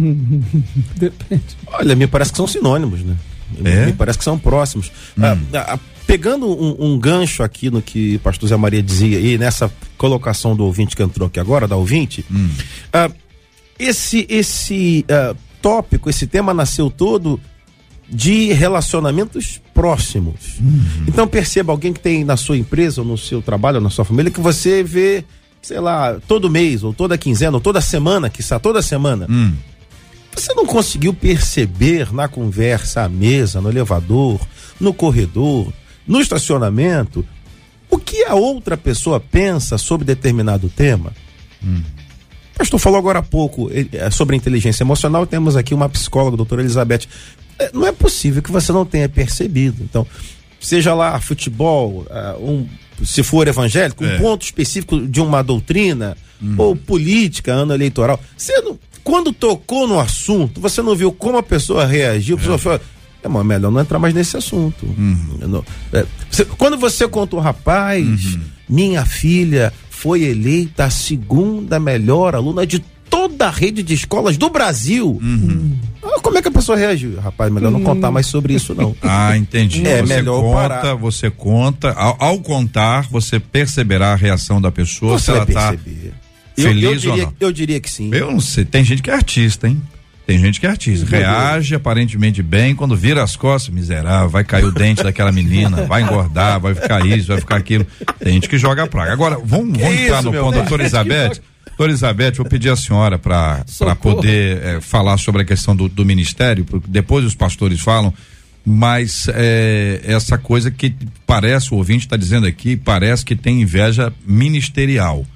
Depende. 0.96 1.56
Olha, 1.66 1.96
me 1.96 2.06
parece 2.06 2.30
que 2.30 2.36
são 2.36 2.46
sinônimos, 2.46 3.02
né? 3.02 3.16
É? 3.64 3.86
Me 3.86 3.92
parece 3.92 4.18
que 4.18 4.24
são 4.24 4.38
próximos. 4.38 4.92
Ah, 5.20 5.36
ah, 5.54 5.78
pegando 6.06 6.48
um, 6.48 6.92
um 6.92 6.98
gancho 6.98 7.42
aqui 7.42 7.68
no 7.68 7.82
que 7.82 8.16
o 8.16 8.20
pastor 8.20 8.48
Zé 8.48 8.56
Maria 8.56 8.82
dizia 8.82 9.18
e 9.18 9.36
nessa 9.36 9.70
colocação 9.98 10.54
do 10.54 10.64
ouvinte 10.64 10.94
que 10.94 11.02
entrou 11.02 11.26
aqui 11.26 11.40
agora, 11.40 11.66
da 11.66 11.76
ouvinte, 11.76 12.24
ah, 12.92 13.10
esse, 13.78 14.26
esse 14.28 15.04
ah, 15.10 15.34
tópico, 15.60 16.10
esse 16.10 16.26
tema 16.26 16.52
nasceu 16.54 16.90
todo 16.90 17.40
de 18.08 18.52
relacionamentos 18.52 19.60
próximos. 19.72 20.58
Então 21.06 21.28
perceba 21.28 21.72
alguém 21.72 21.92
que 21.92 22.00
tem 22.00 22.24
na 22.24 22.36
sua 22.36 22.58
empresa, 22.58 23.00
ou 23.00 23.06
no 23.06 23.16
seu 23.16 23.40
trabalho, 23.40 23.76
ou 23.76 23.82
na 23.82 23.90
sua 23.90 24.04
família, 24.04 24.30
que 24.30 24.40
você 24.40 24.82
vê, 24.82 25.24
sei 25.62 25.78
lá, 25.78 26.18
todo 26.26 26.50
mês, 26.50 26.82
ou 26.82 26.92
toda 26.92 27.16
quinzena, 27.16 27.56
ou 27.56 27.60
toda 27.60 27.80
semana, 27.80 28.28
que 28.28 28.40
está 28.40 28.58
toda 28.58 28.82
semana. 28.82 29.26
Hum. 29.30 29.54
Você 30.34 30.52
não 30.54 30.66
conseguiu 30.66 31.12
perceber 31.12 32.12
na 32.12 32.28
conversa, 32.28 33.02
à 33.02 33.08
mesa, 33.08 33.60
no 33.60 33.68
elevador, 33.68 34.40
no 34.80 34.92
corredor, 34.92 35.72
no 36.06 36.20
estacionamento, 36.20 37.24
o 37.90 37.98
que 37.98 38.24
a 38.24 38.34
outra 38.34 38.76
pessoa 38.76 39.20
pensa 39.20 39.76
sobre 39.76 40.04
determinado 40.04 40.68
tema? 40.68 41.12
O 41.62 41.99
pastor 42.60 42.78
falou 42.78 42.98
agora 42.98 43.18
há 43.18 43.22
pouco 43.22 43.70
eh, 43.72 43.86
eh, 43.92 44.10
sobre 44.10 44.36
inteligência 44.36 44.82
emocional. 44.82 45.26
Temos 45.26 45.56
aqui 45.56 45.72
uma 45.74 45.88
psicóloga, 45.88 46.36
doutora 46.36 46.62
Elizabeth. 46.62 47.00
Eh, 47.58 47.70
Não 47.72 47.86
é 47.86 47.92
possível 47.92 48.42
que 48.42 48.50
você 48.52 48.70
não 48.72 48.84
tenha 48.84 49.08
percebido. 49.08 49.82
Então, 49.82 50.06
seja 50.60 50.94
lá 50.94 51.18
futebol, 51.20 52.06
um, 52.38 52.66
se 53.04 53.22
for 53.22 53.48
evangélico, 53.48 54.04
É. 54.04 54.16
um 54.16 54.18
ponto 54.20 54.42
específico 54.42 55.00
de 55.06 55.20
uma 55.20 55.42
doutrina, 55.42 56.16
ou 56.56 56.74
política, 56.76 57.52
ano 57.52 57.72
eleitoral. 57.74 58.18
Você 58.36 58.58
não- 58.62 58.78
quando 59.04 59.32
tocou 59.32 59.86
no 59.88 59.98
assunto, 60.00 60.60
você 60.60 60.80
não 60.82 60.94
viu 60.96 61.10
como 61.12 61.36
a 61.38 61.42
pessoa 61.42 61.84
reagiu? 61.86 62.36
A 62.36 62.38
pessoa 62.38 62.58
falou, 62.58 62.80
é, 63.22 63.28
mas 63.28 63.44
melhor 63.46 63.70
não 63.70 63.80
entrar 63.80 63.98
mais 63.98 64.14
nesse 64.14 64.36
assunto. 64.36 64.86
Eu 65.40 65.48
não- 65.48 65.64
é, 65.92 66.04
você- 66.30 66.44
quando 66.44 66.76
você 66.78 67.06
contou, 67.08 67.40
rapaz, 67.40 68.38
minha 68.68 69.04
filha 69.04 69.72
foi 70.00 70.22
eleita 70.22 70.84
a 70.86 70.90
segunda 70.90 71.78
melhor 71.78 72.34
aluna 72.34 72.66
de 72.66 72.78
toda 73.10 73.48
a 73.48 73.50
rede 73.50 73.82
de 73.82 73.92
escolas 73.92 74.38
do 74.38 74.48
Brasil. 74.48 75.20
Ah, 76.02 76.18
como 76.22 76.38
é 76.38 76.42
que 76.42 76.48
a 76.48 76.50
pessoa 76.50 76.78
reagiu? 76.78 77.20
Rapaz, 77.20 77.52
melhor 77.52 77.70
não 77.70 77.82
contar 77.82 78.10
mais 78.10 78.24
sobre 78.26 78.54
isso, 78.54 78.74
não. 78.74 78.96
Ah, 79.02 79.36
entendi. 79.36 79.86
É 79.86 80.00
você 80.00 80.14
melhor 80.14 80.40
conta, 80.40 80.56
parar. 80.56 80.94
você 80.94 81.30
conta. 81.30 81.92
Ao, 81.92 82.16
ao 82.18 82.38
contar, 82.38 83.08
você 83.10 83.38
perceberá 83.38 84.12
a 84.12 84.16
reação 84.16 84.58
da 84.58 84.72
pessoa 84.72 85.18
Você 85.18 85.26
se 85.26 85.30
ela 85.32 85.44
vai 85.44 85.54
tá 85.54 85.68
perceber. 85.72 86.12
Eu- 86.56 86.64
feliz 86.64 86.82
eu, 86.84 86.90
ou 86.92 86.96
diria, 87.16 87.26
não. 87.26 87.34
eu 87.40 87.52
diria 87.52 87.80
que 87.80 87.90
sim. 87.90 88.10
Eu 88.14 88.30
não 88.32 88.40
sei, 88.40 88.64
tem 88.64 88.82
gente 88.82 89.02
que 89.02 89.10
é 89.10 89.14
artista, 89.14 89.68
hein? 89.68 89.82
Tem 90.30 90.38
gente 90.38 90.60
que 90.60 90.66
é 90.66 90.70
artista. 90.70 91.04
Reage 91.10 91.74
aparentemente 91.74 92.40
bem, 92.40 92.72
quando 92.72 92.96
vira 92.96 93.20
as 93.20 93.34
costas, 93.34 93.74
miserável, 93.74 94.28
vai 94.28 94.44
cair 94.44 94.64
o 94.64 94.70
dente 94.70 95.02
daquela 95.02 95.32
menina, 95.32 95.82
vai 95.90 96.02
engordar, 96.02 96.60
vai 96.60 96.72
ficar 96.72 97.04
isso, 97.04 97.26
vai 97.26 97.40
ficar 97.40 97.56
aquilo. 97.56 97.84
Tem 98.20 98.34
gente 98.34 98.48
que 98.48 98.56
joga 98.56 98.86
praga. 98.86 99.12
Agora, 99.12 99.40
vamos, 99.44 99.76
vamos 99.76 99.98
entrar 99.98 100.20
isso, 100.20 100.30
no 100.30 100.38
ponto, 100.38 100.54
doutora 100.54 100.82
Elizabeth. 100.86 101.40
Doutora 101.66 101.90
Elizabeth, 101.90 102.32
vou 102.36 102.46
pedir 102.46 102.68
a 102.68 102.76
senhora 102.76 103.18
para 103.18 103.64
poder 104.00 104.62
eh, 104.62 104.80
falar 104.80 105.18
sobre 105.18 105.42
a 105.42 105.44
questão 105.44 105.74
do, 105.74 105.88
do 105.88 106.04
ministério, 106.04 106.64
porque 106.64 106.86
depois 106.88 107.24
os 107.24 107.34
pastores 107.34 107.80
falam, 107.80 108.14
mas 108.64 109.26
eh, 109.34 110.00
essa 110.04 110.38
coisa 110.38 110.70
que 110.70 110.94
parece, 111.26 111.74
o 111.74 111.76
ouvinte 111.76 112.06
está 112.06 112.16
dizendo 112.16 112.46
aqui, 112.46 112.76
parece 112.76 113.24
que 113.24 113.34
tem 113.34 113.62
inveja 113.62 114.12
ministerial. 114.24 115.26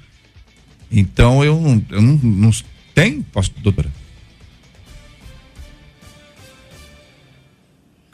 Então 0.89 1.43
eu 1.43 1.59
não, 1.59 1.83
eu 1.89 2.01
não, 2.01 2.17
não 2.23 2.51
tem, 2.93 3.21
pastor, 3.21 3.61
doutora? 3.61 4.04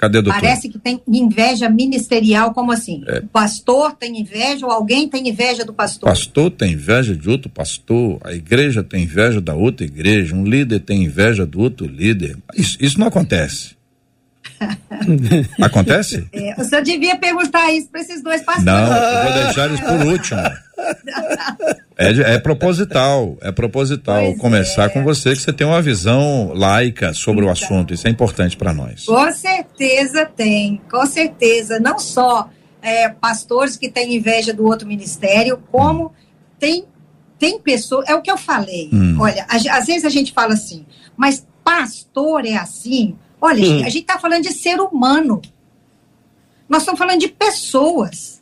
Cadê, 0.01 0.19
doutor? 0.19 0.41
Parece 0.41 0.67
que 0.67 0.79
tem 0.79 0.99
inveja 1.07 1.69
ministerial, 1.69 2.55
como 2.55 2.71
assim? 2.71 3.03
É. 3.07 3.19
O 3.19 3.27
pastor 3.27 3.95
tem 3.95 4.19
inveja 4.19 4.65
ou 4.65 4.71
alguém 4.71 5.07
tem 5.07 5.29
inveja 5.29 5.63
do 5.63 5.71
pastor? 5.71 6.09
Pastor 6.09 6.49
tem 6.49 6.73
inveja 6.73 7.15
de 7.15 7.29
outro 7.29 7.51
pastor, 7.51 8.19
a 8.23 8.33
igreja 8.33 8.83
tem 8.83 9.03
inveja 9.03 9.39
da 9.39 9.53
outra 9.53 9.85
igreja, 9.85 10.35
um 10.35 10.43
líder 10.43 10.79
tem 10.79 11.03
inveja 11.03 11.45
do 11.45 11.59
outro 11.59 11.85
líder. 11.85 12.35
Isso, 12.55 12.77
isso 12.79 12.99
não 12.99 13.05
acontece. 13.05 13.75
acontece? 15.61 16.27
É, 16.31 16.59
o 16.59 16.63
senhor 16.63 16.83
devia 16.83 17.17
perguntar 17.17 17.71
isso 17.71 17.89
para 17.89 18.01
esses 18.01 18.21
dois 18.21 18.41
pastores. 18.41 18.65
Não, 18.65 18.95
eu 18.95 19.23
vou 19.23 19.43
deixar 19.43 19.65
eles 19.65 19.79
por 19.79 20.05
último. 20.05 20.41
É, 21.97 22.33
é 22.35 22.39
proposital, 22.39 23.37
é 23.41 23.51
proposital 23.51 24.23
Pois 24.23 24.39
começar 24.39 24.85
é. 24.85 24.89
com 24.89 25.03
você 25.03 25.31
que 25.31 25.41
você 25.41 25.53
tem 25.53 25.67
uma 25.67 25.81
visão 25.81 26.51
laica 26.53 27.13
sobre 27.13 27.45
o 27.45 27.49
assunto. 27.49 27.93
Isso 27.93 28.07
é 28.07 28.09
importante 28.09 28.57
para 28.57 28.73
nós. 28.73 29.05
Com 29.05 29.31
certeza 29.31 30.25
tem, 30.25 30.81
com 30.89 31.05
certeza. 31.05 31.79
Não 31.79 31.99
só 31.99 32.49
é, 32.81 33.09
pastores 33.09 33.77
que 33.77 33.89
têm 33.89 34.15
inveja 34.15 34.53
do 34.53 34.65
outro 34.65 34.87
ministério, 34.87 35.61
como 35.71 36.11
tem 36.59 36.85
tem 37.37 37.59
pessoas, 37.59 38.07
é 38.07 38.13
o 38.13 38.21
que 38.21 38.29
eu 38.29 38.37
falei. 38.37 38.87
Hum. 38.93 39.17
Olha, 39.19 39.47
às 39.49 39.87
vezes 39.87 40.05
a 40.05 40.09
gente 40.09 40.31
fala 40.31 40.53
assim, 40.53 40.85
mas 41.17 41.43
pastor 41.63 42.45
é 42.45 42.55
assim. 42.55 43.15
Olha, 43.41 43.65
gente, 43.65 43.83
a 43.83 43.89
gente 43.89 44.01
está 44.03 44.19
falando 44.19 44.43
de 44.43 44.53
ser 44.53 44.79
humano. 44.79 45.41
Nós 46.69 46.83
estamos 46.83 46.99
falando 46.99 47.19
de 47.19 47.27
pessoas. 47.27 48.41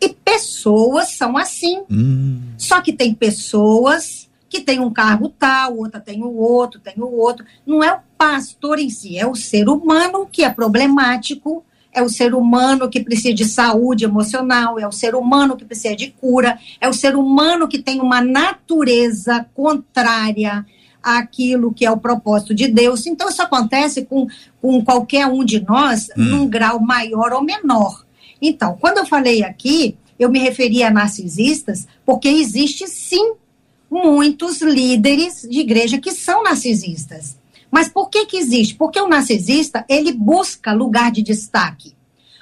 E 0.00 0.08
pessoas 0.10 1.10
são 1.10 1.36
assim. 1.36 1.82
Hum, 1.90 2.40
Só 2.56 2.80
que 2.80 2.92
tem 2.92 3.12
pessoas 3.12 4.30
que 4.48 4.60
têm 4.60 4.78
um 4.78 4.92
cargo 4.92 5.28
tal, 5.28 5.78
outra 5.78 6.00
tem 6.00 6.22
o 6.22 6.36
outro, 6.36 6.80
tem 6.80 6.94
o 6.96 7.10
outro. 7.10 7.44
Não 7.66 7.82
é 7.82 7.92
o 7.92 8.00
pastor 8.16 8.78
em 8.78 8.88
si, 8.88 9.18
é 9.18 9.26
o 9.26 9.34
ser 9.34 9.68
humano 9.68 10.28
que 10.30 10.44
é 10.44 10.50
problemático, 10.50 11.64
é 11.92 12.02
o 12.02 12.08
ser 12.08 12.34
humano 12.34 12.88
que 12.88 13.00
precisa 13.00 13.34
de 13.34 13.44
saúde 13.44 14.04
emocional, 14.04 14.78
é 14.78 14.86
o 14.86 14.92
ser 14.92 15.14
humano 15.14 15.56
que 15.56 15.64
precisa 15.64 15.96
de 15.96 16.08
cura, 16.08 16.58
é 16.80 16.88
o 16.88 16.92
ser 16.92 17.16
humano 17.16 17.66
que 17.66 17.78
tem 17.78 18.00
uma 18.00 18.20
natureza 18.20 19.46
contrária 19.54 20.64
àquilo 21.06 21.72
que 21.72 21.86
é 21.86 21.90
o 21.90 21.96
propósito 21.96 22.52
de 22.52 22.66
Deus. 22.66 23.06
Então, 23.06 23.28
isso 23.28 23.40
acontece 23.40 24.04
com, 24.04 24.26
com 24.60 24.84
qualquer 24.84 25.26
um 25.26 25.44
de 25.44 25.60
nós, 25.60 26.08
num 26.16 26.48
grau 26.48 26.80
maior 26.80 27.32
ou 27.32 27.44
menor. 27.44 28.04
Então, 28.42 28.76
quando 28.80 28.98
eu 28.98 29.06
falei 29.06 29.44
aqui, 29.44 29.96
eu 30.18 30.28
me 30.28 30.40
referi 30.40 30.82
a 30.82 30.90
narcisistas, 30.90 31.86
porque 32.04 32.28
existe 32.28 32.88
sim 32.88 33.34
muitos 33.88 34.60
líderes 34.60 35.46
de 35.48 35.60
igreja 35.60 35.98
que 35.98 36.12
são 36.12 36.42
narcisistas. 36.42 37.36
Mas 37.70 37.88
por 37.88 38.10
que 38.10 38.26
que 38.26 38.36
existe? 38.36 38.74
Porque 38.74 39.00
o 39.00 39.08
narcisista, 39.08 39.84
ele 39.88 40.12
busca 40.12 40.72
lugar 40.72 41.12
de 41.12 41.22
destaque. 41.22 41.94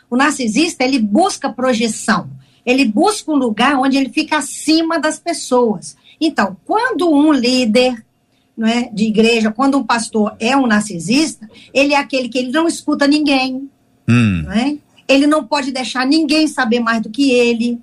O 0.09 0.17
narcisista, 0.17 0.85
ele 0.85 0.99
busca 0.99 1.53
projeção. 1.53 2.31
Ele 2.65 2.85
busca 2.85 3.31
um 3.31 3.37
lugar 3.37 3.79
onde 3.79 3.97
ele 3.97 4.09
fica 4.09 4.39
acima 4.39 4.99
das 4.99 5.19
pessoas. 5.19 5.97
Então, 6.21 6.57
quando 6.65 7.11
um 7.11 7.33
líder 7.33 8.04
não 8.57 8.69
é, 8.69 8.89
de 8.93 9.05
igreja, 9.05 9.51
quando 9.51 9.77
um 9.77 9.85
pastor 9.85 10.35
é 10.39 10.57
um 10.57 10.67
narcisista, 10.67 11.49
ele 11.73 11.93
é 11.93 11.97
aquele 11.97 12.29
que 12.29 12.39
ele 12.39 12.53
não 12.53 12.69
escuta 12.69 13.07
ninguém, 13.07 13.69
hum. 14.09 14.43
não 14.45 14.53
é? 14.53 14.77
Ele 15.07 15.27
não 15.27 15.45
pode 15.45 15.71
deixar 15.71 16.07
ninguém 16.07 16.47
saber 16.47 16.81
mais 16.81 17.03
do 17.03 17.11
que 17.11 17.31
ele. 17.31 17.79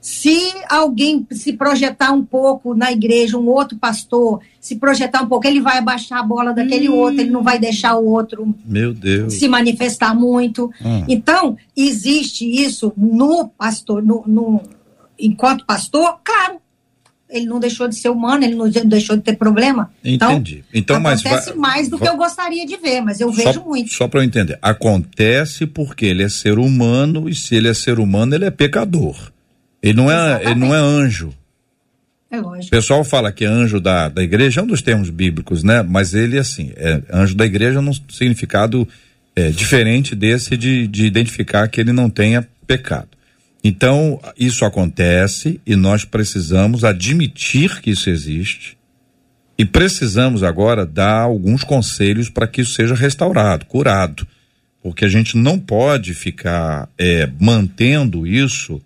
Se 0.00 0.38
alguém 0.68 1.26
se 1.30 1.52
projetar 1.52 2.10
um 2.12 2.24
pouco 2.24 2.74
na 2.74 2.90
igreja, 2.90 3.36
um 3.36 3.48
outro 3.48 3.76
pastor 3.76 4.40
se 4.58 4.76
projetar 4.76 5.22
um 5.22 5.26
pouco, 5.26 5.46
ele 5.46 5.60
vai 5.60 5.78
abaixar 5.78 6.20
a 6.20 6.22
bola 6.22 6.52
daquele 6.52 6.88
outro, 6.88 7.20
ele 7.20 7.30
não 7.30 7.42
vai 7.42 7.58
deixar 7.58 7.96
o 7.96 8.06
outro 8.06 8.54
Meu 8.64 8.94
Deus. 8.94 9.34
se 9.34 9.48
manifestar 9.48 10.14
muito. 10.14 10.70
Hum. 10.82 11.04
Então, 11.08 11.56
existe 11.76 12.44
isso 12.44 12.92
no 12.96 13.48
pastor, 13.48 14.02
no, 14.02 14.22
no- 14.26 14.62
enquanto 15.18 15.66
pastor, 15.66 16.18
claro. 16.24 16.60
Ele 17.30 17.46
não 17.46 17.60
deixou 17.60 17.86
de 17.88 17.94
ser 17.96 18.08
humano, 18.08 18.44
ele 18.44 18.54
não 18.54 18.68
deixou 18.68 19.16
de 19.16 19.22
ter 19.22 19.36
problema. 19.36 19.90
Entendi. 20.04 20.64
Então, 20.74 20.98
mas 21.00 21.20
acontece 21.24 21.50
vai- 21.50 21.58
mais 21.58 21.88
do 21.88 21.98
que 21.98 22.08
eu 22.08 22.16
gostaria 22.16 22.66
de 22.66 22.76
ver, 22.76 23.00
mas 23.00 23.20
eu 23.20 23.30
vejo 23.30 23.52
só, 23.54 23.64
muito. 23.64 23.92
Só 23.92 24.08
para 24.08 24.20
eu 24.20 24.24
entender. 24.24 24.58
Acontece 24.60 25.66
porque 25.66 26.06
ele 26.06 26.22
é 26.22 26.28
ser 26.28 26.58
humano 26.58 27.28
e 27.28 27.34
se 27.34 27.54
ele 27.54 27.68
é 27.68 27.74
ser 27.74 27.98
humano, 27.98 28.34
ele 28.34 28.44
é 28.44 28.50
pecador. 28.50 29.30
Ele 29.82 29.94
não 29.94 30.10
é, 30.10 30.42
ele 30.44 30.54
não 30.56 30.74
é 30.74 30.78
anjo. 30.78 31.32
É 32.30 32.38
O 32.40 32.42
lógico. 32.42 32.70
pessoal 32.70 33.02
fala 33.02 33.32
que 33.32 33.44
é 33.44 33.48
anjo 33.48 33.80
da, 33.80 34.08
da 34.08 34.22
igreja, 34.22 34.60
é 34.60 34.62
um 34.62 34.66
dos 34.66 34.82
termos 34.82 35.10
bíblicos, 35.10 35.62
né? 35.64 35.82
Mas 35.82 36.14
ele, 36.14 36.38
assim, 36.38 36.72
é 36.76 37.00
anjo 37.12 37.34
da 37.34 37.44
igreja 37.44 37.80
num 37.82 37.92
significado 38.08 38.86
é, 39.34 39.50
diferente 39.50 40.14
desse 40.14 40.56
de, 40.56 40.86
de 40.86 41.06
identificar 41.06 41.66
que 41.68 41.80
ele 41.80 41.92
não 41.92 42.08
tenha 42.10 42.46
pecado. 42.66 43.08
Então, 43.62 44.18
isso 44.38 44.64
acontece 44.64 45.60
e 45.66 45.76
nós 45.76 46.04
precisamos 46.04 46.82
admitir 46.82 47.80
que 47.80 47.90
isso 47.90 48.08
existe 48.08 48.78
e 49.58 49.64
precisamos 49.66 50.42
agora 50.42 50.86
dar 50.86 51.20
alguns 51.20 51.62
conselhos 51.62 52.30
para 52.30 52.46
que 52.46 52.62
isso 52.62 52.72
seja 52.72 52.94
restaurado, 52.94 53.66
curado. 53.66 54.26
Porque 54.82 55.04
a 55.04 55.08
gente 55.08 55.36
não 55.36 55.58
pode 55.58 56.14
ficar 56.14 56.88
é, 56.96 57.28
mantendo 57.38 58.26
isso 58.26 58.80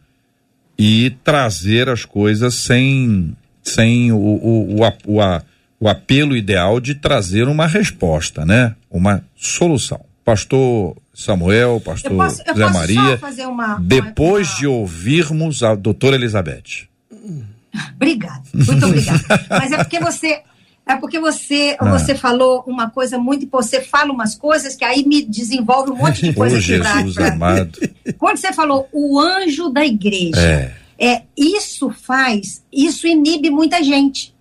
e 0.76 1.10
trazer 1.22 1.88
as 1.88 2.04
coisas 2.04 2.54
sem, 2.56 3.36
sem 3.62 4.10
o, 4.10 4.16
o, 4.16 4.80
o, 4.80 4.86
o, 5.06 5.22
a- 5.22 5.42
o 5.78 5.88
apelo 5.88 6.36
ideal 6.36 6.80
de 6.80 6.96
trazer 6.96 7.46
uma 7.46 7.68
resposta, 7.68 8.44
né? 8.44 8.74
Uma 8.90 9.22
solução. 9.36 10.04
Pastor 10.24 10.96
Samuel, 11.14 11.80
pastor 11.80 12.10
Eu 12.10 12.16
posso, 12.18 12.42
eu 12.44 12.54
Zé 12.56 12.68
Maria, 12.70 13.20
uma. 13.48 13.78
depois 13.80 14.48
uma- 14.50 14.56
de 14.58 14.66
ouvirmos 14.66 15.62
a 15.62 15.74
doutora 15.74 16.16
Elizabeth. 16.16 16.88
Obrigada, 17.96 18.42
muito 18.52 18.86
obrigada. 18.86 19.46
Mas 19.50 19.72
é 19.72 19.76
porque 19.78 19.98
você. 20.00 20.42
É 20.86 20.96
porque 20.96 21.18
você, 21.18 21.76
Ah. 21.80 21.90
você 21.98 22.14
falou 22.14 22.62
uma 22.66 22.90
coisa 22.90 23.18
muito. 23.18 23.48
Você 23.50 23.80
fala 23.80 24.12
umas 24.12 24.34
coisas 24.34 24.76
que 24.76 24.84
aí 24.84 25.04
me 25.06 25.22
desenvolve 25.24 25.90
um 25.90 25.96
monte 25.96 26.20
de 26.22 26.28
Ô, 26.30 26.34
coisa 26.34 26.56
pra- 26.56 26.60
Jesus 27.00 27.14
pra- 27.14 27.32
amado. 27.32 27.78
Quando 28.18 28.36
você 28.36 28.52
falou 28.52 28.86
o 28.92 29.18
anjo 29.18 29.70
da 29.70 29.84
igreja, 29.84 30.38
É. 30.38 30.74
é, 30.98 31.22
isso 31.36 31.90
faz, 31.90 32.62
isso 32.70 33.06
inibe 33.06 33.48
muita 33.50 33.82
gente, 33.82 34.34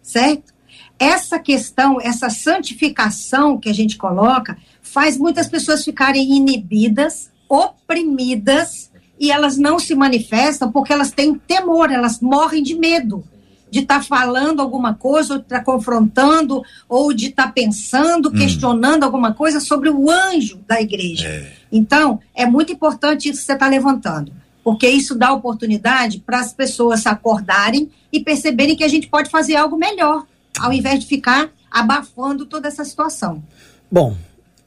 certo? 0.00 0.54
Essa 1.00 1.38
questão, 1.38 2.00
essa 2.00 2.30
santificação 2.30 3.58
que 3.58 3.68
a 3.68 3.74
gente 3.74 3.96
coloca, 3.96 4.56
faz 4.88 5.16
muitas 5.16 5.48
pessoas 5.48 5.84
ficarem 5.84 6.36
inibidas, 6.36 7.30
oprimidas, 7.48 8.90
e 9.18 9.30
elas 9.30 9.56
não 9.56 9.78
se 9.78 9.94
manifestam 9.94 10.70
porque 10.70 10.92
elas 10.92 11.10
têm 11.10 11.34
temor, 11.34 11.90
elas 11.90 12.20
morrem 12.20 12.62
de 12.62 12.74
medo 12.74 13.24
de 13.70 13.80
estar 13.80 14.02
falando 14.02 14.60
alguma 14.60 14.94
coisa, 14.94 15.34
ou 15.34 15.38
de 15.38 15.44
estar 15.44 15.62
confrontando, 15.62 16.62
ou 16.88 17.12
de 17.12 17.26
estar 17.26 17.52
pensando, 17.52 18.30
questionando 18.32 19.04
alguma 19.04 19.34
coisa 19.34 19.60
sobre 19.60 19.90
o 19.90 20.10
anjo 20.10 20.58
da 20.66 20.80
igreja. 20.80 21.46
Então, 21.70 22.20
é 22.34 22.46
muito 22.46 22.72
importante 22.72 23.28
isso 23.28 23.40
que 23.40 23.46
você 23.46 23.52
está 23.52 23.68
levantando, 23.68 24.32
porque 24.64 24.88
isso 24.88 25.14
dá 25.14 25.32
oportunidade 25.32 26.18
para 26.20 26.40
as 26.40 26.52
pessoas 26.52 27.00
se 27.00 27.08
acordarem 27.08 27.90
e 28.12 28.20
perceberem 28.20 28.76
que 28.76 28.84
a 28.84 28.88
gente 28.88 29.06
pode 29.06 29.30
fazer 29.30 29.56
algo 29.56 29.76
melhor, 29.76 30.24
ao 30.58 30.72
invés 30.72 31.00
de 31.00 31.06
ficar 31.06 31.50
abafando 31.70 32.46
toda 32.46 32.68
essa 32.68 32.84
situação. 32.84 33.42
Bom, 33.90 34.16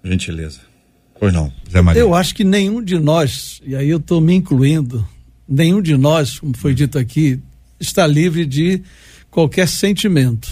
Gentileza. 0.03 0.59
Pois 1.19 1.31
não, 1.33 1.51
Zé 1.71 1.81
Maria. 1.81 2.01
eu 2.01 2.15
acho 2.15 2.33
que 2.33 2.43
nenhum 2.43 2.83
de 2.83 2.97
nós, 2.97 3.61
e 3.65 3.75
aí 3.75 3.89
eu 3.89 3.97
estou 3.97 4.19
me 4.19 4.33
incluindo, 4.33 5.07
nenhum 5.47 5.81
de 5.81 5.95
nós, 5.95 6.39
como 6.39 6.57
foi 6.57 6.73
dito 6.73 6.97
aqui, 6.97 7.39
está 7.79 8.07
livre 8.07 8.45
de 8.45 8.81
qualquer 9.29 9.67
sentimento. 9.67 10.51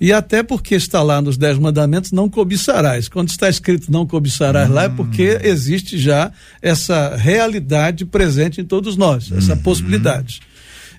E 0.00 0.12
até 0.12 0.42
porque 0.42 0.74
está 0.74 1.02
lá 1.02 1.20
nos 1.20 1.36
Dez 1.36 1.58
Mandamentos, 1.58 2.12
não 2.12 2.30
cobiçarás. 2.30 3.08
Quando 3.08 3.28
está 3.28 3.48
escrito 3.48 3.90
não 3.90 4.06
cobiçarás 4.06 4.70
lá, 4.70 4.84
é 4.84 4.88
porque 4.88 5.38
existe 5.42 5.98
já 5.98 6.32
essa 6.62 7.14
realidade 7.16 8.04
presente 8.04 8.60
em 8.60 8.64
todos 8.64 8.96
nós, 8.96 9.30
essa 9.32 9.56
possibilidade. 9.56 10.40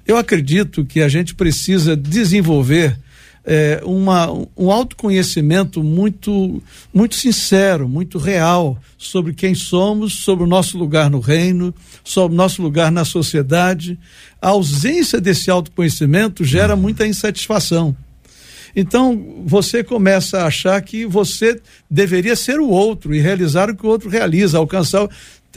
Eu 0.06 0.18
acredito 0.18 0.86
que 0.86 1.02
a 1.02 1.10
gente 1.10 1.34
precisa 1.34 1.96
desenvolver 1.96 2.98
é, 3.50 3.82
uma, 3.86 4.30
um 4.58 4.70
autoconhecimento 4.70 5.82
muito, 5.82 6.62
muito 6.94 7.16
sincero, 7.16 7.88
muito 7.88 8.18
real 8.18 8.78
sobre 8.98 9.34
quem 9.34 9.56
somos, 9.56 10.16
sobre 10.16 10.44
o 10.44 10.48
nosso 10.48 10.78
lugar 10.78 11.10
no 11.10 11.22
reino, 11.22 11.74
sobre 12.04 12.34
o 12.34 12.38
nosso 12.38 12.62
lugar 12.62 12.92
na 12.92 13.06
sociedade. 13.06 13.98
A 14.42 14.50
ausência 14.50 15.22
desse 15.22 15.50
autoconhecimento 15.50 16.44
gera 16.44 16.76
muita 16.76 17.08
insatisfação. 17.08 17.96
Então, 18.76 19.42
você 19.46 19.84
começa 19.84 20.40
a 20.40 20.48
achar 20.48 20.80
que 20.82 21.06
você 21.06 21.60
deveria 21.90 22.36
ser 22.36 22.60
o 22.60 22.70
outro 22.70 23.16
e 23.16 23.20
realizar 23.20 23.70
o 23.70 23.76
que 23.76 23.86
o 23.86 23.90
outro 23.90 24.10
realiza, 24.10 24.58
alcançar. 24.58 25.08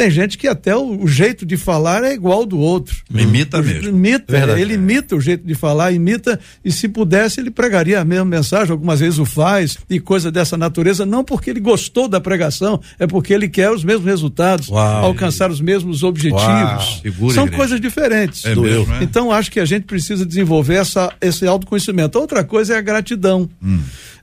Tem 0.01 0.11
gente 0.11 0.39
que 0.39 0.49
até 0.49 0.75
o, 0.75 1.03
o 1.03 1.07
jeito 1.07 1.45
de 1.45 1.59
falar 1.59 2.03
é 2.05 2.15
igual 2.15 2.39
ao 2.39 2.47
do 2.47 2.59
outro. 2.59 2.97
Imita 3.15 3.61
O- 3.61 3.63
mesmo. 3.63 3.89
Imita, 3.91 4.25
Verdade. 4.33 4.59
ele 4.63 4.73
imita 4.75 5.15
o 5.15 5.21
jeito 5.21 5.47
de 5.47 5.55
falar, 5.55 5.93
imita, 5.93 6.41
e 6.65 6.73
se 6.73 6.89
pudesse, 6.89 7.39
ele 7.39 7.51
pregaria 7.51 8.01
a 8.01 8.05
mesma 8.05 8.25
mensagem, 8.25 8.73
algumas 8.73 9.01
vezes 9.01 9.19
o 9.19 9.27
faz, 9.27 9.77
e 9.91 10.01
coisa 10.01 10.31
dessa 10.33 10.57
natureza, 10.57 11.05
não 11.05 11.23
porque 11.23 11.51
ele 11.51 11.61
gostou 11.61 12.09
da 12.09 12.19
pregação, 12.19 12.81
é 12.99 13.07
porque 13.07 13.35
ele 13.35 13.47
quer 13.47 13.71
os 13.71 13.85
mesmos 13.85 14.07
resultados, 14.07 14.69
Uau. 14.69 15.05
alcançar 15.05 15.51
os 15.51 15.61
mesmos 15.61 16.03
objetivos. 16.03 16.43
Uau. 16.43 16.81
Segura, 17.03 17.35
São 17.35 17.45
igreja. 17.45 17.57
coisas 17.59 17.81
diferentes. 17.81 18.45
É 18.47 18.55
mesmo, 18.55 18.87
né? 18.87 19.01
Então, 19.03 19.31
acho 19.31 19.51
que 19.53 19.61
a 19.61 19.67
gente 19.67 19.85
precisa 19.85 20.25
desenvolver 20.25 20.77
essa, 20.77 21.13
esse 21.21 21.47
autoconhecimento. 21.47 22.19
Outra 22.19 22.43
coisa 22.43 22.73
é 22.73 22.79
a 22.79 22.81
gratidão. 22.81 23.51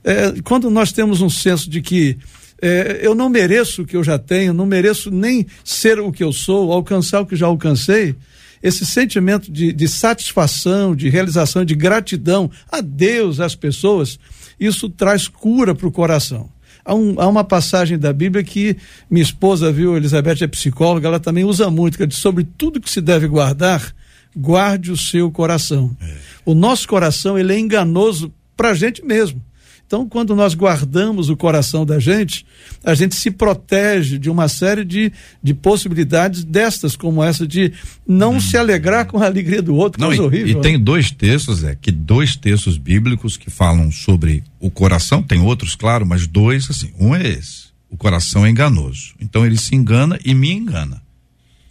É, 0.04 0.34
quando 0.42 0.70
nós 0.70 0.90
temos 0.92 1.20
um 1.20 1.28
senso 1.30 1.68
de 1.70 1.80
que 1.80 2.16
é, 2.60 3.00
eu 3.02 3.14
não 3.14 3.28
mereço 3.28 3.82
o 3.82 3.86
que 3.86 3.96
eu 3.96 4.02
já 4.04 4.18
tenho, 4.18 4.52
não 4.52 4.66
mereço 4.66 5.10
nem 5.10 5.46
ser 5.64 5.98
o 6.00 6.10
que 6.12 6.22
eu 6.24 6.32
sou, 6.32 6.72
alcançar 6.72 7.20
o 7.20 7.26
que 7.26 7.36
já 7.36 7.46
alcancei, 7.46 8.14
esse 8.62 8.84
sentimento 8.84 9.50
de, 9.52 9.72
de 9.72 9.86
satisfação, 9.88 10.94
de 10.96 11.08
realização, 11.08 11.64
de 11.64 11.74
gratidão 11.74 12.50
a 12.70 12.80
Deus, 12.80 13.38
às 13.40 13.54
pessoas, 13.54 14.18
isso 14.58 14.88
traz 14.90 15.28
cura 15.28 15.74
para 15.74 15.86
o 15.86 15.92
coração. 15.92 16.48
Há, 16.84 16.94
um- 16.94 17.20
há 17.20 17.28
uma 17.28 17.44
passagem 17.44 17.96
da 17.98 18.12
Bíblia 18.12 18.42
que 18.42 18.76
minha 19.10 19.22
esposa 19.22 19.70
viu, 19.70 19.96
Elizabeth 19.96 20.38
é 20.42 20.46
psicóloga, 20.48 21.06
ela 21.06 21.20
também 21.20 21.44
usa 21.44 21.70
muito, 21.70 21.96
que 21.96 22.02
é 22.02 22.06
de 22.06 22.16
sobre 22.16 22.44
tudo 22.56 22.80
que 22.80 22.90
se 22.90 23.00
deve 23.00 23.28
guardar, 23.28 23.94
guarde 24.36 24.90
o 24.90 24.96
seu 24.96 25.30
coração. 25.30 25.96
O 26.44 26.54
nosso 26.54 26.88
coração 26.88 27.38
ele 27.38 27.52
é 27.52 27.58
enganoso 27.58 28.32
para 28.56 28.70
a 28.70 28.74
gente 28.74 29.04
mesmo. 29.04 29.40
Então, 29.88 30.06
quando 30.06 30.36
nós 30.36 30.52
guardamos 30.52 31.30
o 31.30 31.36
coração 31.36 31.86
da 31.86 31.98
gente, 31.98 32.44
a 32.84 32.92
gente 32.92 33.14
se 33.14 33.30
protege 33.30 34.18
de 34.18 34.28
uma 34.28 34.46
série 34.46 34.84
de, 34.84 35.10
de 35.42 35.54
possibilidades 35.54 36.44
destas, 36.44 36.94
como 36.94 37.24
essa 37.24 37.46
de 37.46 37.72
não 38.06 38.38
se 38.38 38.58
alegrar 38.58 39.06
com 39.06 39.16
a 39.18 39.24
alegria 39.24 39.62
do 39.62 39.74
outro, 39.74 39.98
Não, 39.98 40.08
coisa 40.08 40.22
e, 40.22 40.26
horrível. 40.26 40.48
e 40.48 40.54
né? 40.56 40.60
tem 40.60 40.78
dois 40.78 41.10
textos, 41.10 41.64
é, 41.64 41.74
que 41.74 41.90
dois 41.90 42.36
textos 42.36 42.76
bíblicos 42.76 43.38
que 43.38 43.48
falam 43.48 43.90
sobre 43.90 44.44
o 44.60 44.70
coração, 44.70 45.22
tem 45.22 45.40
outros, 45.40 45.74
claro, 45.74 46.04
mas 46.04 46.26
dois, 46.26 46.68
assim, 46.68 46.92
um 47.00 47.14
é 47.16 47.26
esse, 47.26 47.68
o 47.88 47.96
coração 47.96 48.44
é 48.44 48.50
enganoso, 48.50 49.14
então 49.18 49.46
ele 49.46 49.56
se 49.56 49.74
engana 49.74 50.18
e 50.22 50.34
me 50.34 50.52
engana, 50.52 51.00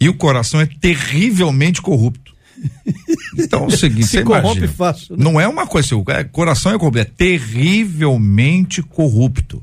e 0.00 0.08
o 0.08 0.14
coração 0.14 0.60
é 0.60 0.66
terrivelmente 0.66 1.80
corrupto, 1.80 2.27
então 3.38 3.64
é 3.64 3.66
o 3.66 3.70
seguinte, 3.70 4.06
Se 4.06 4.18
você 4.18 4.22
corrompe 4.24 4.58
imagina, 4.58 4.68
fácil, 4.68 5.16
né? 5.16 5.22
não 5.24 5.40
é 5.40 5.46
uma 5.48 5.66
coisa, 5.66 5.96
o 5.96 6.04
é, 6.08 6.24
coração 6.24 6.72
é 6.72 6.78
corrupto, 6.78 6.98
é 6.98 7.04
terrivelmente 7.04 8.82
corrupto, 8.82 9.62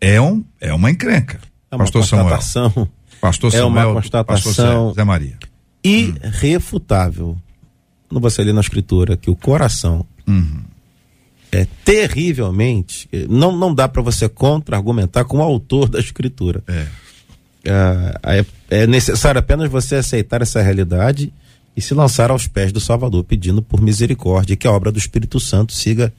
é 0.00 0.20
um, 0.20 0.44
é 0.60 0.72
uma 0.74 0.90
encrenca, 0.90 1.38
É 1.70 1.74
uma 1.76 1.84
pastor 1.84 2.04
Samuel, 2.04 2.28
constatação 2.36 2.88
pastor 3.20 3.54
é 3.54 3.62
uma 3.64 3.80
Samuel, 3.80 3.94
constatação- 3.94 4.52
pastor 4.52 4.90
Zé- 4.90 4.94
Zé 4.96 5.04
Maria, 5.04 5.38
irrefutável. 5.84 7.36
Quando 8.08 8.20
você 8.20 8.42
lê 8.44 8.52
na 8.52 8.60
escritura 8.60 9.16
que 9.16 9.30
o 9.30 9.36
coração 9.36 10.04
é 11.50 11.66
terrivelmente. 11.84 13.08
Não, 13.28 13.56
não 13.56 13.74
dá 13.74 13.86
para 13.88 14.00
você 14.02 14.28
contra-argumentar 14.28 15.24
com 15.24 15.38
o 15.38 15.42
autor 15.42 15.88
da 15.88 15.98
escritura. 15.98 16.62
é. 16.68 16.86
Ah, 17.64 18.18
é, 18.34 18.44
é 18.70 18.86
necessário 18.88 19.38
apenas 19.38 19.70
você 19.70 19.94
aceitar 19.94 20.42
essa 20.42 20.60
realidade 20.60 21.32
e 21.76 21.80
se 21.80 21.94
lançar 21.94 22.30
aos 22.30 22.46
pés 22.46 22.72
do 22.72 22.80
Salvador, 22.80 23.24
pedindo 23.24 23.62
por 23.62 23.80
misericórdia 23.80 24.56
que 24.56 24.66
a 24.66 24.72
obra 24.72 24.92
do 24.92 24.98
Espírito 24.98 25.40
Santo 25.40 25.72
siga 25.72 26.12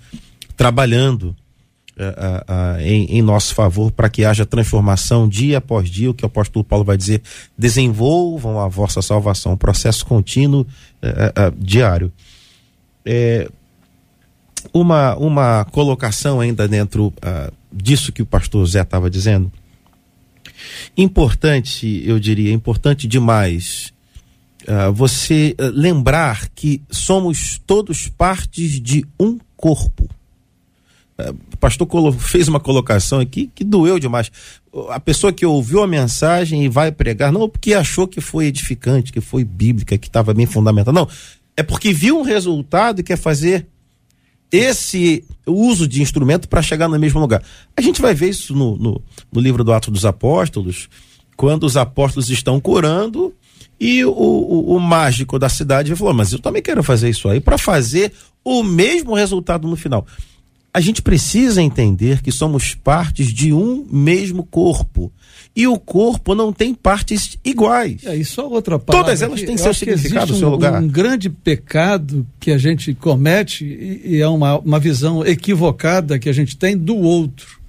trabalhando 0.57 1.35
ah, 1.97 2.15
ah, 2.17 2.43
ah, 2.47 2.83
em, 2.83 3.05
em 3.17 3.21
nosso 3.21 3.53
favor 3.53 3.91
para 3.91 4.09
que 4.09 4.25
haja 4.25 4.47
transformação 4.47 5.27
dia 5.29 5.59
após 5.59 5.89
dia. 5.89 6.09
O 6.09 6.13
que 6.13 6.25
o 6.25 6.27
apóstolo 6.27 6.65
Paulo 6.65 6.83
vai 6.83 6.97
dizer: 6.97 7.21
desenvolvam 7.55 8.59
a 8.59 8.67
vossa 8.67 9.01
salvação, 9.01 9.53
um 9.53 9.57
processo 9.57 10.05
contínuo 10.05 10.65
diário. 11.59 12.11
É, 13.05 13.47
uma, 14.73 15.15
uma 15.17 15.65
colocação 15.65 16.39
ainda 16.39 16.67
dentro 16.67 17.13
ah, 17.21 17.51
disso 17.71 18.11
que 18.11 18.23
o 18.23 18.25
pastor 18.25 18.65
Zé 18.65 18.81
estava 18.81 19.09
dizendo. 19.09 19.51
Importante, 20.97 22.01
eu 22.05 22.19
diria, 22.19 22.51
importante 22.51 23.07
demais 23.07 23.92
ah, 24.68 24.89
você 24.89 25.55
ah, 25.57 25.72
lembrar 25.74 26.49
que 26.49 26.82
somos 26.89 27.61
todos 27.66 28.07
partes 28.07 28.80
de 28.80 29.05
um 29.20 29.39
corpo. 29.55 30.09
Ah, 31.18 31.34
o 31.53 31.57
pastor 31.57 31.88
fez 32.20 32.47
uma 32.47 32.59
colocação 32.59 33.20
aqui 33.20 33.49
que 33.53 33.64
doeu 33.64 33.99
demais. 33.99 34.32
A 34.89 34.99
pessoa 34.99 35.32
que 35.32 35.45
ouviu 35.45 35.84
a 35.84 35.88
mensagem 35.88 36.64
e 36.64 36.70
vai 36.70 36.91
pregar, 36.91 37.32
não 37.32 37.47
porque 37.47 37.74
achou 37.74 38.07
que 38.07 38.22
foi 38.22 38.45
edificante, 38.45 39.11
que 39.11 39.22
foi 39.22 39.43
bíblica, 39.43 39.97
que 39.97 40.07
estava 40.07 40.34
bem 40.34 40.45
fundamentada. 40.45 40.97
Não, 40.97 41.07
é 41.55 41.61
porque 41.61 41.93
viu 41.93 42.20
um 42.20 42.24
resultado 42.24 42.99
e 42.99 43.03
quer 43.03 43.18
fazer 43.18 43.68
esse 44.51 45.24
uso 45.47 45.88
de 45.88 46.01
instrumento 46.01 46.47
para 46.47 46.61
chegar 46.61 46.88
no 46.88 46.99
mesmo 46.99 47.20
lugar. 47.20 47.41
A 47.76 47.82
gente 47.82 48.01
vai 48.01 48.14
ver 48.14 48.30
isso 48.30 48.53
no, 48.53 48.78
no, 48.78 49.01
no 49.32 49.41
livro 49.41 49.64
do 49.64 49.74
Atos 49.74 49.91
dos 49.91 50.05
Apóstolos, 50.05 50.88
quando 51.36 51.64
os 51.64 51.76
apóstolos 51.76 52.30
estão 52.30 52.59
curando 52.59 53.34
e 53.80 54.03
o, 54.05 54.11
o, 54.11 54.76
o 54.76 54.80
mágico 54.80 55.38
da 55.38 55.49
cidade 55.49 55.95
falou: 55.95 56.13
Mas 56.13 56.32
eu 56.32 56.39
também 56.39 56.61
quero 56.61 56.84
fazer 56.84 57.09
isso 57.09 57.28
aí 57.28 57.39
para 57.39 57.57
fazer 57.57 58.11
o 58.43 58.63
mesmo 58.63 59.13
resultado 59.13 59.67
no 59.67 59.76
final. 59.76 60.05
A 60.74 60.80
gente 60.80 61.03
precisa 61.03 61.61
entender 61.61 62.21
que 62.21 62.32
somos 62.32 62.74
partes 62.74 63.32
de 63.32 63.53
um 63.53 63.86
mesmo 63.91 64.43
corpo. 64.43 65.11
E 65.55 65.67
o 65.67 65.78
corpo 65.78 66.34
não 66.34 66.51
tem 66.51 66.74
partes 66.74 67.38
iguais. 67.45 68.03
É, 68.05 68.15
e 68.15 68.26
só 68.26 68.47
outra 68.49 68.80
palavra. 68.80 69.05
Todas 69.05 69.21
elas 69.21 69.41
têm 69.43 69.51
eu 69.51 69.57
seu 69.59 69.74
significado, 69.74 70.32
existe 70.32 70.39
seu 70.39 70.47
um, 70.47 70.51
lugar. 70.51 70.82
Um 70.82 70.88
grande 70.88 71.30
pecado 71.30 72.26
que 72.39 72.49
a 72.49 72.57
gente 72.57 72.95
comete 72.95 73.63
e, 73.63 74.15
e 74.15 74.21
é 74.21 74.28
uma, 74.28 74.57
uma 74.57 74.80
visão 74.80 75.24
equivocada 75.24 76.17
que 76.17 76.28
a 76.28 76.34
gente 76.34 76.57
tem 76.57 76.76
do 76.76 76.97
outro. 76.97 77.61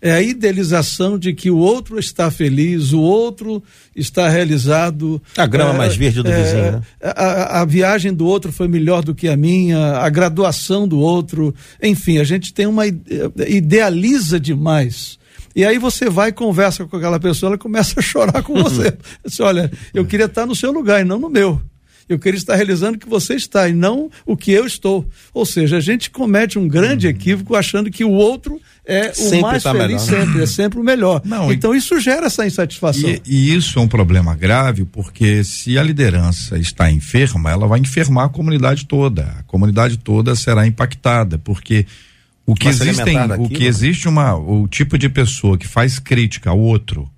É 0.00 0.12
a 0.12 0.22
idealização 0.22 1.18
de 1.18 1.32
que 1.32 1.50
o 1.50 1.56
outro 1.58 1.98
está 1.98 2.30
feliz, 2.30 2.92
o 2.92 3.00
outro 3.00 3.62
está 3.94 4.28
realizado. 4.28 5.20
A 5.36 5.46
grama 5.46 5.74
É, 5.74 5.78
mais 5.78 5.96
verde 5.96 6.22
do 6.22 6.30
é, 6.30 6.42
vizinho, 6.42 6.72
né? 6.72 6.80
A, 7.02 7.60
a 7.60 7.64
viagem 7.64 8.12
do 8.12 8.26
outro 8.26 8.52
foi 8.52 8.68
melhor 8.68 9.02
do 9.02 9.14
que 9.14 9.28
a 9.28 9.36
minha, 9.36 9.96
a 9.98 10.08
graduação 10.08 10.86
do 10.86 10.98
outro. 10.98 11.54
Enfim, 11.82 12.18
a 12.18 12.24
gente 12.24 12.52
tem 12.52 12.66
uma. 12.66 12.86
ide- 12.86 13.04
idealiza 13.48 14.38
demais. 14.38 15.18
E 15.54 15.64
aí 15.64 15.78
você 15.78 16.10
vai 16.10 16.28
e 16.28 16.32
conversa 16.32 16.84
com 16.84 16.96
aquela 16.96 17.18
pessoa, 17.18 17.50
ela 17.50 17.58
começa 17.58 17.98
a 17.98 18.02
chorar 18.02 18.42
com 18.42 18.54
você. 18.62 18.96
Diz, 19.24 19.40
olha, 19.40 19.70
eu 19.94 20.04
queria 20.04 20.26
estar 20.26 20.44
no 20.44 20.54
seu 20.54 20.70
lugar 20.70 21.00
e 21.00 21.04
não 21.04 21.18
no 21.18 21.30
meu. 21.30 21.60
Eu 22.08 22.18
queria 22.20 22.38
estar 22.38 22.54
realizando 22.54 22.96
o 22.96 22.98
que 23.00 23.08
você 23.08 23.34
está 23.34 23.68
e 23.68 23.72
não 23.72 24.08
o 24.24 24.36
que 24.36 24.52
eu 24.52 24.64
estou. 24.64 25.04
Ou 25.34 25.44
seja, 25.44 25.78
a 25.78 25.80
gente 25.80 26.08
comete 26.08 26.56
um 26.58 26.68
grande 26.68 27.08
equívoco 27.08 27.56
achando 27.56 27.90
que 27.90 28.04
o 28.04 28.10
outro 28.12 28.60
é 28.84 29.10
o 29.10 29.14
Sempre 29.14 29.40
mais 29.40 29.62
tá 29.64 29.72
feliz 29.72 30.06
melhor, 30.08 30.18
né? 30.20 30.26
sempre, 30.26 30.42
é 30.42 30.46
sempre 30.46 30.78
o 30.78 30.84
melhor. 30.84 31.20
Não, 31.24 31.50
e- 31.50 31.54
então 31.56 31.74
isso 31.74 31.98
gera 32.00 32.26
essa 32.26 32.46
insatisfação. 32.46 33.10
E, 33.10 33.20
e 33.26 33.54
isso 33.54 33.78
é 33.80 33.82
um 33.82 33.88
problema 33.88 34.36
grave 34.36 34.84
porque 34.84 35.42
se 35.42 35.76
a 35.76 35.82
liderança 35.82 36.56
está 36.58 36.88
enferma, 36.92 37.50
ela 37.50 37.66
vai 37.66 37.80
enfermar 37.80 38.26
a 38.26 38.28
comunidade 38.28 38.86
toda. 38.86 39.24
A 39.40 39.42
comunidade 39.42 39.96
toda 39.96 40.36
será 40.36 40.64
impactada, 40.64 41.38
porque 41.38 41.86
o 42.46 42.54
que 42.54 42.68
existem, 42.68 43.18
o 43.40 43.48
que 43.48 43.64
né? 43.64 43.66
existe 43.66 44.06
uma, 44.06 44.36
o 44.36 44.68
tipo 44.68 44.96
de 44.96 45.08
pessoa 45.08 45.58
que 45.58 45.66
faz 45.66 45.98
crítica 45.98 46.50
ao 46.50 46.58
outro, 46.60 47.10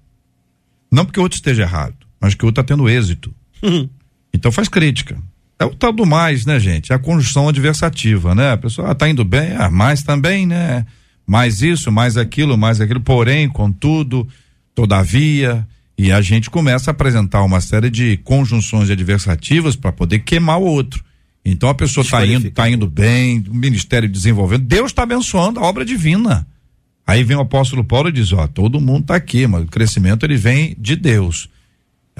não 0.90 1.04
porque 1.04 1.20
o 1.20 1.22
outro 1.22 1.36
esteja 1.36 1.64
errado, 1.64 1.94
mas 2.18 2.34
que 2.34 2.42
o 2.42 2.46
outro 2.46 2.62
está 2.62 2.74
tendo 2.74 2.88
êxito. 2.88 3.34
Então 4.32 4.52
faz 4.52 4.68
crítica. 4.68 5.16
É 5.58 5.64
o 5.64 5.74
tal 5.74 5.92
do 5.92 6.06
mais, 6.06 6.46
né, 6.46 6.60
gente? 6.60 6.92
É 6.92 6.94
a 6.94 6.98
conjunção 6.98 7.48
adversativa, 7.48 8.34
né? 8.34 8.52
A 8.52 8.56
pessoa 8.56 8.90
ah, 8.90 8.94
tá 8.94 9.08
indo 9.08 9.24
bem, 9.24 9.56
ah, 9.56 9.68
mais 9.68 10.02
também, 10.02 10.46
né? 10.46 10.86
Mais 11.26 11.60
isso, 11.62 11.90
mais 11.90 12.16
aquilo, 12.16 12.56
mais 12.56 12.80
aquilo, 12.80 13.00
porém, 13.00 13.48
contudo, 13.48 14.26
todavia, 14.74 15.66
e 15.98 16.12
a 16.12 16.22
gente 16.22 16.48
começa 16.48 16.90
a 16.90 16.92
apresentar 16.92 17.42
uma 17.42 17.60
série 17.60 17.90
de 17.90 18.16
conjunções 18.18 18.88
adversativas 18.88 19.74
para 19.74 19.90
poder 19.90 20.20
queimar 20.20 20.58
o 20.58 20.64
outro. 20.64 21.04
Então 21.44 21.68
a 21.68 21.74
pessoa 21.74 22.04
está 22.04 22.24
indo, 22.24 22.50
tá 22.52 22.70
indo 22.70 22.86
bem, 22.86 23.44
o 23.48 23.54
ministério 23.54 24.08
desenvolvendo, 24.08 24.64
Deus 24.64 24.92
está 24.92 25.02
abençoando 25.02 25.58
a 25.58 25.64
obra 25.64 25.84
divina. 25.84 26.46
Aí 27.04 27.24
vem 27.24 27.36
o 27.36 27.40
apóstolo 27.40 27.82
Paulo 27.82 28.10
e 28.10 28.12
diz, 28.12 28.32
ó, 28.32 28.46
todo 28.46 28.80
mundo 28.80 29.06
tá 29.06 29.16
aqui, 29.16 29.46
mas 29.46 29.64
o 29.64 29.66
crescimento 29.66 30.24
ele 30.24 30.36
vem 30.36 30.76
de 30.78 30.94
Deus. 30.94 31.48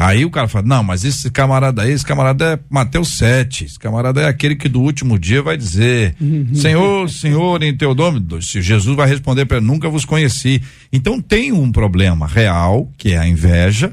Aí 0.01 0.25
o 0.25 0.31
cara 0.31 0.47
fala, 0.47 0.65
não, 0.65 0.85
mas 0.85 1.05
esse 1.05 1.29
camarada 1.29 1.83
aí, 1.83 1.91
esse 1.91 2.05
camarada 2.07 2.53
é 2.55 2.59
Mateus 2.71 3.19
7, 3.19 3.65
esse 3.65 3.79
camarada 3.81 4.21
é 4.21 4.27
aquele 4.29 4.55
que 4.55 4.69
do 4.69 4.81
último 4.81 5.19
dia 5.19 5.43
vai 5.43 5.57
dizer, 5.57 6.15
Senhor, 6.55 7.11
Senhor, 7.11 7.61
em 7.65 7.77
teu 7.77 7.97
nome, 7.97 8.25
se 8.41 8.63
Jesus 8.63 8.97
vai 8.97 9.09
responder 9.09 9.45
para 9.47 9.61
nunca 9.61 9.89
vos 9.91 10.05
conheci. 10.05 10.63
Então 10.93 11.21
tem 11.21 11.51
um 11.51 11.73
problema 11.73 12.29
real, 12.29 12.89
que 12.97 13.11
é 13.11 13.19
a 13.19 13.27
inveja, 13.27 13.93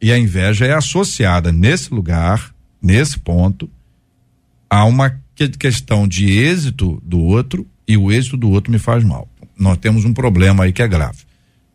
e 0.00 0.10
a 0.10 0.18
inveja 0.18 0.64
é 0.64 0.72
associada 0.72 1.52
nesse 1.52 1.92
lugar, 1.92 2.54
nesse 2.80 3.18
ponto, 3.18 3.68
a 4.70 4.86
uma 4.86 5.20
que- 5.34 5.50
questão 5.50 6.08
de 6.08 6.30
êxito 6.30 6.98
do 7.04 7.20
outro 7.20 7.66
e 7.86 7.94
o 7.96 8.10
êxito 8.10 8.38
do 8.38 8.48
outro 8.48 8.72
me 8.72 8.78
faz 8.78 9.04
mal. 9.04 9.28
Nós 9.58 9.76
temos 9.76 10.06
um 10.06 10.14
problema 10.14 10.64
aí 10.64 10.72
que 10.72 10.80
é 10.82 10.88
grave. 10.88 11.25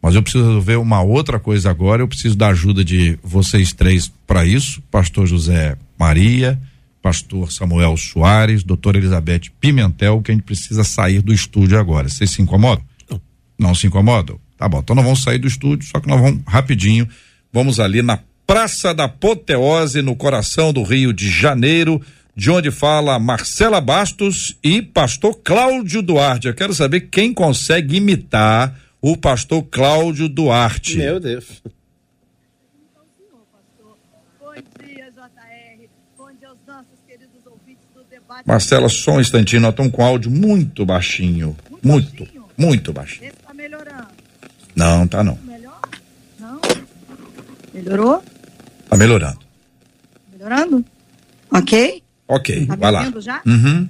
Mas 0.02 0.16
eu 0.16 0.24
preciso 0.24 0.45
resolver 0.45 0.78
uma 0.78 1.02
outra 1.02 1.39
coisa 1.39 1.70
agora. 1.70 2.02
Eu 2.02 2.08
preciso 2.08 2.36
da 2.36 2.47
ajuda 2.47 2.84
de 2.84 3.20
vocês 3.22 3.72
três 3.72 4.12
para 4.26 4.45
isso: 4.45 4.82
Pastor 4.89 5.28
José 5.28 5.78
Maria, 5.97 6.60
Pastor 7.02 7.52
Samuel 7.52 7.95
Soares, 7.97 8.64
Doutora 8.64 8.97
Elizabeth 8.97 9.52
Pimentel, 9.60 10.22
que 10.22 10.32
a 10.32 10.34
gente 10.34 10.43
precisa 10.43 10.84
sair 10.84 11.22
do 11.22 11.34
estúdio 11.34 11.80
agora. 11.80 12.10
Vocês 12.10 12.32
se 12.32 12.41
incomodam? 12.41 12.84
Não. 13.10 13.22
Não 13.60 13.76
se 13.76 13.86
incomodam? 13.88 14.39
Tá 14.58 14.68
bom. 14.68 14.80
Então 14.80 14.95
nós 14.95 15.06
vamos 15.06 15.22
sair 15.22 15.38
do 15.38 15.47
estúdio, 15.47 15.88
só 15.88 15.99
que 15.99 16.08
nós 16.08 16.20
vamos 16.20 16.41
rapidinho. 16.47 17.08
Vamos 17.54 17.80
ali 17.80 18.02
na 18.02 18.20
Praça 18.47 18.93
da 18.93 19.06
Apoteose, 19.06 20.02
no 20.02 20.16
coração 20.16 20.74
do 20.74 20.84
Rio 20.84 21.14
de 21.14 21.30
Janeiro, 21.30 22.02
de 22.36 22.52
onde 22.52 22.70
fala 22.70 23.18
Marcela 23.18 23.80
Bastos 23.80 24.58
e 24.64 24.82
pastor 24.82 25.39
Cláudio 25.43 26.02
Duarte. 26.02 26.47
Eu 26.47 26.54
quero 26.54 26.74
saber 26.74 27.02
quem 27.12 27.34
consegue 27.34 27.95
imitar 27.95 28.76
o 29.02 29.18
pastor 29.18 29.64
Cláudio 29.64 30.30
Duarte. 30.30 30.97
Meu 30.97 31.20
Deus. 31.20 31.62
Bom 34.39 34.54
dia, 34.86 35.12
JR. 35.12 35.88
Bom 36.18 36.32
dia 36.39 36.49
aos 36.49 36.58
nossos 36.68 36.99
queridos 37.08 37.36
ouvintes 37.45 37.84
do 37.95 38.04
debate. 38.04 38.47
Marcela, 38.47 38.89
só 38.89 39.14
um 39.14 39.22
instantinho, 39.22 39.62
nós 39.62 39.72
estamos 39.72 39.91
com 39.91 40.04
áudio 40.04 40.30
muito 40.32 40.86
baixinho. 40.86 41.56
Muito, 41.84 42.28
muito 42.58 42.93
baixinho. 42.93 43.26
Esse 43.30 43.38
tá 43.38 43.54
melhorando. 43.54 44.08
Não, 44.76 45.08
tá 45.08 45.24
não. 45.24 45.38
Melhor? 45.43 45.80
Não? 46.39 46.60
Melhorou? 47.74 48.24
Tá 48.89 48.97
melhorando. 48.97 49.39
Melhorando? 50.32 50.86
Ok? 51.52 52.04
Ok, 52.28 52.66
Tá 52.66 52.76
vai 52.76 52.91
lá. 52.91 53.12
já? 53.20 53.41
Uhum. 53.45 53.89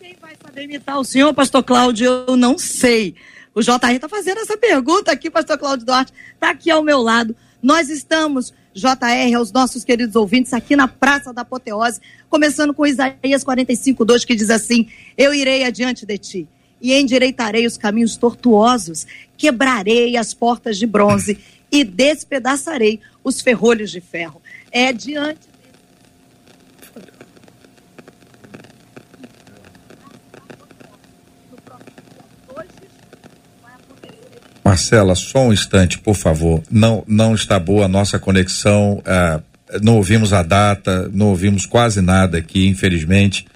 Quem 0.00 0.14
vai 0.20 0.34
saber 0.40 0.62
imitar 0.64 0.98
o 0.98 1.04
senhor, 1.04 1.32
pastor 1.34 1.62
Cláudio? 1.64 2.24
Eu 2.28 2.36
não 2.36 2.56
sei. 2.56 3.16
O 3.54 3.62
JR 3.62 3.94
está 3.94 4.08
fazendo 4.08 4.40
essa 4.40 4.56
pergunta 4.56 5.12
aqui, 5.12 5.30
pastor 5.30 5.56
Cláudio 5.56 5.86
Duarte. 5.86 6.12
Está 6.34 6.50
aqui 6.50 6.70
ao 6.72 6.82
meu 6.82 7.00
lado. 7.00 7.36
Nós 7.62 7.88
estamos, 7.88 8.52
JR, 8.74 9.36
aos 9.36 9.52
nossos 9.52 9.84
queridos 9.84 10.16
ouvintes, 10.16 10.52
aqui 10.52 10.74
na 10.74 10.88
Praça 10.88 11.32
da 11.32 11.42
Apoteose, 11.42 12.00
começando 12.28 12.74
com 12.74 12.84
Isaías 12.84 13.44
45, 13.44 14.04
2, 14.04 14.24
que 14.24 14.34
diz 14.34 14.50
assim: 14.50 14.88
Eu 15.16 15.32
irei 15.32 15.62
adiante 15.62 16.04
de 16.04 16.18
ti 16.18 16.48
e 16.80 16.92
endireitarei 16.92 17.64
os 17.64 17.78
caminhos 17.78 18.16
tortuosos, 18.16 19.06
quebrarei 19.36 20.16
as 20.16 20.34
portas 20.34 20.76
de 20.76 20.86
bronze 20.86 21.38
e 21.70 21.84
despedaçarei 21.84 23.00
os 23.22 23.40
ferrolhos 23.40 23.92
de 23.92 24.00
ferro. 24.00 24.42
É 24.72 24.92
diante 24.92 25.53
Marcela, 34.64 35.14
só 35.14 35.46
um 35.46 35.52
instante, 35.52 35.98
por 35.98 36.14
favor. 36.14 36.62
Não, 36.70 37.04
não 37.06 37.34
está 37.34 37.58
boa 37.58 37.84
a 37.84 37.88
nossa 37.88 38.18
conexão. 38.18 39.02
ah, 39.04 39.40
não 39.82 39.96
ouvimos 39.96 40.32
a 40.32 40.42
data, 40.42 41.10
não 41.12 41.28
ouvimos 41.28 41.66
quase 41.66 42.00
nada 42.00 42.38
aqui, 42.38 42.66
infelizmente. 42.66 43.46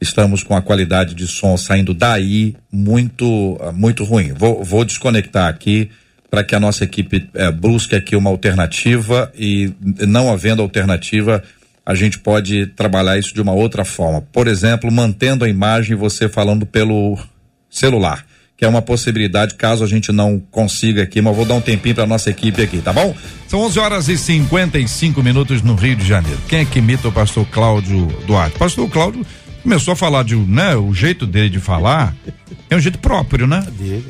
Estamos 0.00 0.42
com 0.42 0.56
a 0.56 0.62
qualidade 0.62 1.14
de 1.14 1.26
som 1.26 1.56
saindo 1.56 1.94
daí 1.94 2.54
muito, 2.70 3.58
ah, 3.60 3.72
muito 3.72 4.04
ruim. 4.04 4.32
Vou, 4.32 4.62
vou 4.62 4.84
desconectar 4.84 5.48
aqui 5.48 5.90
para 6.32 6.42
que 6.42 6.54
a 6.54 6.60
nossa 6.60 6.84
equipe 6.84 7.28
eh, 7.34 7.50
busque 7.50 7.94
aqui 7.94 8.16
uma 8.16 8.30
alternativa 8.30 9.30
e 9.36 9.70
não 10.08 10.32
havendo 10.32 10.62
alternativa, 10.62 11.42
a 11.84 11.94
gente 11.94 12.18
pode 12.18 12.68
trabalhar 12.68 13.18
isso 13.18 13.34
de 13.34 13.42
uma 13.42 13.52
outra 13.52 13.84
forma. 13.84 14.22
Por 14.32 14.48
exemplo, 14.48 14.90
mantendo 14.90 15.44
a 15.44 15.48
imagem 15.48 15.94
você 15.94 16.30
falando 16.30 16.64
pelo 16.64 17.18
celular, 17.68 18.24
que 18.62 18.66
é 18.66 18.68
uma 18.68 18.80
possibilidade 18.80 19.56
caso 19.56 19.82
a 19.82 19.88
gente 19.88 20.12
não 20.12 20.38
consiga 20.38 21.02
aqui, 21.02 21.20
mas 21.20 21.34
vou 21.34 21.44
dar 21.44 21.54
um 21.54 21.60
tempinho 21.60 21.96
para 21.96 22.06
nossa 22.06 22.30
equipe 22.30 22.62
aqui, 22.62 22.80
tá 22.80 22.92
bom? 22.92 23.12
São 23.48 23.58
11 23.58 23.78
horas 23.80 24.08
e 24.08 24.16
55 24.16 25.20
minutos 25.20 25.62
no 25.62 25.74
Rio 25.74 25.96
de 25.96 26.06
Janeiro. 26.06 26.38
Quem 26.46 26.60
é 26.60 26.64
que 26.64 26.78
imita 26.78 27.08
o 27.08 27.12
pastor 27.12 27.44
Cláudio 27.46 28.06
Duarte? 28.24 28.56
Pastor 28.56 28.88
Cláudio 28.88 29.26
começou 29.64 29.90
a 29.90 29.96
falar 29.96 30.22
de, 30.22 30.36
né, 30.36 30.76
o 30.76 30.94
jeito 30.94 31.26
dele 31.26 31.50
de 31.50 31.58
falar 31.58 32.14
é 32.70 32.76
um 32.76 32.80
jeito 32.80 33.00
próprio, 33.00 33.48
né? 33.48 33.66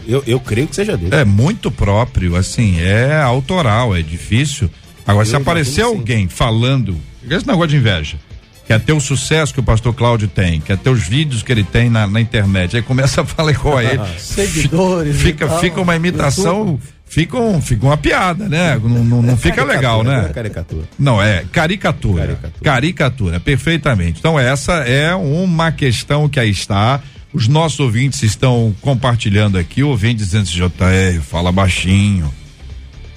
Eu, 0.07 0.23
eu 0.27 0.39
creio 0.39 0.69
que 0.69 0.77
seja 0.77 0.99
dele. 0.99 1.15
É 1.15 1.25
muito 1.25 1.71
próprio, 1.71 2.37
assim, 2.37 2.79
é 2.79 3.23
autoral, 3.23 3.97
é 3.97 4.03
difícil. 4.03 4.69
Agora, 5.07 5.25
Eu 5.27 5.31
se 5.31 5.35
aparecer 5.37 5.81
alguém 5.81 6.29
falando, 6.29 6.95
esse 7.27 7.47
negócio 7.47 7.69
de 7.69 7.77
inveja, 7.79 8.19
quer 8.67 8.81
ter 8.81 8.93
o 8.93 9.01
sucesso 9.01 9.53
que 9.53 9.61
o 9.61 9.63
pastor 9.63 9.95
Cláudio 9.95 10.29
tem, 10.29 10.61
quer 10.61 10.77
ter 10.79 10.91
os 10.91 11.07
vídeos 11.07 11.43
que 11.43 11.53
ele 11.53 11.65
tem 11.65 11.91
na, 11.91 12.07
na 12.07 12.21
internet, 12.21 12.77
aí 12.77 12.83
começa 12.83 13.23
a 13.23 13.25
falar 13.25 13.53
igual 13.53 13.79
a 13.79 13.85
ele. 13.85 14.03
Seguidores. 14.19 15.17
Fica, 15.21 15.47
tal, 15.47 15.61
fica 15.61 15.81
uma 15.81 15.97
imitação, 15.97 16.79
fica, 17.07 17.37
um, 17.37 17.61
fica 17.61 17.85
uma 17.87 17.97
piada, 17.97 18.49
né? 18.49 18.81
Não, 18.83 19.05
não, 19.05 19.23
não 19.23 19.37
fica 19.37 19.65
legal, 19.65 20.03
né? 20.03 20.31
Caricatura. 20.33 20.85
Não, 20.99 21.23
é 21.23 21.45
caricatura. 21.53 22.39
Caricatura. 22.63 23.41
perfeitamente. 23.41 24.19
Então, 24.19 24.39
essa 24.39 24.73
é 24.85 25.15
uma 25.15 25.73
questão 25.73 26.29
que 26.29 26.41
aí 26.41 26.51
está. 26.51 27.01
Os 27.33 27.49
nossos 27.49 27.81
ouvintes 27.81 28.23
estão 28.23 28.75
compartilhando 28.81 29.57
aqui, 29.57 29.83
o 29.83 29.89
ouvinte 29.89 30.17
dizendo 30.17 30.43
assim, 30.43 30.57
JR, 30.57 31.23
fala 31.23 31.51
baixinho. 31.51 32.33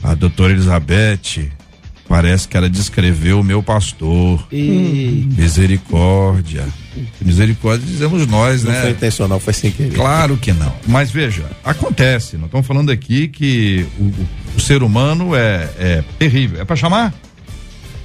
A 0.01 0.13
doutora 0.13 0.53
Elizabeth, 0.53 1.51
parece 2.16 2.47
que 2.47 2.55
ela 2.55 2.70
descreveu 2.70 3.41
o 3.41 3.43
meu 3.43 3.61
pastor. 3.61 4.47
E- 4.49 5.28
Misericórdia. 5.38 6.63
Misericórdia 7.22 7.86
dizemos 7.86 8.26
nós, 8.26 8.63
Não 8.63 8.72
né? 8.72 8.82
foi 8.84 8.91
intencional, 8.91 9.38
foi 9.38 9.51
sem 9.51 9.70
querer. 9.70 9.91
Claro 9.93 10.38
que 10.38 10.53
não. 10.53 10.74
Mas 10.88 11.11
veja, 11.11 11.43
acontece. 11.61 12.38
Nós 12.38 12.45
estamos 12.45 12.66
falando 12.66 12.89
aqui 12.89 13.28
que 13.28 13.86
o, 13.99 14.03
o- 14.03 14.28
o 14.55 14.59
ser 14.61 14.82
humano 14.82 15.36
é, 15.36 15.70
é 15.78 16.03
terrível. 16.18 16.61
É 16.61 16.63
para 16.63 16.78
chamar? 16.78 17.13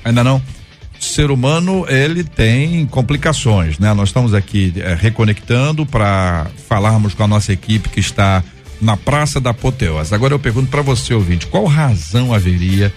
Ainda 0.04 0.24
não. 0.24 0.38
O 0.38 1.02
ser 1.04 1.30
humano 1.30 1.86
ele 1.88 2.24
tem 2.24 2.84
complicações, 2.86 3.78
né? 3.78 3.94
Nós 3.94 4.08
estamos 4.08 4.34
aqui 4.34 4.72
eh, 4.76 4.96
reconectando 5.00 5.86
para 5.86 6.48
falarmos 6.68 7.14
com 7.14 7.22
a 7.22 7.28
nossa 7.28 7.52
equipe 7.52 7.88
que 7.88 8.00
está 8.00 8.42
na 8.82 8.96
Praça 8.96 9.40
da 9.40 9.50
Apoteose. 9.50 10.14
Agora 10.14 10.34
eu 10.34 10.38
pergunto 10.38 10.68
para 10.68 10.82
você 10.82 11.14
ouvinte, 11.14 11.46
qual 11.46 11.64
razão 11.66 12.34
haveria 12.34 12.92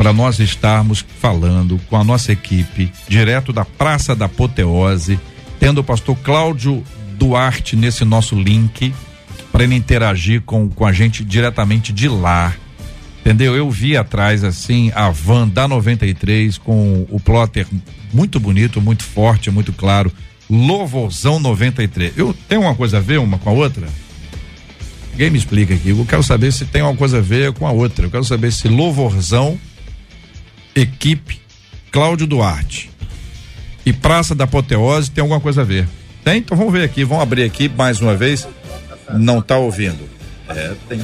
para 0.00 0.14
nós 0.14 0.38
estarmos 0.38 1.04
falando 1.18 1.78
com 1.90 1.94
a 1.94 2.02
nossa 2.02 2.32
equipe 2.32 2.90
direto 3.06 3.52
da 3.52 3.66
Praça 3.66 4.16
da 4.16 4.24
Apoteose, 4.24 5.20
tendo 5.58 5.82
o 5.82 5.84
pastor 5.84 6.16
Cláudio 6.16 6.82
Duarte 7.18 7.76
nesse 7.76 8.02
nosso 8.02 8.34
link 8.34 8.94
para 9.52 9.62
ele 9.62 9.74
interagir 9.74 10.40
com, 10.40 10.70
com 10.70 10.86
a 10.86 10.92
gente 10.94 11.22
diretamente 11.22 11.92
de 11.92 12.08
lá. 12.08 12.54
Entendeu? 13.20 13.54
Eu 13.54 13.70
vi 13.70 13.94
atrás 13.94 14.42
assim 14.42 14.90
a 14.94 15.10
van 15.10 15.46
da 15.46 15.68
93 15.68 16.56
com 16.56 17.06
o 17.10 17.20
plotter 17.20 17.66
muito 18.10 18.40
bonito, 18.40 18.80
muito 18.80 19.04
forte, 19.04 19.50
muito 19.50 19.70
claro. 19.70 20.10
Louvorzão 20.48 21.38
93. 21.38 22.16
Eu 22.16 22.34
tenho 22.48 22.62
uma 22.62 22.74
coisa 22.74 22.96
a 22.96 23.00
ver 23.00 23.18
uma 23.18 23.36
com 23.36 23.50
a 23.50 23.52
outra? 23.52 23.86
Ninguém 25.12 25.28
me 25.28 25.36
explica 25.36 25.74
aqui. 25.74 25.90
Eu 25.90 26.06
quero 26.08 26.22
saber 26.22 26.50
se 26.54 26.64
tem 26.64 26.80
uma 26.80 26.96
coisa 26.96 27.18
a 27.18 27.20
ver 27.20 27.52
com 27.52 27.66
a 27.66 27.70
outra. 27.70 28.06
Eu 28.06 28.10
quero 28.10 28.24
saber 28.24 28.50
se 28.50 28.66
Louvorzão 28.66 29.58
equipe 30.74 31.40
Cláudio 31.90 32.26
Duarte 32.26 32.90
e 33.84 33.92
Praça 33.92 34.34
da 34.34 34.44
Apoteose 34.44 35.10
tem 35.10 35.22
alguma 35.22 35.40
coisa 35.40 35.62
a 35.62 35.64
ver. 35.64 35.88
Tem? 36.24 36.38
Então 36.38 36.56
vamos 36.56 36.72
ver 36.72 36.84
aqui, 36.84 37.04
vamos 37.04 37.22
abrir 37.22 37.44
aqui 37.44 37.68
mais 37.68 38.00
uma 38.00 38.14
vez. 38.14 38.46
Não 39.12 39.42
tá 39.42 39.56
ouvindo. 39.56 40.08
É, 40.48 40.74
tem. 40.88 41.00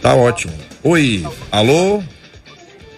Tá 0.00 0.14
ótimo. 0.14 0.52
Oi, 0.82 1.24
alô? 1.52 2.02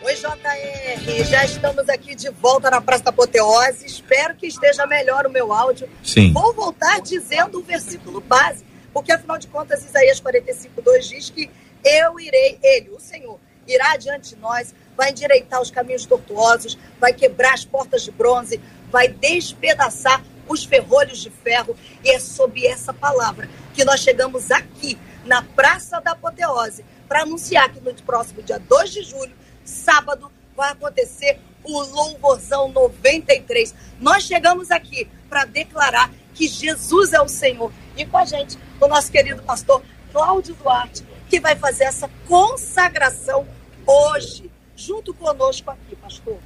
Oi, 0.04 0.14
JR, 0.14 1.24
já 1.24 1.44
estamos 1.44 1.88
aqui 1.88 2.14
de 2.14 2.30
volta 2.30 2.70
na 2.70 2.80
Praça 2.80 3.04
da 3.04 3.10
Apoteose. 3.10 3.86
Espero 3.86 4.34
que 4.34 4.46
esteja 4.46 4.86
melhor 4.86 5.26
o 5.26 5.30
meu 5.30 5.52
áudio. 5.52 5.88
Sim. 6.02 6.32
Vou 6.32 6.54
voltar 6.54 7.00
dizendo 7.00 7.58
o 7.58 7.62
versículo 7.62 8.20
base, 8.20 8.64
porque 8.92 9.12
afinal 9.12 9.38
de 9.38 9.46
contas, 9.48 9.84
Isaías 9.84 10.20
45, 10.20 10.80
2 10.80 11.08
diz 11.08 11.30
que 11.30 11.50
eu 11.84 12.18
irei, 12.20 12.58
ele, 12.62 12.90
o 12.90 13.00
Senhor, 13.00 13.38
irá 13.66 13.96
diante 13.96 14.34
de 14.34 14.40
nós, 14.40 14.74
vai 14.96 15.10
endireitar 15.10 15.60
os 15.60 15.70
caminhos 15.70 16.06
tortuosos, 16.06 16.78
vai 17.00 17.12
quebrar 17.12 17.54
as 17.54 17.64
portas 17.64 18.02
de 18.02 18.10
bronze, 18.10 18.60
vai 18.90 19.08
despedaçar 19.08 20.22
os 20.48 20.64
ferrolhos 20.64 21.18
de 21.18 21.30
ferro. 21.30 21.76
E 22.04 22.10
é 22.10 22.18
sob 22.18 22.66
essa 22.66 22.92
palavra 22.92 23.48
que 23.74 23.84
nós 23.84 24.00
chegamos 24.00 24.50
aqui, 24.50 24.98
na 25.24 25.42
Praça 25.42 26.00
da 26.00 26.12
Apoteose, 26.12 26.84
para 27.08 27.22
anunciar 27.22 27.72
que 27.72 27.80
no 27.80 27.94
próximo 28.02 28.42
dia 28.42 28.58
2 28.58 28.90
de 28.90 29.02
julho, 29.02 29.34
sábado, 29.64 30.30
vai 30.56 30.72
acontecer 30.72 31.38
o 31.64 31.80
Louvorzão 31.80 32.68
93. 32.68 33.74
Nós 34.00 34.24
chegamos 34.24 34.70
aqui 34.70 35.08
para 35.28 35.44
declarar 35.44 36.10
que 36.34 36.48
Jesus 36.48 37.12
é 37.12 37.20
o 37.20 37.28
Senhor. 37.28 37.72
E 37.96 38.04
com 38.04 38.18
a 38.18 38.24
gente, 38.24 38.58
o 38.80 38.86
nosso 38.86 39.10
querido 39.10 39.42
pastor 39.42 39.82
Cláudio 40.12 40.54
Duarte, 40.54 41.04
que 41.28 41.40
vai 41.40 41.56
fazer 41.56 41.84
essa 41.84 42.10
consagração 42.28 43.46
hoje, 43.86 44.50
junto 44.86 45.14
conosco 45.14 45.70
aqui, 45.70 45.94
pastor. 45.96 46.38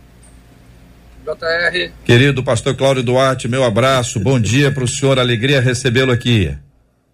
JR. 1.25 1.91
Querido 2.05 2.45
pastor 2.45 2.77
Cláudio 2.77 3.03
Duarte, 3.03 3.49
meu 3.49 3.65
abraço. 3.65 4.21
Bom 4.21 4.39
dia 4.39 4.71
para 4.71 4.85
o 4.85 4.89
senhor, 4.89 5.19
alegria 5.19 5.61
recebê-lo 5.61 6.13
aqui. 6.13 6.57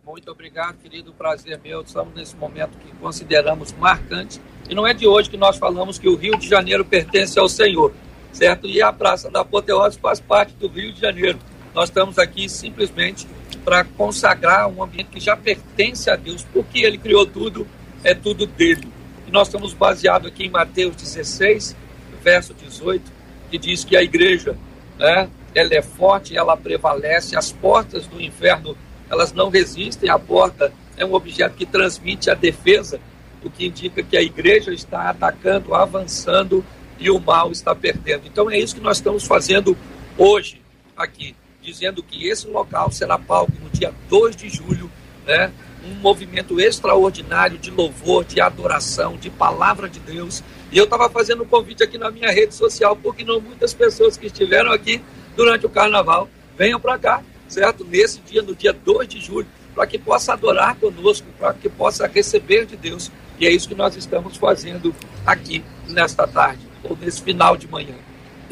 Muito 0.05 0.31
obrigado, 0.31 0.77
querido. 0.83 1.13
Prazer 1.13 1.59
meu. 1.63 1.81
Estamos 1.81 2.15
nesse 2.15 2.37
momento 2.37 2.77
que 2.77 2.95
consideramos 2.97 3.73
marcante. 3.73 4.41
E 4.69 4.75
não 4.75 4.87
é 4.87 4.93
de 4.93 5.07
hoje 5.07 5.31
que 5.31 5.37
nós 5.37 5.57
falamos 5.57 5.99
que 5.99 6.09
o 6.09 6.17
Rio 6.17 6.37
de 6.37 6.49
Janeiro 6.49 6.85
pertence 6.85 7.39
ao 7.39 7.49
Senhor, 7.49 7.95
certo? 8.33 8.67
E 8.67 8.83
a 8.83 8.93
Praça 8.93 9.31
da 9.31 9.41
Apoteose 9.41 9.99
faz 9.99 10.21
parte 10.21 10.53
do 10.55 10.69
Rio 10.69 10.93
de 10.93 11.01
Janeiro. 11.01 11.39
Nós 11.75 11.89
estamos 11.89 12.19
aqui 12.19 12.49
simplesmente 12.49 13.27
para 13.65 13.85
consagrar 13.85 14.69
um 14.69 14.83
ambiente 14.83 15.11
que 15.11 15.21
já 15.21 15.37
pertence 15.37 16.11
a 16.11 16.17
Deus, 16.17 16.45
porque 16.53 16.81
Ele 16.81 16.99
criou 16.99 17.25
tudo, 17.25 17.67
é 18.05 18.13
tudo 18.13 18.47
dele. 18.47 19.02
Nós 19.33 19.49
estamos 19.49 19.73
baseados 19.73 20.29
aqui 20.29 20.45
em 20.45 20.51
Mateus 20.51 20.95
16, 20.95 21.75
verso 22.23 22.53
18, 22.53 23.11
que 23.51 23.57
diz 23.57 23.83
que 23.83 23.97
a 23.97 24.03
igreja, 24.03 24.55
né, 24.99 25.27
ela 25.55 25.75
é 25.75 25.81
forte, 25.81 26.37
ela 26.37 26.55
prevalece, 26.55 27.35
as 27.35 27.51
portas 27.51 28.07
do 28.07 28.21
inferno, 28.21 28.77
elas 29.09 29.33
não 29.33 29.49
resistem, 29.49 30.11
a 30.11 30.19
porta 30.19 30.71
é 30.99 31.07
um 31.07 31.15
objeto 31.15 31.57
que 31.57 31.65
transmite 31.65 32.29
a 32.29 32.35
defesa, 32.35 33.01
o 33.43 33.49
que 33.49 33.65
indica 33.65 34.03
que 34.03 34.19
a 34.19 34.23
igreja 34.23 34.71
está 34.71 35.09
atacando, 35.09 35.75
avançando 35.75 36.63
e 36.99 37.11
o 37.11 37.19
mal 37.19 37.51
está 37.51 37.75
perdendo. 37.75 38.25
Então 38.27 38.51
é 38.51 38.59
isso 38.59 38.75
que 38.75 38.83
nós 38.83 38.99
estamos 38.99 39.25
fazendo 39.25 39.75
hoje 40.19 40.61
aqui, 40.95 41.35
dizendo 41.63 42.03
que 42.03 42.29
esse 42.29 42.47
local 42.49 42.93
será 42.93 43.19
palco 43.19 43.53
no 43.63 43.71
dia 43.71 43.95
2 44.11 44.37
de 44.37 44.51
julho, 44.51 44.91
né, 45.27 45.51
um 45.85 45.95
movimento 46.01 46.61
extraordinário 46.61 47.59
de 47.59 47.71
louvor, 47.71 48.25
de 48.25 48.41
adoração, 48.41 49.17
de 49.17 49.31
palavra 49.31 49.89
de 49.89 49.99
Deus. 50.01 50.43
E 50.71 50.79
eu 50.79 50.85
estava 50.85 51.09
fazendo 51.11 51.43
um 51.43 51.47
convite 51.47 51.83
aqui 51.83 51.99
na 51.99 52.11
minha 52.11 52.31
rede 52.31 52.55
social, 52.55 52.97
porque 52.97 53.25
não 53.25 53.41
muitas 53.41 53.75
pessoas 53.75 54.17
que 54.17 54.27
estiveram 54.27 54.73
aqui 54.73 55.03
durante 55.37 55.67
o 55.67 55.71
carnaval 55.71 56.29
venham 56.57 56.81
para 56.81 56.99
cá, 56.99 57.23
certo? 57.49 57.85
Nesse 57.85 58.21
dia, 58.21 58.43
no 58.43 58.55
dia 58.55 58.73
2 58.73 59.09
de 59.09 59.21
julho, 59.21 59.47
para 59.75 59.87
que 59.87 59.99
possa 59.99 60.33
adorar 60.33 60.77
conosco, 60.77 61.27
para 61.39 61.55
que 61.55 61.69
possa 61.69 62.07
receber 62.07 62.67
de 62.67 62.77
Deus. 62.77 63.11
E 63.39 63.47
é 63.47 63.51
isso 63.51 63.69
que 63.69 63.75
nós 63.75 63.97
estamos 63.97 64.37
fazendo 64.37 64.95
aqui 65.27 65.65
nesta 65.89 66.27
tarde, 66.27 66.61
ou 66.85 66.97
nesse 66.97 67.23
final 67.23 67.57
de 67.57 67.67
manhã. 67.67 67.95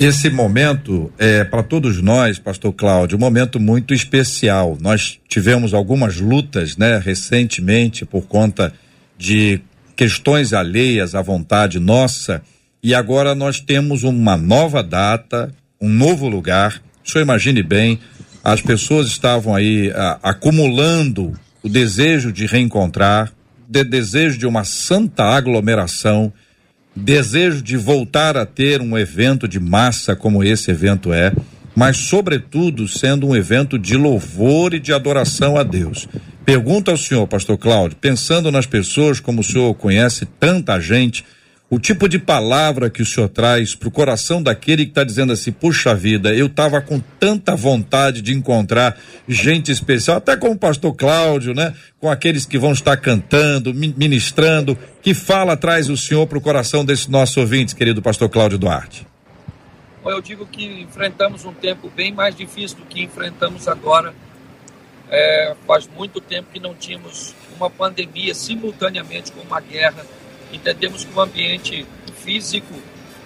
Esse 0.01 0.31
momento 0.31 1.13
é 1.19 1.45
para 1.45 1.63
todos 1.63 2.01
nós, 2.01 2.39
Pastor 2.39 2.73
Cláudio, 2.73 3.19
um 3.19 3.21
momento 3.21 3.61
muito 3.61 3.93
especial. 3.93 4.79
Nós 4.81 5.21
tivemos 5.29 5.75
algumas 5.75 6.17
lutas, 6.17 6.75
né, 6.75 6.97
recentemente 6.97 8.07
por 8.07 8.23
conta 8.23 8.73
de 9.19 9.61
questões 9.95 10.55
alheias 10.55 11.15
à 11.15 11.21
vontade 11.21 11.79
nossa, 11.79 12.41
e 12.83 12.95
agora 12.95 13.35
nós 13.35 13.61
temos 13.61 14.03
uma 14.03 14.39
nova 14.39 14.83
data, 14.83 15.53
um 15.79 15.91
novo 15.91 16.31
lugar. 16.31 16.81
O 17.05 17.11
senhor 17.11 17.23
imagine 17.23 17.63
bem, 17.63 18.01
as 18.43 18.63
pessoas 18.63 19.07
estavam 19.07 19.55
aí 19.55 19.93
a, 19.95 20.19
acumulando 20.23 21.39
o 21.63 21.69
desejo 21.69 22.33
de 22.33 22.47
reencontrar, 22.47 23.31
de 23.69 23.85
desejo 23.85 24.39
de 24.39 24.47
uma 24.47 24.65
santa 24.65 25.25
aglomeração, 25.25 26.33
desejo 26.95 27.63
de 27.63 27.77
voltar 27.77 28.37
a 28.37 28.45
ter 28.45 28.81
um 28.81 28.99
evento 28.99 29.47
de 29.47 29.61
massa 29.61 30.17
como 30.17 30.43
esse 30.43 30.71
evento 30.71 31.13
é, 31.13 31.33
mas 31.75 31.97
sobretudo 31.97 32.89
sendo 32.89 33.29
um 33.29 33.37
evento 33.37 33.79
de 33.79 33.97
louvor 33.97 34.75
e 34.75 34.81
de 34.81 34.93
adoração 34.93 35.57
a 35.57 35.63
Deus. 35.63 36.09
Pergunta 36.45 36.91
ao 36.91 36.97
senhor, 36.97 37.27
pastor 37.27 37.57
Cláudio, 37.57 37.97
pensando 38.01 38.51
nas 38.51 38.67
pessoas 38.67 39.21
como 39.21 39.41
o 39.41 39.45
senhor 39.45 39.73
conhece 39.75 40.27
tanta 40.39 40.81
gente, 40.81 41.25
o 41.71 41.79
tipo 41.79 42.09
de 42.09 42.19
palavra 42.19 42.91
que 42.91 43.01
o 43.01 43.07
senhor 43.07 43.29
traz 43.29 43.77
para 43.77 43.87
o 43.87 43.93
coração 43.93 44.43
daquele 44.43 44.85
que 44.85 44.91
está 44.91 45.05
dizendo 45.05 45.33
assim: 45.33 45.53
puxa 45.53 45.95
vida, 45.95 46.35
eu 46.35 46.47
estava 46.47 46.81
com 46.81 46.99
tanta 46.99 47.55
vontade 47.55 48.21
de 48.21 48.35
encontrar 48.35 48.99
gente 49.29 49.71
especial, 49.71 50.17
até 50.17 50.37
como 50.37 50.55
o 50.55 50.59
pastor 50.59 50.93
Cláudio, 50.95 51.55
né? 51.55 51.73
Com 52.01 52.11
aqueles 52.11 52.45
que 52.45 52.59
vão 52.59 52.73
estar 52.73 52.97
cantando, 52.97 53.73
mi- 53.73 53.95
ministrando. 53.97 54.77
Que 55.01 55.15
fala 55.15 55.57
traz 55.57 55.89
o 55.89 55.97
senhor 55.97 56.27
para 56.27 56.39
o 56.39 56.41
coração 56.41 56.85
desses 56.85 57.07
nossos 57.07 57.37
ouvintes, 57.37 57.73
querido 57.73 58.03
pastor 58.03 58.29
Cláudio 58.29 58.59
Duarte? 58.59 59.07
Eu 60.05 60.21
digo 60.21 60.47
que 60.47 60.65
enfrentamos 60.65 61.45
um 61.45 61.53
tempo 61.53 61.89
bem 61.95 62.13
mais 62.13 62.35
difícil 62.35 62.79
do 62.79 62.85
que 62.85 63.03
enfrentamos 63.03 63.69
agora. 63.69 64.13
É, 65.09 65.55
faz 65.67 65.89
muito 65.97 66.21
tempo 66.21 66.49
que 66.53 66.59
não 66.59 66.75
tínhamos 66.75 67.35
uma 67.57 67.69
pandemia 67.71 68.35
simultaneamente 68.35 69.31
com 69.31 69.41
uma 69.43 69.61
guerra. 69.61 70.05
Entendemos 70.53 71.05
que 71.05 71.13
o 71.13 71.21
ambiente 71.21 71.87
físico 72.23 72.75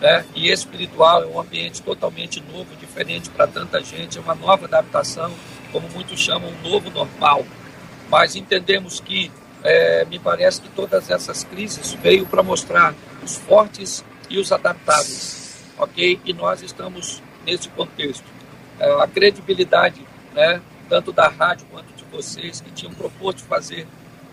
né, 0.01 0.25
e 0.35 0.51
espiritual 0.51 1.23
é 1.23 1.27
um 1.27 1.41
ambiente 1.41 1.83
totalmente 1.83 2.43
novo, 2.53 2.75
diferente 2.77 3.31
para 3.31 3.47
tanta 3.47 3.83
gente, 3.83 4.19
é 4.19 4.21
uma 4.21 4.35
nova 4.35 4.67
adaptação, 4.67 5.33
como 5.73 5.89
muitos 5.89 6.21
chamam, 6.21 6.51
um 6.51 6.69
novo 6.69 6.91
normal. 6.91 7.45
Mas 8.11 8.37
entendemos 8.37 9.01
que, 9.01 9.31
é, 9.63 10.05
me 10.05 10.19
parece 10.19 10.61
que 10.61 10.69
todas 10.69 11.11
essas 11.11 11.43
crises 11.45 11.95
veio 11.95 12.27
para 12.27 12.43
mostrar 12.43 12.95
os 13.23 13.37
fortes 13.37 14.05
e 14.29 14.39
os 14.39 14.53
adaptáveis, 14.53 15.63
ok? 15.79 16.21
E 16.25 16.33
nós 16.33 16.63
estamos 16.63 17.23
nesse 17.47 17.69
contexto. 17.71 18.25
É, 18.79 19.03
a 19.03 19.07
credibilidade, 19.07 20.03
né, 20.35 20.61
tanto 20.89 21.13
da 21.13 21.29
rádio 21.29 21.67
quanto 21.71 21.93
de 21.95 22.05
vocês 22.05 22.61
que 22.61 22.71
tinham 22.73 22.93
proposto 22.93 23.43
fazer 23.45 23.87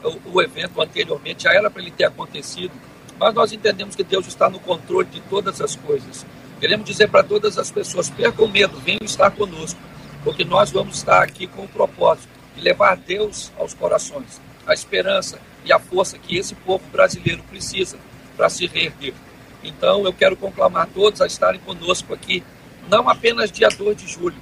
o, 0.04 0.38
o 0.38 0.42
evento 0.42 0.82
anteriormente, 0.82 1.44
já 1.44 1.54
era 1.54 1.70
para 1.70 1.82
ele 1.82 1.92
ter 1.92 2.06
acontecido, 2.06 2.74
mas 3.20 3.34
nós 3.34 3.52
entendemos 3.52 3.96
que 3.96 4.04
Deus 4.04 4.28
está 4.28 4.50
no 4.50 4.60
controle 4.60 5.08
de 5.08 5.22
todas 5.22 5.62
as 5.62 5.76
coisas. 5.76 6.26
Queremos 6.60 6.86
dizer 6.86 7.10
para 7.10 7.24
todas 7.24 7.58
as 7.58 7.72
pessoas: 7.72 8.10
percam 8.10 8.48
medo, 8.48 8.80
venham 8.80 9.04
estar 9.04 9.32
conosco, 9.32 9.80
porque 10.24 10.44
nós 10.44 10.72
vamos 10.72 10.98
estar 10.98 11.22
aqui 11.24 11.48
com 11.48 11.64
o 11.64 11.68
propósito 11.68 12.30
de 12.56 12.62
levar 12.62 12.98
Deus 12.98 13.52
aos 13.58 13.74
corações, 13.74 14.42
a 14.66 14.74
esperança 14.74 15.40
e 15.64 15.72
a 15.72 15.80
força 15.80 16.18
que 16.18 16.38
esse 16.38 16.56
povo 16.56 16.84
brasileiro 16.92 17.44
precisa 17.44 17.98
para 18.36 18.50
se 18.50 18.66
reerguer. 18.66 19.14
Então, 19.64 20.04
eu 20.06 20.14
quero 20.14 20.36
conclamar 20.36 20.88
todos 20.88 21.22
a 21.22 21.28
estarem 21.28 21.60
conosco 21.62 22.14
aqui, 22.14 22.44
não 22.90 23.08
apenas 23.08 23.52
dia 23.52 23.70
2 23.70 23.96
de 23.96 24.08
julho, 24.08 24.42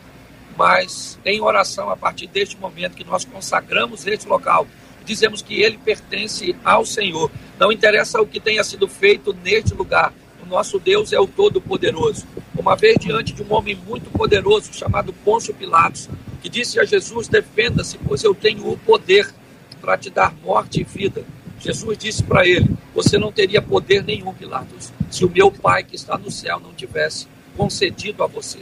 mas 0.58 1.20
em 1.26 1.42
oração 1.42 1.90
a 1.90 1.98
partir 1.98 2.28
deste 2.28 2.58
momento 2.58 2.96
que 2.96 3.04
nós 3.04 3.26
consagramos 3.26 4.06
este 4.08 4.28
local, 4.28 4.68
dizemos 5.10 5.42
que 5.42 5.60
ele 5.60 5.80
pertence 5.80 6.56
ao 6.64 6.86
Senhor. 6.86 7.32
Não 7.58 7.72
interessa 7.72 8.22
o 8.22 8.28
que 8.28 8.40
tenha 8.40 8.64
sido 8.64 8.88
feito 8.88 9.36
neste 9.44 9.74
lugar, 9.74 10.14
o 10.44 10.46
nosso 10.46 10.80
Deus 10.80 11.12
é 11.12 11.20
o 11.20 11.26
Todo-Poderoso. 11.26 12.28
Uma 12.56 12.76
vez 12.76 12.98
diante 13.00 13.34
de 13.34 13.42
um 13.42 13.52
homem 13.52 13.76
muito 13.88 14.10
poderoso 14.12 14.72
chamado 14.72 15.12
Pôncio 15.12 15.54
Pilatos, 15.54 16.08
que 16.42 16.50
disse 16.50 16.80
a 16.80 16.86
Jesus: 16.86 17.28
Defenda-se, 17.28 17.98
pois 17.98 18.24
eu 18.24 18.36
tenho 18.36 18.70
o 18.70 18.78
poder 18.78 19.34
para 19.82 19.98
te 19.98 20.12
dar 20.12 20.34
morte 20.44 20.82
e 20.82 20.84
vida. 20.84 21.24
Jesus 21.60 21.98
disse 21.98 22.24
para 22.24 22.48
ele: 22.48 22.70
Você 22.94 23.18
não 23.18 23.32
teria 23.32 23.62
poder 23.62 24.04
nenhum, 24.04 24.34
Pilatos, 24.34 24.94
se 25.10 25.26
o 25.26 25.30
meu 25.30 25.52
Pai 25.52 25.84
que 25.84 25.96
está 25.96 26.18
no 26.18 26.30
céu 26.30 26.60
não 26.60 26.74
tivesse 26.74 27.28
concedido 27.58 28.24
a 28.24 28.28
você. 28.28 28.60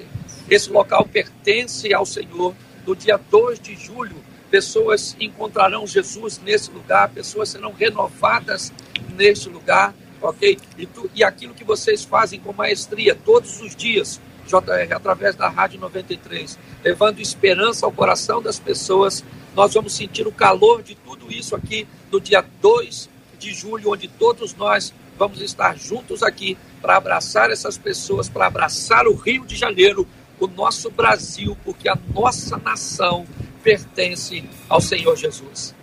Esse 0.50 0.70
local 0.70 1.06
pertence 1.12 1.94
ao 1.94 2.06
Senhor. 2.06 2.56
No 2.86 2.96
dia 2.96 3.20
2 3.30 3.60
de 3.60 3.76
julho, 3.76 4.16
pessoas 4.50 5.16
encontrarão 5.20 5.86
Jesus 5.86 6.40
nesse 6.44 6.72
lugar, 6.72 7.10
pessoas 7.10 7.50
serão 7.50 7.72
renovadas 7.74 8.72
neste 9.16 9.50
lugar, 9.50 9.94
ok? 10.22 10.58
E, 10.78 10.86
tu, 10.86 11.10
e 11.14 11.24
aquilo 11.24 11.54
que 11.54 11.64
vocês 11.64 12.04
fazem 12.04 12.40
com 12.40 12.54
maestria 12.54 13.16
todos 13.16 13.62
os 13.62 13.76
dias, 13.76 14.20
JR, 14.48 14.94
através 14.96 15.36
da 15.36 15.50
Rádio 15.50 15.80
93, 15.80 16.58
levando 16.84 17.20
esperança 17.20 17.86
ao 17.86 17.92
coração 17.92 18.42
das 18.42 18.58
pessoas, 18.58 19.24
nós 19.54 19.74
vamos 19.74 19.94
sentir 19.94 20.26
o 20.26 20.32
calor 20.32 20.82
de 20.82 20.96
tudo 20.96 21.32
isso 21.32 21.56
aqui 21.56 21.88
no 22.12 22.20
dia 22.22 22.44
2 22.62 23.10
de 23.38 23.54
julho, 23.54 23.92
onde 23.92 24.08
todos 24.08 24.56
nós 24.56 24.94
vamos 25.18 25.42
estar 25.42 25.78
juntos 25.78 26.24
aqui 26.24 26.58
para 26.82 26.96
abraçar 26.96 27.52
essas 27.52 27.78
pessoas, 27.78 28.30
para 28.30 28.48
abraçar 28.48 29.08
o 29.08 29.16
Rio 29.16 29.46
de 29.46 29.56
Janeiro, 29.56 30.08
o 30.40 30.48
nosso 30.48 30.90
Brasil, 30.92 31.58
porque 31.66 31.90
a 31.90 31.98
nossa 32.14 32.58
nação 32.58 33.26
pertence 33.68 34.46
ao 34.70 34.80
Senhor 34.80 35.18
Jesus. 35.18 35.76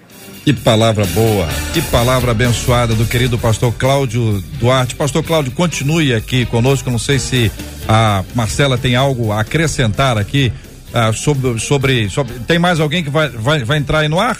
Que 0.42 0.54
palavra 0.54 1.04
boa, 1.06 1.46
que 1.74 1.82
palavra 1.82 2.30
abençoada 2.30 2.94
do 2.94 3.04
querido 3.04 3.38
pastor 3.38 3.74
Cláudio 3.74 4.42
Duarte. 4.58 4.94
Pastor 4.94 5.22
Cláudio, 5.22 5.52
continue 5.52 6.14
aqui 6.14 6.46
conosco. 6.46 6.90
Não 6.90 6.98
sei 6.98 7.18
se 7.18 7.52
a 7.86 8.24
Marcela 8.34 8.78
tem 8.78 8.96
algo 8.96 9.32
a 9.32 9.40
acrescentar 9.40 10.16
aqui 10.16 10.50
ah, 10.94 11.12
sobre, 11.12 11.58
sobre, 11.58 12.08
sobre. 12.08 12.32
Tem 12.40 12.58
mais 12.58 12.80
alguém 12.80 13.04
que 13.04 13.10
vai, 13.10 13.28
vai, 13.28 13.64
vai 13.64 13.76
entrar 13.76 13.98
aí 14.00 14.08
no 14.08 14.18
ar? 14.18 14.38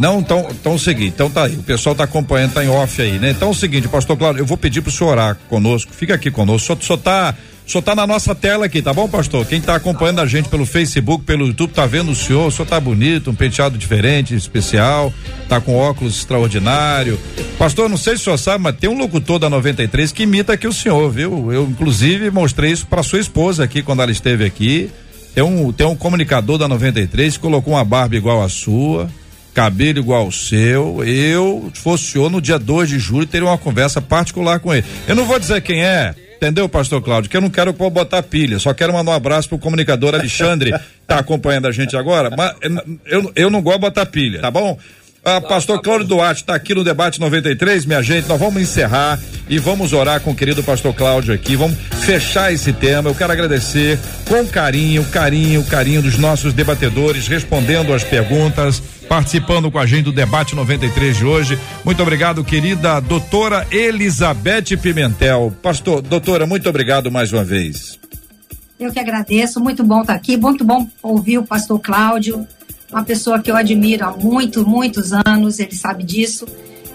Não, 0.00 0.18
então, 0.18 0.48
então 0.50 0.72
é 0.72 0.74
o 0.76 0.78
seguinte, 0.78 1.12
então 1.14 1.28
tá 1.28 1.44
aí, 1.44 1.56
o 1.56 1.62
pessoal 1.62 1.94
tá 1.94 2.04
acompanhando, 2.04 2.54
tá 2.54 2.64
em 2.64 2.70
off 2.70 3.02
aí, 3.02 3.18
né? 3.18 3.32
Então 3.32 3.48
é 3.48 3.50
o 3.50 3.54
seguinte, 3.54 3.86
pastor 3.86 4.16
Cláudio, 4.16 4.40
eu 4.40 4.46
vou 4.46 4.56
pedir 4.56 4.80
pro 4.80 4.90
senhor 4.90 5.10
orar 5.10 5.36
conosco, 5.46 5.92
fica 5.92 6.14
aqui 6.14 6.30
conosco, 6.30 6.68
só, 6.68 6.78
só 6.80 6.96
tá, 6.96 7.34
só 7.66 7.82
tá 7.82 7.94
na 7.94 8.06
nossa 8.06 8.34
tela 8.34 8.64
aqui, 8.64 8.80
tá 8.80 8.94
bom, 8.94 9.06
pastor? 9.06 9.44
Quem 9.44 9.60
tá 9.60 9.74
acompanhando 9.74 10.22
a 10.22 10.26
gente 10.26 10.48
pelo 10.48 10.64
Facebook, 10.64 11.26
pelo 11.26 11.48
YouTube, 11.48 11.74
tá 11.74 11.84
vendo 11.84 12.12
o 12.12 12.14
senhor, 12.14 12.46
o 12.46 12.50
senhor 12.50 12.66
tá 12.66 12.80
bonito, 12.80 13.30
um 13.30 13.34
penteado 13.34 13.76
diferente, 13.76 14.34
especial, 14.34 15.12
tá 15.50 15.60
com 15.60 15.76
óculos 15.76 16.16
extraordinário. 16.16 17.20
Pastor, 17.58 17.86
não 17.90 17.98
sei 17.98 18.14
se 18.14 18.22
o 18.22 18.24
senhor 18.24 18.38
sabe, 18.38 18.64
mas 18.64 18.76
tem 18.76 18.88
um 18.88 18.96
locutor 18.96 19.38
da 19.38 19.50
93 19.50 20.12
que 20.12 20.22
imita 20.22 20.54
aqui 20.54 20.66
o 20.66 20.72
senhor, 20.72 21.10
viu? 21.10 21.52
Eu, 21.52 21.64
inclusive, 21.64 22.30
mostrei 22.30 22.72
isso 22.72 22.86
para 22.86 23.02
sua 23.02 23.20
esposa 23.20 23.64
aqui 23.64 23.82
quando 23.82 24.00
ela 24.00 24.10
esteve 24.10 24.46
aqui. 24.46 24.90
Tem 25.34 25.44
um, 25.44 25.70
tem 25.70 25.86
um 25.86 25.94
comunicador 25.94 26.56
da 26.56 26.66
93 26.66 27.34
que 27.34 27.40
colocou 27.40 27.74
uma 27.74 27.84
barba 27.84 28.16
igual 28.16 28.42
a 28.42 28.48
sua 28.48 29.06
cabelo 29.54 29.98
igual 29.98 30.22
ao 30.22 30.32
seu, 30.32 31.04
eu, 31.04 31.70
se 31.74 31.80
fosse 31.80 32.18
o 32.18 32.28
no 32.28 32.40
dia 32.40 32.58
2 32.58 32.88
de 32.88 32.98
julho, 32.98 33.26
teria 33.26 33.46
uma 33.46 33.58
conversa 33.58 34.00
particular 34.00 34.60
com 34.60 34.72
ele. 34.72 34.84
Eu 35.08 35.14
não 35.14 35.24
vou 35.24 35.38
dizer 35.38 35.60
quem 35.60 35.84
é, 35.84 36.14
entendeu, 36.36 36.68
pastor 36.68 37.02
Cláudio? 37.02 37.30
Que 37.30 37.36
eu 37.36 37.40
não 37.40 37.50
quero 37.50 37.72
botar 37.72 38.22
pilha, 38.22 38.58
só 38.58 38.72
quero 38.72 38.92
mandar 38.92 39.12
um 39.12 39.14
abraço 39.14 39.48
pro 39.48 39.58
comunicador 39.58 40.14
Alexandre, 40.14 40.72
tá 41.06 41.18
acompanhando 41.18 41.66
a 41.66 41.72
gente 41.72 41.96
agora, 41.96 42.30
mas 42.36 42.54
eu, 43.06 43.32
eu 43.34 43.50
não 43.50 43.60
gosto 43.60 43.78
de 43.78 43.82
botar 43.82 44.06
pilha, 44.06 44.40
tá 44.40 44.50
bom? 44.50 44.78
Ah, 45.22 45.38
pastor 45.38 45.82
Cláudio 45.82 46.06
Duarte 46.06 46.40
está 46.40 46.54
aqui 46.54 46.74
no 46.74 46.82
debate 46.82 47.20
93, 47.20 47.84
minha 47.84 48.02
gente. 48.02 48.26
Nós 48.26 48.40
vamos 48.40 48.62
encerrar 48.62 49.20
e 49.50 49.58
vamos 49.58 49.92
orar 49.92 50.18
com 50.20 50.30
o 50.30 50.34
querido 50.34 50.62
pastor 50.62 50.94
Cláudio 50.94 51.34
aqui. 51.34 51.56
Vamos 51.56 51.76
fechar 52.06 52.50
esse 52.54 52.72
tema. 52.72 53.10
Eu 53.10 53.14
quero 53.14 53.30
agradecer 53.30 53.98
com 54.26 54.46
carinho, 54.46 55.04
carinho, 55.04 55.62
carinho 55.64 56.00
dos 56.00 56.16
nossos 56.16 56.54
debatedores, 56.54 57.28
respondendo 57.28 57.92
as 57.92 58.02
perguntas, 58.02 58.82
participando 59.10 59.72
com 59.72 59.78
a 59.80 59.86
gente 59.86 60.04
do 60.04 60.12
debate 60.12 60.54
93 60.54 61.16
de 61.16 61.24
hoje. 61.24 61.58
Muito 61.84 62.00
obrigado, 62.00 62.44
querida 62.44 63.00
doutora 63.00 63.66
Elizabeth 63.68 64.76
Pimentel. 64.80 65.52
Pastor, 65.60 66.00
doutora, 66.00 66.46
muito 66.46 66.68
obrigado 66.68 67.10
mais 67.10 67.32
uma 67.32 67.42
vez. 67.42 67.98
Eu 68.78 68.92
que 68.92 69.00
agradeço, 69.00 69.58
muito 69.58 69.82
bom 69.82 70.02
estar 70.02 70.14
aqui, 70.14 70.36
muito 70.36 70.64
bom 70.64 70.86
ouvir 71.02 71.38
o 71.38 71.44
pastor 71.44 71.80
Cláudio. 71.80 72.46
uma 72.88 73.02
pessoa 73.02 73.40
que 73.40 73.50
eu 73.50 73.56
admiro 73.56 74.04
há 74.04 74.12
muito, 74.12 74.64
muitos 74.64 75.10
anos, 75.12 75.58
ele 75.58 75.74
sabe 75.74 76.04
disso. 76.04 76.46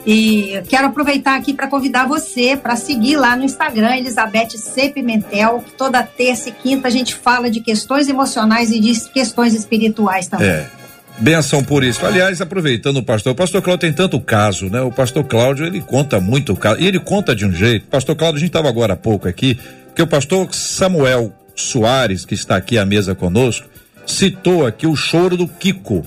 E 0.08 0.62
quero 0.70 0.88
aproveitar 0.88 1.36
aqui 1.36 1.54
para 1.54 1.68
convidar 1.68 2.08
você 2.08 2.56
para 2.56 2.78
seguir 2.78 3.18
lá 3.18 3.36
no 3.36 3.44
Instagram, 3.44 3.98
Elizabeth 3.98 4.52
C. 4.52 4.88
Pimentel, 4.88 5.62
que 5.66 5.74
toda 5.74 6.02
terça 6.02 6.48
e 6.48 6.54
quinta 6.54 6.88
a 6.88 6.92
gente 6.92 7.14
fala 7.14 7.52
de 7.52 7.60
questões 7.60 8.08
emocionais 8.08 8.72
e 8.72 8.80
de 8.80 9.10
questões 9.10 9.54
espirituais 9.54 10.30
também. 10.30 10.48
É. 10.48 10.85
Benção 11.18 11.64
por 11.64 11.84
isso. 11.84 12.06
Aliás, 12.06 12.42
aproveitando 12.42 12.98
o 12.98 13.04
pastor, 13.04 13.34
o 13.34 13.36
pastor 13.36 13.62
Cláudio 13.62 13.88
tem 13.88 13.94
tanto 13.94 14.20
caso, 14.20 14.70
né? 14.70 14.82
O 14.82 14.92
pastor 14.92 15.24
Cláudio, 15.24 15.66
ele 15.66 15.82
conta 15.82 16.20
muito 16.20 16.56
caso. 16.56 16.82
E 16.82 16.88
ele 16.88 17.00
conta 17.00 17.36
de 17.36 17.46
um 17.46 17.52
jeito. 17.52 17.88
Pastor 17.88 18.16
Cláudio, 18.16 18.38
a 18.38 18.40
gente 18.40 18.50
estava 18.50 18.68
agora 18.68 18.94
há 18.94 18.98
pouco 18.98 19.28
aqui, 19.28 19.58
que 19.96 20.02
o 20.02 20.08
pastor 20.08 20.48
Samuel 20.54 21.34
Soares, 21.56 22.26
que 22.26 22.34
está 22.34 22.58
aqui 22.58 22.78
à 22.78 22.86
mesa 22.86 23.16
conosco, 23.16 23.68
citou 24.06 24.66
aqui 24.66 24.86
o 24.86 24.96
choro 24.96 25.38
do 25.38 25.48
Kiko. 25.48 26.06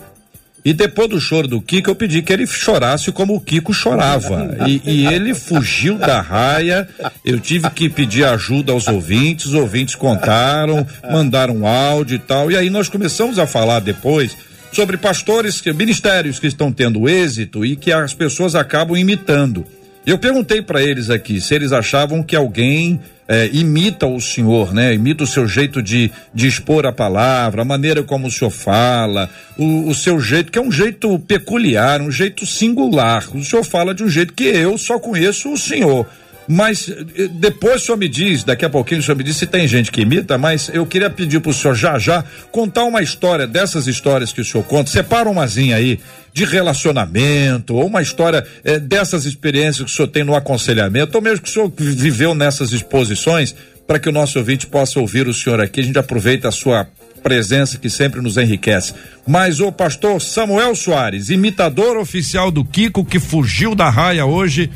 E 0.64 0.74
depois 0.74 1.08
do 1.08 1.18
choro 1.18 1.48
do 1.48 1.62
Kiko, 1.62 1.88
eu 1.88 1.94
pedi 1.94 2.20
que 2.20 2.30
ele 2.30 2.46
chorasse 2.46 3.10
como 3.10 3.34
o 3.34 3.40
Kiko 3.40 3.72
chorava. 3.72 4.58
E, 4.66 4.82
e 4.84 5.06
ele 5.06 5.32
fugiu 5.32 5.96
da 5.96 6.20
raia. 6.20 6.86
Eu 7.24 7.40
tive 7.40 7.70
que 7.70 7.88
pedir 7.88 8.24
ajuda 8.24 8.72
aos 8.72 8.86
ouvintes. 8.86 9.46
Os 9.46 9.54
ouvintes 9.54 9.94
contaram, 9.94 10.86
mandaram 11.10 11.66
áudio 11.66 12.16
e 12.16 12.18
tal. 12.18 12.50
E 12.50 12.56
aí 12.56 12.68
nós 12.68 12.90
começamos 12.90 13.38
a 13.38 13.46
falar 13.46 13.80
depois 13.80 14.36
sobre 14.72 14.96
pastores, 14.96 15.60
que- 15.60 15.72
ministérios 15.72 16.38
que 16.38 16.46
estão 16.46 16.72
tendo 16.72 17.08
êxito 17.08 17.64
e 17.64 17.76
que 17.76 17.92
as 17.92 18.14
pessoas 18.14 18.54
acabam 18.54 18.96
imitando. 18.96 19.64
Eu 20.06 20.18
perguntei 20.18 20.62
para 20.62 20.82
eles 20.82 21.10
aqui 21.10 21.40
se 21.40 21.54
eles 21.54 21.70
achavam 21.72 22.22
que 22.22 22.34
alguém 22.34 22.98
eh, 23.28 23.50
imita 23.52 24.06
o 24.06 24.18
senhor, 24.18 24.72
né? 24.72 24.94
Imita 24.94 25.24
o 25.24 25.26
seu 25.26 25.46
jeito 25.46 25.82
de, 25.82 26.10
de 26.32 26.46
expor 26.46 26.86
a 26.86 26.92
palavra, 26.92 27.60
a 27.60 27.64
maneira 27.64 28.02
como 28.02 28.26
o 28.26 28.30
senhor 28.30 28.50
fala, 28.50 29.28
o, 29.58 29.90
o 29.90 29.94
seu 29.94 30.18
jeito, 30.18 30.50
que 30.50 30.58
é 30.58 30.62
um 30.62 30.72
jeito 30.72 31.18
peculiar, 31.18 32.00
um 32.00 32.10
jeito 32.10 32.46
singular. 32.46 33.28
O 33.36 33.44
senhor 33.44 33.62
fala 33.64 33.94
de 33.94 34.02
um 34.02 34.08
jeito 34.08 34.32
que 34.32 34.44
eu 34.44 34.78
só 34.78 34.98
conheço 34.98 35.52
o 35.52 35.58
senhor. 35.58 36.06
Mas 36.48 36.88
eh, 36.88 37.28
depois 37.30 37.82
o 37.82 37.84
senhor 37.84 37.98
me 37.98 38.08
diz, 38.08 38.42
daqui 38.42 38.64
a 38.64 38.70
pouquinho 38.70 39.00
o 39.00 39.02
senhor 39.02 39.16
me 39.16 39.22
diz 39.22 39.36
se 39.36 39.46
tem 39.46 39.68
gente 39.68 39.92
que 39.92 40.00
imita, 40.00 40.38
mas 40.38 40.70
eu 40.72 40.86
queria 40.86 41.10
pedir 41.10 41.40
pro 41.40 41.52
senhor 41.52 41.74
já 41.74 41.98
já 41.98 42.24
contar 42.50 42.84
uma 42.84 43.02
história 43.02 43.46
dessas 43.46 43.86
histórias 43.86 44.32
que 44.32 44.40
o 44.40 44.44
senhor 44.44 44.64
conta. 44.64 44.90
Separa 44.90 45.28
umazinha 45.28 45.76
aí 45.76 46.00
de 46.32 46.44
relacionamento, 46.44 47.74
ou 47.74 47.86
uma 47.86 48.00
história 48.00 48.46
eh, 48.64 48.78
dessas 48.78 49.26
experiências 49.26 49.84
que 49.84 49.92
o 49.92 49.94
senhor 49.94 50.08
tem 50.08 50.24
no 50.24 50.34
aconselhamento, 50.34 51.16
ou 51.16 51.22
mesmo 51.22 51.42
que 51.42 51.50
o 51.50 51.52
senhor 51.52 51.70
viveu 51.76 52.34
nessas 52.34 52.72
exposições, 52.72 53.54
para 53.86 53.98
que 53.98 54.08
o 54.08 54.12
nosso 54.12 54.38
ouvinte 54.38 54.66
possa 54.66 55.00
ouvir 55.00 55.28
o 55.28 55.34
senhor 55.34 55.60
aqui. 55.60 55.80
A 55.80 55.84
gente 55.84 55.98
aproveita 55.98 56.48
a 56.48 56.52
sua 56.52 56.86
presença 57.18 57.78
que 57.78 57.90
sempre 57.90 58.20
nos 58.20 58.36
enriquece. 58.36 58.94
Mas 59.26 59.60
o 59.60 59.70
pastor 59.72 60.20
Samuel 60.20 60.74
Soares, 60.74 61.30
imitador 61.30 61.96
oficial 61.96 62.50
do 62.50 62.64
Kiko, 62.64 63.04
que 63.04 63.18
fugiu 63.18 63.74
da 63.74 63.90
raia 63.90 64.24
hoje. 64.24 64.70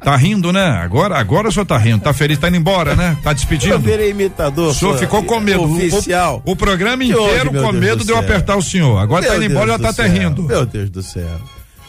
Tá 0.00 0.16
rindo, 0.16 0.52
né? 0.52 0.64
Agora, 0.64 1.16
agora 1.18 1.48
o 1.48 1.52
senhor 1.52 1.66
tá 1.66 1.76
rindo, 1.78 2.02
tá 2.02 2.12
feliz, 2.12 2.38
tá 2.38 2.48
indo 2.48 2.56
embora, 2.56 2.94
né? 2.94 3.16
Tá 3.22 3.32
despedindo. 3.32 3.74
Eu 3.74 3.78
virei 3.80 4.10
imitador. 4.10 4.70
O 4.70 4.74
senhor 4.74 4.98
ficou 4.98 5.22
com 5.22 5.40
medo. 5.40 5.62
O- 5.62 5.76
Oficial. 5.76 6.42
O, 6.44 6.56
programa 6.56 7.04
Que 7.04 7.14
houve, 7.14 7.30
inteiro 7.30 7.52
meu 7.52 7.62
com 7.62 7.70
Deus 7.72 7.84
medo 7.84 7.98
do 7.98 8.04
de 8.04 8.12
eu 8.12 8.18
apertar 8.18 8.56
o 8.56 8.62
senhor. 8.62 8.98
Agora 8.98 9.24
tá 9.24 9.32
Meu 9.32 9.42
indo 9.42 9.50
embora, 9.52 9.72
já 9.72 9.76
Deus 9.76 9.96
tá 9.96 10.02
até 10.02 10.12
rindo. 10.12 10.42
Meu 10.42 10.66
Deus 10.66 10.90
do 10.90 11.02
céu. 11.02 11.40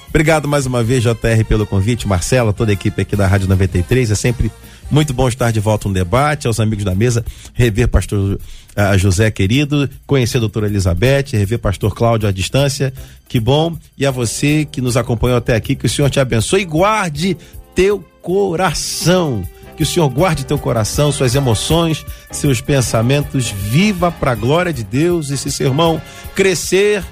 Obrigado 0.10 0.48
mais 0.48 0.68
uma 0.68 0.84
vez, 0.84 1.02
JR, 1.02 1.44
pelo 1.48 1.66
convite. 1.66 2.08
Marcela, 2.08 2.54
toda 2.54 2.72
a 2.72 2.74
equipe 2.74 3.02
aqui 3.02 3.16
da 3.16 3.26
Rádio 3.26 3.48
93. 3.48 4.12
É 4.12 4.16
sempre 4.16 4.52
muito 4.92 5.12
bom 5.12 5.28
estar 5.28 5.50
de 5.52 5.60
volta 5.60 5.88
no 5.88 5.94
debate, 5.94 6.46
aos 6.46 6.60
amigos 6.60 6.86
da 6.86 6.94
mesa, 6.94 7.26
rever 7.54 7.88
pastor 7.88 8.40
ah, 8.76 8.96
José 8.96 9.32
querido, 9.32 9.90
conhecer 10.06 10.38
a 10.38 10.40
doutora 10.42 10.68
Elizabeth, 10.68 11.26
rever 11.32 11.58
pastor 11.58 11.96
Cláudio 11.96 12.30
à 12.30 12.32
distância. 12.32 12.94
Que 13.28 13.40
bom. 13.40 13.76
E 13.98 14.06
a 14.06 14.12
você 14.12 14.68
que 14.72 14.82
nos 14.82 14.96
acompanhou 14.96 15.38
até 15.38 15.56
aqui, 15.56 15.76
que 15.76 15.88
o 15.88 15.90
Senhor 15.90 16.10
te 16.12 16.20
abençoe 16.20 16.62
e 16.62 16.66
guarde 16.66 17.36
teu 17.76 18.04
coração. 18.22 19.44
Que 19.76 19.84
o 19.84 19.86
Senhor 19.86 20.08
guarde 20.10 20.46
teu 20.46 20.58
coração, 20.58 21.12
suas 21.12 21.34
emoções, 21.34 22.06
seus 22.32 22.62
pensamentos. 22.62 23.50
Viva 23.50 24.12
para 24.12 24.32
a 24.32 24.36
glória 24.36 24.72
de 24.72 24.84
Deus. 24.84 25.32
Esse 25.32 25.52
sermão 25.52 26.02
crescer. 26.36 27.04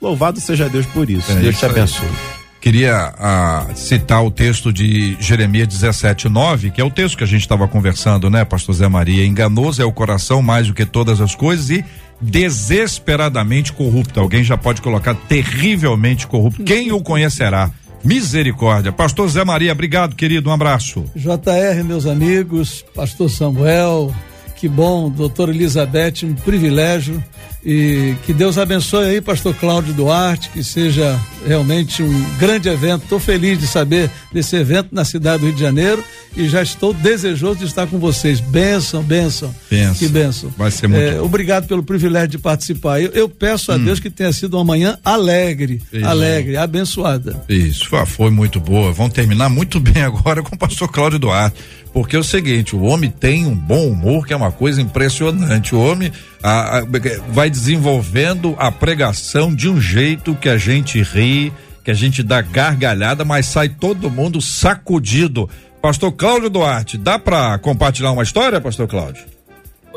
Louvado 0.00 0.40
seja 0.40 0.68
Deus 0.68 0.86
por 0.86 1.10
isso. 1.10 1.30
É 1.30 1.34
Deus 1.36 1.54
isso 1.54 1.60
te 1.60 1.64
aí. 1.66 1.70
abençoe. 1.70 2.08
Queria 2.60 3.14
ah, 3.18 3.68
citar 3.76 4.24
o 4.24 4.30
texto 4.30 4.72
de 4.72 5.16
Jeremias 5.20 5.68
17:9, 5.68 6.72
que 6.72 6.80
é 6.80 6.84
o 6.84 6.90
texto 6.90 7.16
que 7.16 7.22
a 7.22 7.26
gente 7.26 7.42
estava 7.42 7.68
conversando, 7.68 8.28
né, 8.28 8.44
Pastor 8.44 8.74
Zé 8.74 8.88
Maria? 8.88 9.24
Enganoso 9.24 9.80
é 9.80 9.84
o 9.84 9.92
coração 9.92 10.42
mais 10.42 10.66
do 10.66 10.74
que 10.74 10.84
todas 10.84 11.20
as 11.20 11.34
coisas 11.34 11.70
e 11.70 11.84
desesperadamente 12.20 13.72
corrupto. 13.72 14.18
Alguém 14.18 14.42
já 14.42 14.56
pode 14.56 14.82
colocar 14.82 15.14
terrivelmente 15.14 16.26
corrupto. 16.26 16.64
Quem 16.64 16.90
o 16.90 17.00
conhecerá? 17.00 17.70
Misericórdia. 18.06 18.92
Pastor 18.92 19.28
Zé 19.28 19.44
Maria, 19.44 19.72
obrigado, 19.72 20.14
querido. 20.14 20.48
Um 20.48 20.52
abraço. 20.52 21.04
JR, 21.16 21.82
meus 21.84 22.06
amigos, 22.06 22.84
Pastor 22.94 23.28
Samuel, 23.28 24.14
que 24.54 24.68
bom, 24.68 25.10
doutora 25.10 25.50
Elizabeth, 25.50 26.22
um 26.22 26.32
privilégio. 26.32 27.22
E 27.68 28.14
que 28.24 28.32
Deus 28.32 28.58
abençoe 28.58 29.08
aí, 29.08 29.20
Pastor 29.20 29.52
Cláudio 29.52 29.92
Duarte, 29.92 30.50
que 30.50 30.62
seja 30.62 31.20
realmente 31.44 32.00
um 32.00 32.24
grande 32.38 32.68
evento. 32.68 33.02
Estou 33.02 33.18
feliz 33.18 33.58
de 33.58 33.66
saber 33.66 34.08
desse 34.32 34.54
evento 34.54 34.90
na 34.92 35.04
cidade 35.04 35.40
do 35.40 35.46
Rio 35.46 35.54
de 35.56 35.62
Janeiro 35.62 36.04
e 36.36 36.48
já 36.48 36.62
estou 36.62 36.94
desejoso 36.94 37.58
de 37.58 37.64
estar 37.64 37.88
com 37.88 37.98
vocês. 37.98 38.38
Benção, 38.38 39.02
benção. 39.02 39.52
Benção. 39.68 39.94
Que 39.96 40.06
benção. 40.06 40.54
Vai 40.56 40.70
ser 40.70 40.86
muito 40.86 41.02
É, 41.02 41.14
bom. 41.18 41.24
obrigado 41.24 41.66
pelo 41.66 41.82
privilégio 41.82 42.28
de 42.28 42.38
participar. 42.38 43.00
Eu, 43.00 43.10
eu 43.10 43.28
peço 43.28 43.72
a 43.72 43.74
Hum. 43.74 43.84
Deus 43.84 43.98
que 43.98 44.10
tenha 44.10 44.32
sido 44.32 44.54
uma 44.56 44.64
manhã 44.64 44.96
alegre, 45.04 45.82
Isso. 45.92 46.06
alegre, 46.06 46.56
abençoada. 46.56 47.42
Isso, 47.48 47.88
foi- 47.88 48.06
foi 48.06 48.30
muito 48.30 48.60
boa. 48.60 48.92
Vamos 48.92 49.12
terminar 49.12 49.48
muito 49.48 49.80
bem 49.80 50.04
agora 50.04 50.40
com 50.40 50.54
o 50.54 50.58
pastor 50.58 50.88
Cláudio 50.88 51.18
Duarte. 51.18 51.56
Porque 51.92 52.14
é 52.14 52.18
o 52.18 52.22
seguinte, 52.24 52.76
o 52.76 52.82
homem 52.82 53.10
tem 53.10 53.46
um 53.46 53.54
bom 53.54 53.88
humor, 53.88 54.26
que 54.26 54.32
é 54.34 54.36
uma 54.36 54.52
coisa 54.52 54.82
impressionante. 54.82 55.74
O 55.74 55.80
homem 55.80 56.12
ah, 56.48 56.78
ah, 56.78 56.82
vai 57.30 57.50
desenvolvendo 57.50 58.54
a 58.56 58.70
pregação 58.70 59.52
de 59.52 59.68
um 59.68 59.80
jeito 59.80 60.32
que 60.36 60.48
a 60.48 60.56
gente 60.56 61.02
ri, 61.02 61.52
que 61.84 61.90
a 61.90 61.94
gente 61.94 62.22
dá 62.22 62.40
gargalhada, 62.40 63.24
mas 63.24 63.46
sai 63.46 63.68
todo 63.68 64.08
mundo 64.08 64.40
sacudido. 64.40 65.50
Pastor 65.82 66.12
Cláudio 66.12 66.48
Duarte, 66.48 66.96
dá 66.96 67.18
pra 67.18 67.58
compartilhar 67.58 68.12
uma 68.12 68.22
história, 68.22 68.60
pastor 68.60 68.86
Cláudio? 68.86 69.24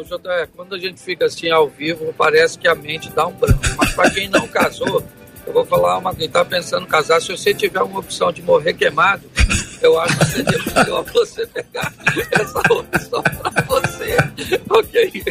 José, 0.03 0.47
quando 0.55 0.73
a 0.73 0.79
gente 0.79 0.99
fica 0.99 1.25
assim 1.25 1.51
ao 1.51 1.69
vivo, 1.69 2.11
parece 2.17 2.57
que 2.57 2.67
a 2.67 2.73
mente 2.73 3.11
dá 3.11 3.27
um 3.27 3.33
branco. 3.33 3.61
Mas 3.77 3.93
para 3.93 4.09
quem 4.09 4.27
não 4.27 4.47
casou, 4.47 5.03
eu 5.45 5.53
vou 5.53 5.63
falar 5.67 5.99
uma 5.99 6.15
quem 6.15 6.27
tá 6.27 6.43
pensando 6.43 6.87
em 6.87 6.89
casar, 6.89 7.21
se 7.21 7.31
você 7.31 7.53
tiver 7.53 7.83
uma 7.83 7.99
opção 7.99 8.31
de 8.31 8.41
morrer 8.41 8.73
queimado, 8.73 9.29
eu 9.83 9.99
acho 9.99 10.17
que 10.17 10.25
seria 10.25 10.59
melhor 10.75 11.05
você 11.13 11.45
pegar 11.45 11.93
essa 12.31 12.59
opção 12.73 13.21
para 13.21 13.61
você. 13.67 14.17
Ok. 14.67 15.23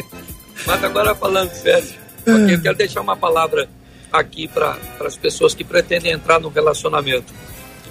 Mas 0.65 0.83
agora 0.83 1.15
falando 1.15 1.51
sério, 1.51 1.89
ok, 2.21 2.55
eu 2.55 2.61
quero 2.61 2.77
deixar 2.77 3.01
uma 3.01 3.15
palavra 3.15 3.69
aqui 4.11 4.47
para 4.47 4.77
as 5.01 5.15
pessoas 5.15 5.53
que 5.53 5.63
pretendem 5.63 6.11
entrar 6.11 6.39
no 6.39 6.49
relacionamento. 6.49 7.33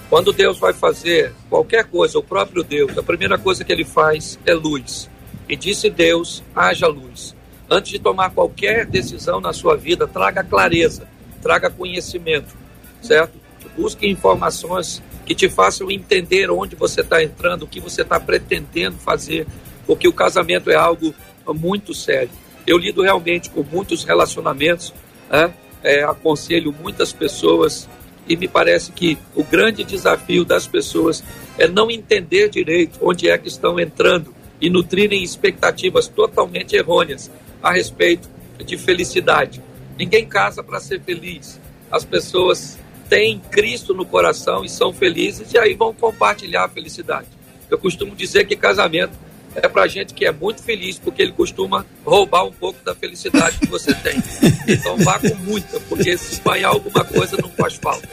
Quando 0.09 0.33
Deus 0.33 0.57
vai 0.57 0.73
fazer 0.73 1.33
qualquer 1.49 1.85
coisa, 1.85 2.17
o 2.17 2.23
próprio 2.23 2.63
Deus, 2.63 2.97
a 2.97 3.03
primeira 3.03 3.37
coisa 3.37 3.63
que 3.63 3.71
ele 3.71 3.85
faz 3.85 4.39
é 4.45 4.53
luz. 4.53 5.09
E 5.47 5.55
disse 5.55 5.89
Deus: 5.89 6.43
haja 6.55 6.87
luz. 6.87 7.35
Antes 7.69 7.91
de 7.91 7.99
tomar 7.99 8.31
qualquer 8.31 8.85
decisão 8.85 9.39
na 9.39 9.53
sua 9.53 9.77
vida, 9.77 10.07
traga 10.07 10.43
clareza, 10.43 11.07
traga 11.41 11.69
conhecimento, 11.69 12.55
certo? 13.01 13.33
Busque 13.77 14.09
informações 14.09 15.03
que 15.25 15.35
te 15.35 15.47
façam 15.47 15.91
entender 15.91 16.49
onde 16.49 16.75
você 16.75 17.01
está 17.01 17.23
entrando, 17.23 17.63
o 17.63 17.67
que 17.67 17.79
você 17.79 18.01
está 18.01 18.19
pretendendo 18.19 18.97
fazer, 18.97 19.45
porque 19.85 20.07
o 20.07 20.13
casamento 20.13 20.71
é 20.71 20.75
algo 20.75 21.13
muito 21.53 21.93
sério. 21.93 22.31
Eu 22.65 22.77
lido 22.77 23.01
realmente 23.01 23.49
com 23.49 23.63
muitos 23.63 24.03
relacionamentos, 24.03 24.93
né? 25.29 25.53
É, 25.81 26.03
aconselho 26.03 26.73
muitas 26.73 27.13
pessoas 27.13 27.87
e 28.27 28.35
me 28.35 28.47
parece 28.47 28.91
que 28.91 29.17
o 29.33 29.43
grande 29.43 29.83
desafio 29.83 30.43
das 30.43 30.67
pessoas 30.67 31.23
é 31.57 31.67
não 31.67 31.89
entender 31.89 32.49
direito 32.49 32.99
onde 33.01 33.29
é 33.29 33.37
que 33.37 33.47
estão 33.47 33.79
entrando 33.79 34.33
e 34.61 34.69
nutrirem 34.69 35.23
expectativas 35.23 36.07
totalmente 36.07 36.75
errôneas 36.75 37.31
a 37.63 37.71
respeito 37.71 38.29
de 38.63 38.77
felicidade. 38.77 39.61
Ninguém 39.97 40.25
casa 40.25 40.63
para 40.63 40.79
ser 40.79 41.01
feliz. 41.01 41.59
As 41.89 42.05
pessoas 42.05 42.77
têm 43.09 43.39
Cristo 43.39 43.93
no 43.93 44.05
coração 44.05 44.63
e 44.63 44.69
são 44.69 44.93
felizes 44.93 45.51
e 45.53 45.57
aí 45.57 45.73
vão 45.73 45.93
compartilhar 45.93 46.65
a 46.65 46.69
felicidade. 46.69 47.27
Eu 47.69 47.77
costumo 47.77 48.15
dizer 48.15 48.45
que 48.45 48.55
casamento 48.55 49.17
é 49.55 49.67
para 49.67 49.87
gente 49.87 50.13
que 50.13 50.25
é 50.25 50.31
muito 50.31 50.61
feliz, 50.61 50.97
porque 50.97 51.21
ele 51.21 51.31
costuma 51.31 51.85
roubar 52.05 52.45
um 52.45 52.51
pouco 52.51 52.83
da 52.83 52.93
felicidade 52.93 53.59
que 53.59 53.67
você 53.67 53.93
tem. 53.93 54.21
Então 54.67 54.97
vá 54.97 55.19
com 55.19 55.35
muita, 55.35 55.79
porque 55.81 56.17
se 56.17 56.33
espalhar 56.33 56.71
alguma 56.71 57.03
coisa 57.03 57.37
não 57.41 57.49
faz 57.49 57.75
falta. 57.75 58.07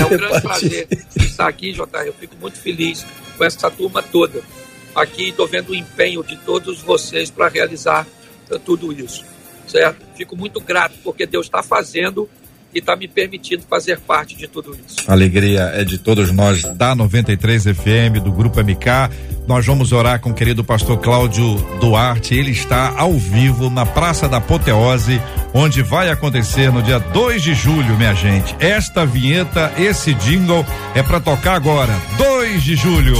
É 0.00 0.04
um 0.04 0.10
grande 0.16 0.42
prazer 0.42 0.88
estar 1.16 1.48
aqui, 1.48 1.72
JR. 1.72 2.06
Eu 2.06 2.12
fico 2.14 2.36
muito 2.40 2.58
feliz 2.58 3.06
com 3.36 3.44
essa 3.44 3.70
turma 3.70 4.02
toda. 4.02 4.42
Aqui 4.94 5.30
estou 5.30 5.46
vendo 5.46 5.70
o 5.70 5.74
empenho 5.74 6.22
de 6.22 6.36
todos 6.38 6.80
vocês 6.80 7.30
para 7.30 7.48
realizar 7.48 8.06
eh, 8.50 8.58
tudo 8.64 8.92
isso, 8.92 9.24
certo? 9.66 10.06
Fico 10.16 10.36
muito 10.36 10.60
grato 10.60 10.94
porque 11.02 11.26
Deus 11.26 11.46
está 11.46 11.62
fazendo 11.64 12.30
e 12.74 12.78
está 12.78 12.96
me 12.96 13.06
permitindo 13.06 13.62
fazer 13.68 14.00
parte 14.00 14.36
de 14.36 14.48
tudo 14.48 14.76
isso. 14.86 14.96
A 15.06 15.12
alegria 15.12 15.70
é 15.74 15.84
de 15.84 15.98
todos 15.98 16.32
nós. 16.32 16.62
Da 16.74 16.94
93 16.94 17.64
FM, 17.64 18.22
do 18.22 18.32
Grupo 18.32 18.60
MK. 18.60 19.10
Nós 19.46 19.64
vamos 19.64 19.92
orar 19.92 20.20
com 20.20 20.30
o 20.30 20.34
querido 20.34 20.64
pastor 20.64 20.98
Cláudio 20.98 21.56
Duarte. 21.80 22.34
Ele 22.34 22.50
está 22.50 22.94
ao 22.98 23.12
vivo 23.12 23.70
na 23.70 23.84
Praça 23.86 24.28
da 24.28 24.38
Apoteose, 24.38 25.20
onde 25.52 25.82
vai 25.82 26.10
acontecer 26.10 26.72
no 26.72 26.82
dia 26.82 26.98
2 26.98 27.42
de 27.42 27.54
julho, 27.54 27.96
minha 27.96 28.14
gente. 28.14 28.56
Esta 28.58 29.04
vinheta, 29.04 29.72
esse 29.78 30.14
jingle 30.14 30.64
é 30.94 31.02
para 31.02 31.20
tocar 31.20 31.54
agora. 31.54 31.92
2 32.18 32.62
de 32.62 32.74
julho. 32.74 33.14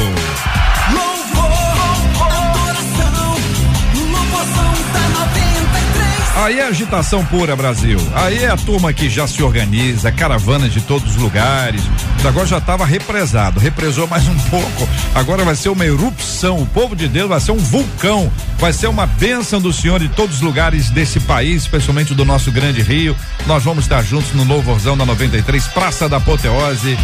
Aí 6.45 6.61
é 6.61 6.67
agitação 6.67 7.25
pura, 7.25 7.57
Brasil. 7.57 7.99
Aí 8.15 8.45
é 8.45 8.51
a 8.51 8.57
turma 8.59 8.93
que 8.93 9.09
já 9.09 9.27
se 9.27 9.43
organiza, 9.43 10.13
caravanas 10.13 10.75
de 10.75 10.83
todos 10.83 11.13
os 11.13 11.17
lugares. 11.17 11.81
Agora 12.23 12.47
já 12.47 12.59
estava 12.59 12.85
represado, 12.85 13.59
represou 13.59 14.07
mais 14.07 14.29
um 14.29 14.39
pouco. 14.51 14.87
Agora 15.15 15.43
vai 15.43 15.57
ser 15.57 15.71
uma 15.71 15.87
erupção. 15.87 16.61
O 16.61 16.67
povo 16.67 16.95
de 16.95 17.09
Deus 17.09 17.31
vai 17.31 17.41
ser 17.41 17.53
um 17.53 17.57
vulcão. 17.57 18.31
Vai 18.59 18.75
ser 18.75 18.89
uma 18.89 19.07
bênção 19.07 19.59
do 19.59 19.73
Senhor 19.73 20.03
em 20.03 20.09
todos 20.09 20.37
os 20.37 20.43
lugares 20.43 20.91
desse 20.91 21.19
país, 21.19 21.63
especialmente 21.63 22.13
do 22.13 22.27
nosso 22.27 22.53
grande 22.53 22.83
Rio. 22.83 23.17
Nós 23.47 23.65
vamos 23.65 23.85
estar 23.85 24.03
juntos 24.03 24.35
no 24.35 24.45
novo 24.45 24.71
Orzão 24.71 24.99
da 24.99 25.07
93, 25.07 25.67
Praça 25.69 26.11
da 26.11 26.19
Apoteose. 26.19 26.99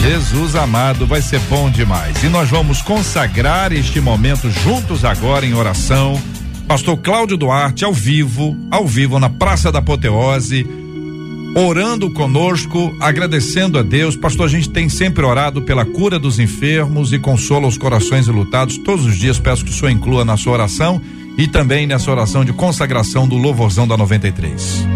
Jesus 0.00 0.56
amado, 0.56 1.06
vai 1.06 1.20
ser 1.20 1.40
bom 1.50 1.68
demais. 1.68 2.22
E 2.22 2.30
nós 2.30 2.48
vamos 2.48 2.80
consagrar 2.80 3.74
este 3.74 4.00
momento 4.00 4.50
juntos 4.50 5.04
agora 5.04 5.44
em 5.44 5.52
oração. 5.52 6.18
Pastor 6.70 6.96
Cláudio 6.98 7.36
Duarte, 7.36 7.84
ao 7.84 7.92
vivo, 7.92 8.56
ao 8.70 8.86
vivo 8.86 9.18
na 9.18 9.28
Praça 9.28 9.72
da 9.72 9.80
Apoteose, 9.80 10.64
orando 11.56 12.08
conosco, 12.12 12.94
agradecendo 13.00 13.76
a 13.76 13.82
Deus. 13.82 14.14
Pastor, 14.14 14.46
a 14.46 14.48
gente 14.48 14.70
tem 14.70 14.88
sempre 14.88 15.24
orado 15.24 15.62
pela 15.62 15.84
cura 15.84 16.16
dos 16.16 16.38
enfermos 16.38 17.12
e 17.12 17.18
consola 17.18 17.66
os 17.66 17.76
corações 17.76 18.28
lutados. 18.28 18.78
Todos 18.78 19.04
os 19.04 19.16
dias 19.16 19.36
peço 19.36 19.64
que 19.64 19.72
o 19.72 19.74
Senhor 19.74 19.90
inclua 19.90 20.24
na 20.24 20.36
sua 20.36 20.52
oração 20.52 21.02
e 21.36 21.48
também 21.48 21.88
nessa 21.88 22.08
oração 22.08 22.44
de 22.44 22.52
consagração 22.52 23.26
do 23.26 23.36
louvorzão 23.36 23.88
da 23.88 23.96
93. 23.96 24.86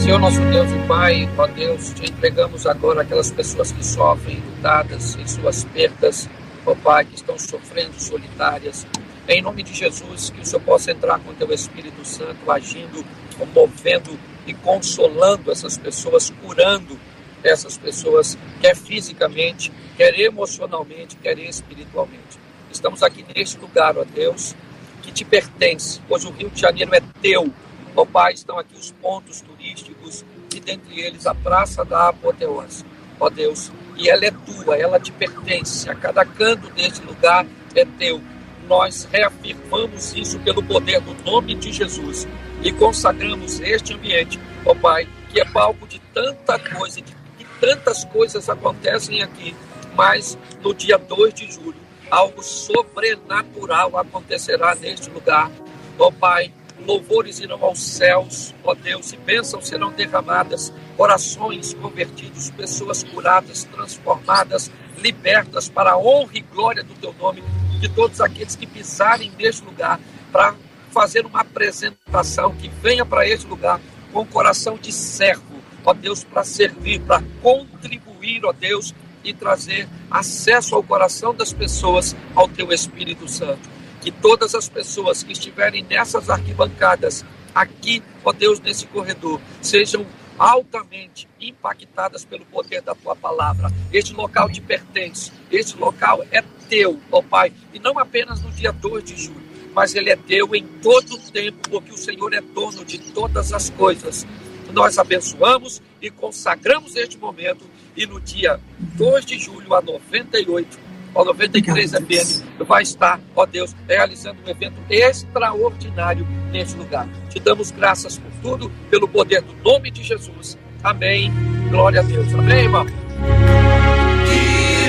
Senhor 0.00 0.18
nosso 0.18 0.42
Deus 0.42 0.70
e 0.70 0.86
Pai, 0.86 1.26
ó 1.38 1.46
Deus, 1.46 1.94
te 1.94 2.10
entregamos 2.10 2.66
agora 2.66 3.00
aquelas 3.00 3.30
pessoas 3.30 3.72
que 3.72 3.82
sofrem, 3.82 4.36
lutadas 4.36 5.16
em 5.18 5.26
suas 5.26 5.64
perdas, 5.64 6.28
ó 6.66 6.74
Pai, 6.74 7.06
que 7.06 7.14
estão 7.14 7.38
sofrendo, 7.38 7.94
solitárias. 7.96 8.86
Em 9.28 9.42
nome 9.42 9.64
de 9.64 9.74
Jesus, 9.74 10.30
que 10.30 10.40
o 10.40 10.46
Senhor 10.46 10.62
possa 10.62 10.92
entrar 10.92 11.18
com 11.18 11.32
o 11.32 11.34
teu 11.34 11.52
Espírito 11.52 12.04
Santo, 12.04 12.48
agindo, 12.48 13.04
movendo 13.52 14.16
e 14.46 14.54
consolando 14.54 15.50
essas 15.50 15.76
pessoas, 15.76 16.32
curando 16.40 16.96
essas 17.42 17.76
pessoas, 17.76 18.38
quer 18.60 18.76
fisicamente, 18.76 19.72
quer 19.96 20.16
emocionalmente, 20.20 21.16
quer 21.16 21.36
espiritualmente. 21.40 22.38
Estamos 22.70 23.02
aqui 23.02 23.24
neste 23.34 23.58
lugar, 23.58 23.98
ó 23.98 24.04
Deus, 24.04 24.54
que 25.02 25.10
te 25.10 25.24
pertence, 25.24 26.00
pois 26.08 26.24
o 26.24 26.30
Rio 26.30 26.48
de 26.50 26.60
Janeiro 26.60 26.94
é 26.94 27.02
teu. 27.20 27.52
Ó 27.96 28.04
Pai, 28.04 28.32
estão 28.32 28.56
aqui 28.60 28.76
os 28.76 28.92
pontos 28.92 29.40
turísticos 29.40 30.24
e 30.54 30.60
dentre 30.60 31.00
eles 31.00 31.26
a 31.26 31.34
Praça 31.34 31.84
da 31.84 32.10
Apoteose. 32.10 32.84
Ó 33.18 33.28
Deus, 33.28 33.72
e 33.96 34.08
ela 34.08 34.24
é 34.24 34.30
tua, 34.30 34.76
ela 34.76 35.00
te 35.00 35.10
pertence. 35.10 35.90
A 35.90 35.96
cada 35.96 36.24
canto 36.24 36.70
desse 36.70 37.02
lugar 37.02 37.44
é 37.74 37.84
teu 37.84 38.20
nós 38.68 39.08
reafirmamos 39.10 40.14
isso 40.14 40.38
pelo 40.40 40.62
poder 40.62 41.00
do 41.00 41.14
nome 41.24 41.54
de 41.54 41.72
Jesus 41.72 42.26
e 42.62 42.72
consagramos 42.72 43.60
este 43.60 43.94
ambiente, 43.94 44.38
ó 44.64 44.74
Pai, 44.74 45.08
que 45.30 45.40
é 45.40 45.44
palco 45.44 45.86
de 45.86 46.00
tanta 46.12 46.58
coisa, 46.58 47.00
de 47.00 47.14
tantas 47.60 48.04
coisas 48.04 48.48
acontecem 48.48 49.22
aqui, 49.22 49.54
mas 49.94 50.36
no 50.62 50.74
dia 50.74 50.98
2 50.98 51.34
de 51.34 51.50
julho, 51.50 51.76
algo 52.10 52.42
sobrenatural 52.42 53.96
acontecerá 53.96 54.74
neste 54.74 55.10
lugar, 55.10 55.50
ó 55.98 56.10
Pai. 56.10 56.52
Louvores 56.86 57.40
irão 57.40 57.64
aos 57.64 57.80
céus, 57.80 58.54
ó 58.62 58.74
Deus, 58.74 59.10
e 59.10 59.16
bênçãos 59.16 59.66
serão 59.66 59.90
derramadas, 59.92 60.70
corações 60.94 61.72
convertidos, 61.72 62.50
pessoas 62.50 63.02
curadas, 63.02 63.64
transformadas, 63.64 64.70
libertas 64.98 65.70
para 65.70 65.92
a 65.92 65.98
honra 65.98 66.32
e 66.34 66.40
glória 66.42 66.84
do 66.84 66.94
teu 66.94 67.14
nome 67.14 67.42
de 67.76 67.88
todos 67.88 68.20
aqueles 68.20 68.56
que 68.56 68.66
pisarem 68.66 69.32
neste 69.38 69.64
lugar 69.64 70.00
para 70.32 70.54
fazer 70.90 71.26
uma 71.26 71.40
apresentação 71.40 72.54
que 72.54 72.68
venha 72.68 73.04
para 73.04 73.28
este 73.28 73.46
lugar 73.46 73.80
com 74.12 74.20
o 74.20 74.26
coração 74.26 74.78
de 74.78 74.92
servo, 74.92 75.60
ó 75.84 75.92
Deus, 75.92 76.24
para 76.24 76.42
servir, 76.42 77.00
para 77.00 77.22
contribuir, 77.42 78.44
ó 78.44 78.52
Deus, 78.52 78.94
e 79.22 79.34
trazer 79.34 79.88
acesso 80.10 80.74
ao 80.74 80.82
coração 80.82 81.34
das 81.34 81.52
pessoas 81.52 82.16
ao 82.34 82.48
teu 82.48 82.72
Espírito 82.72 83.28
Santo. 83.28 83.68
Que 84.00 84.10
todas 84.10 84.54
as 84.54 84.68
pessoas 84.68 85.22
que 85.22 85.32
estiverem 85.32 85.82
nessas 85.82 86.30
arquibancadas, 86.30 87.24
aqui, 87.54 88.02
ó 88.24 88.32
Deus, 88.32 88.60
nesse 88.60 88.86
corredor, 88.86 89.40
sejam 89.60 90.06
altamente 90.38 91.28
impactadas 91.40 92.24
pelo 92.24 92.44
poder 92.46 92.82
da 92.82 92.94
tua 92.94 93.16
palavra. 93.16 93.70
Este 93.92 94.12
local 94.12 94.50
te 94.50 94.60
pertence, 94.60 95.32
este 95.50 95.76
local 95.76 96.24
é 96.30 96.42
teu, 96.68 96.98
ó 97.10 97.22
Pai, 97.22 97.52
e 97.72 97.78
não 97.78 97.98
apenas 97.98 98.42
no 98.42 98.50
dia 98.50 98.72
2 98.72 99.04
de 99.04 99.16
julho, 99.16 99.42
mas 99.74 99.94
ele 99.94 100.10
é 100.10 100.16
teu 100.16 100.54
em 100.54 100.64
todo 100.82 101.14
o 101.14 101.18
tempo, 101.18 101.58
porque 101.68 101.92
o 101.92 101.98
Senhor 101.98 102.32
é 102.32 102.40
dono 102.40 102.84
de 102.84 102.98
todas 102.98 103.52
as 103.52 103.70
coisas. 103.70 104.26
Nós 104.72 104.98
abençoamos 104.98 105.80
e 106.00 106.10
consagramos 106.10 106.96
este 106.96 107.18
momento, 107.18 107.64
e 107.96 108.06
no 108.06 108.20
dia 108.20 108.60
2 108.78 109.24
de 109.24 109.38
julho 109.38 109.74
a 109.74 109.82
98, 109.82 110.78
a 111.14 111.24
93 111.24 111.92
FM 111.92 112.64
vai 112.66 112.82
estar, 112.82 113.20
ó 113.34 113.46
Deus, 113.46 113.74
realizando 113.88 114.38
um 114.44 114.50
evento 114.50 114.76
extraordinário 114.90 116.26
neste 116.50 116.76
lugar. 116.76 117.08
Te 117.30 117.40
damos 117.40 117.70
graças 117.70 118.18
por 118.18 118.30
tudo, 118.42 118.70
pelo 118.90 119.08
poder 119.08 119.40
do 119.40 119.54
nome 119.62 119.90
de 119.90 120.02
Jesus. 120.02 120.58
Amém. 120.82 121.32
Glória 121.70 122.00
a 122.00 122.02
Deus. 122.02 122.32
Amém, 122.34 122.64
irmão. 122.64 122.84
Que 122.84 122.92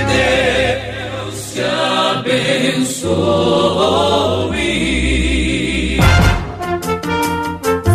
Deus 0.05 0.96
te 1.57 1.63
abençoe. 1.63 3.17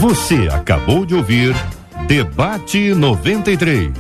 Você 0.00 0.48
acabou 0.50 1.06
de 1.06 1.14
ouvir 1.14 1.54
Debate 2.08 2.92
93. 2.92 3.92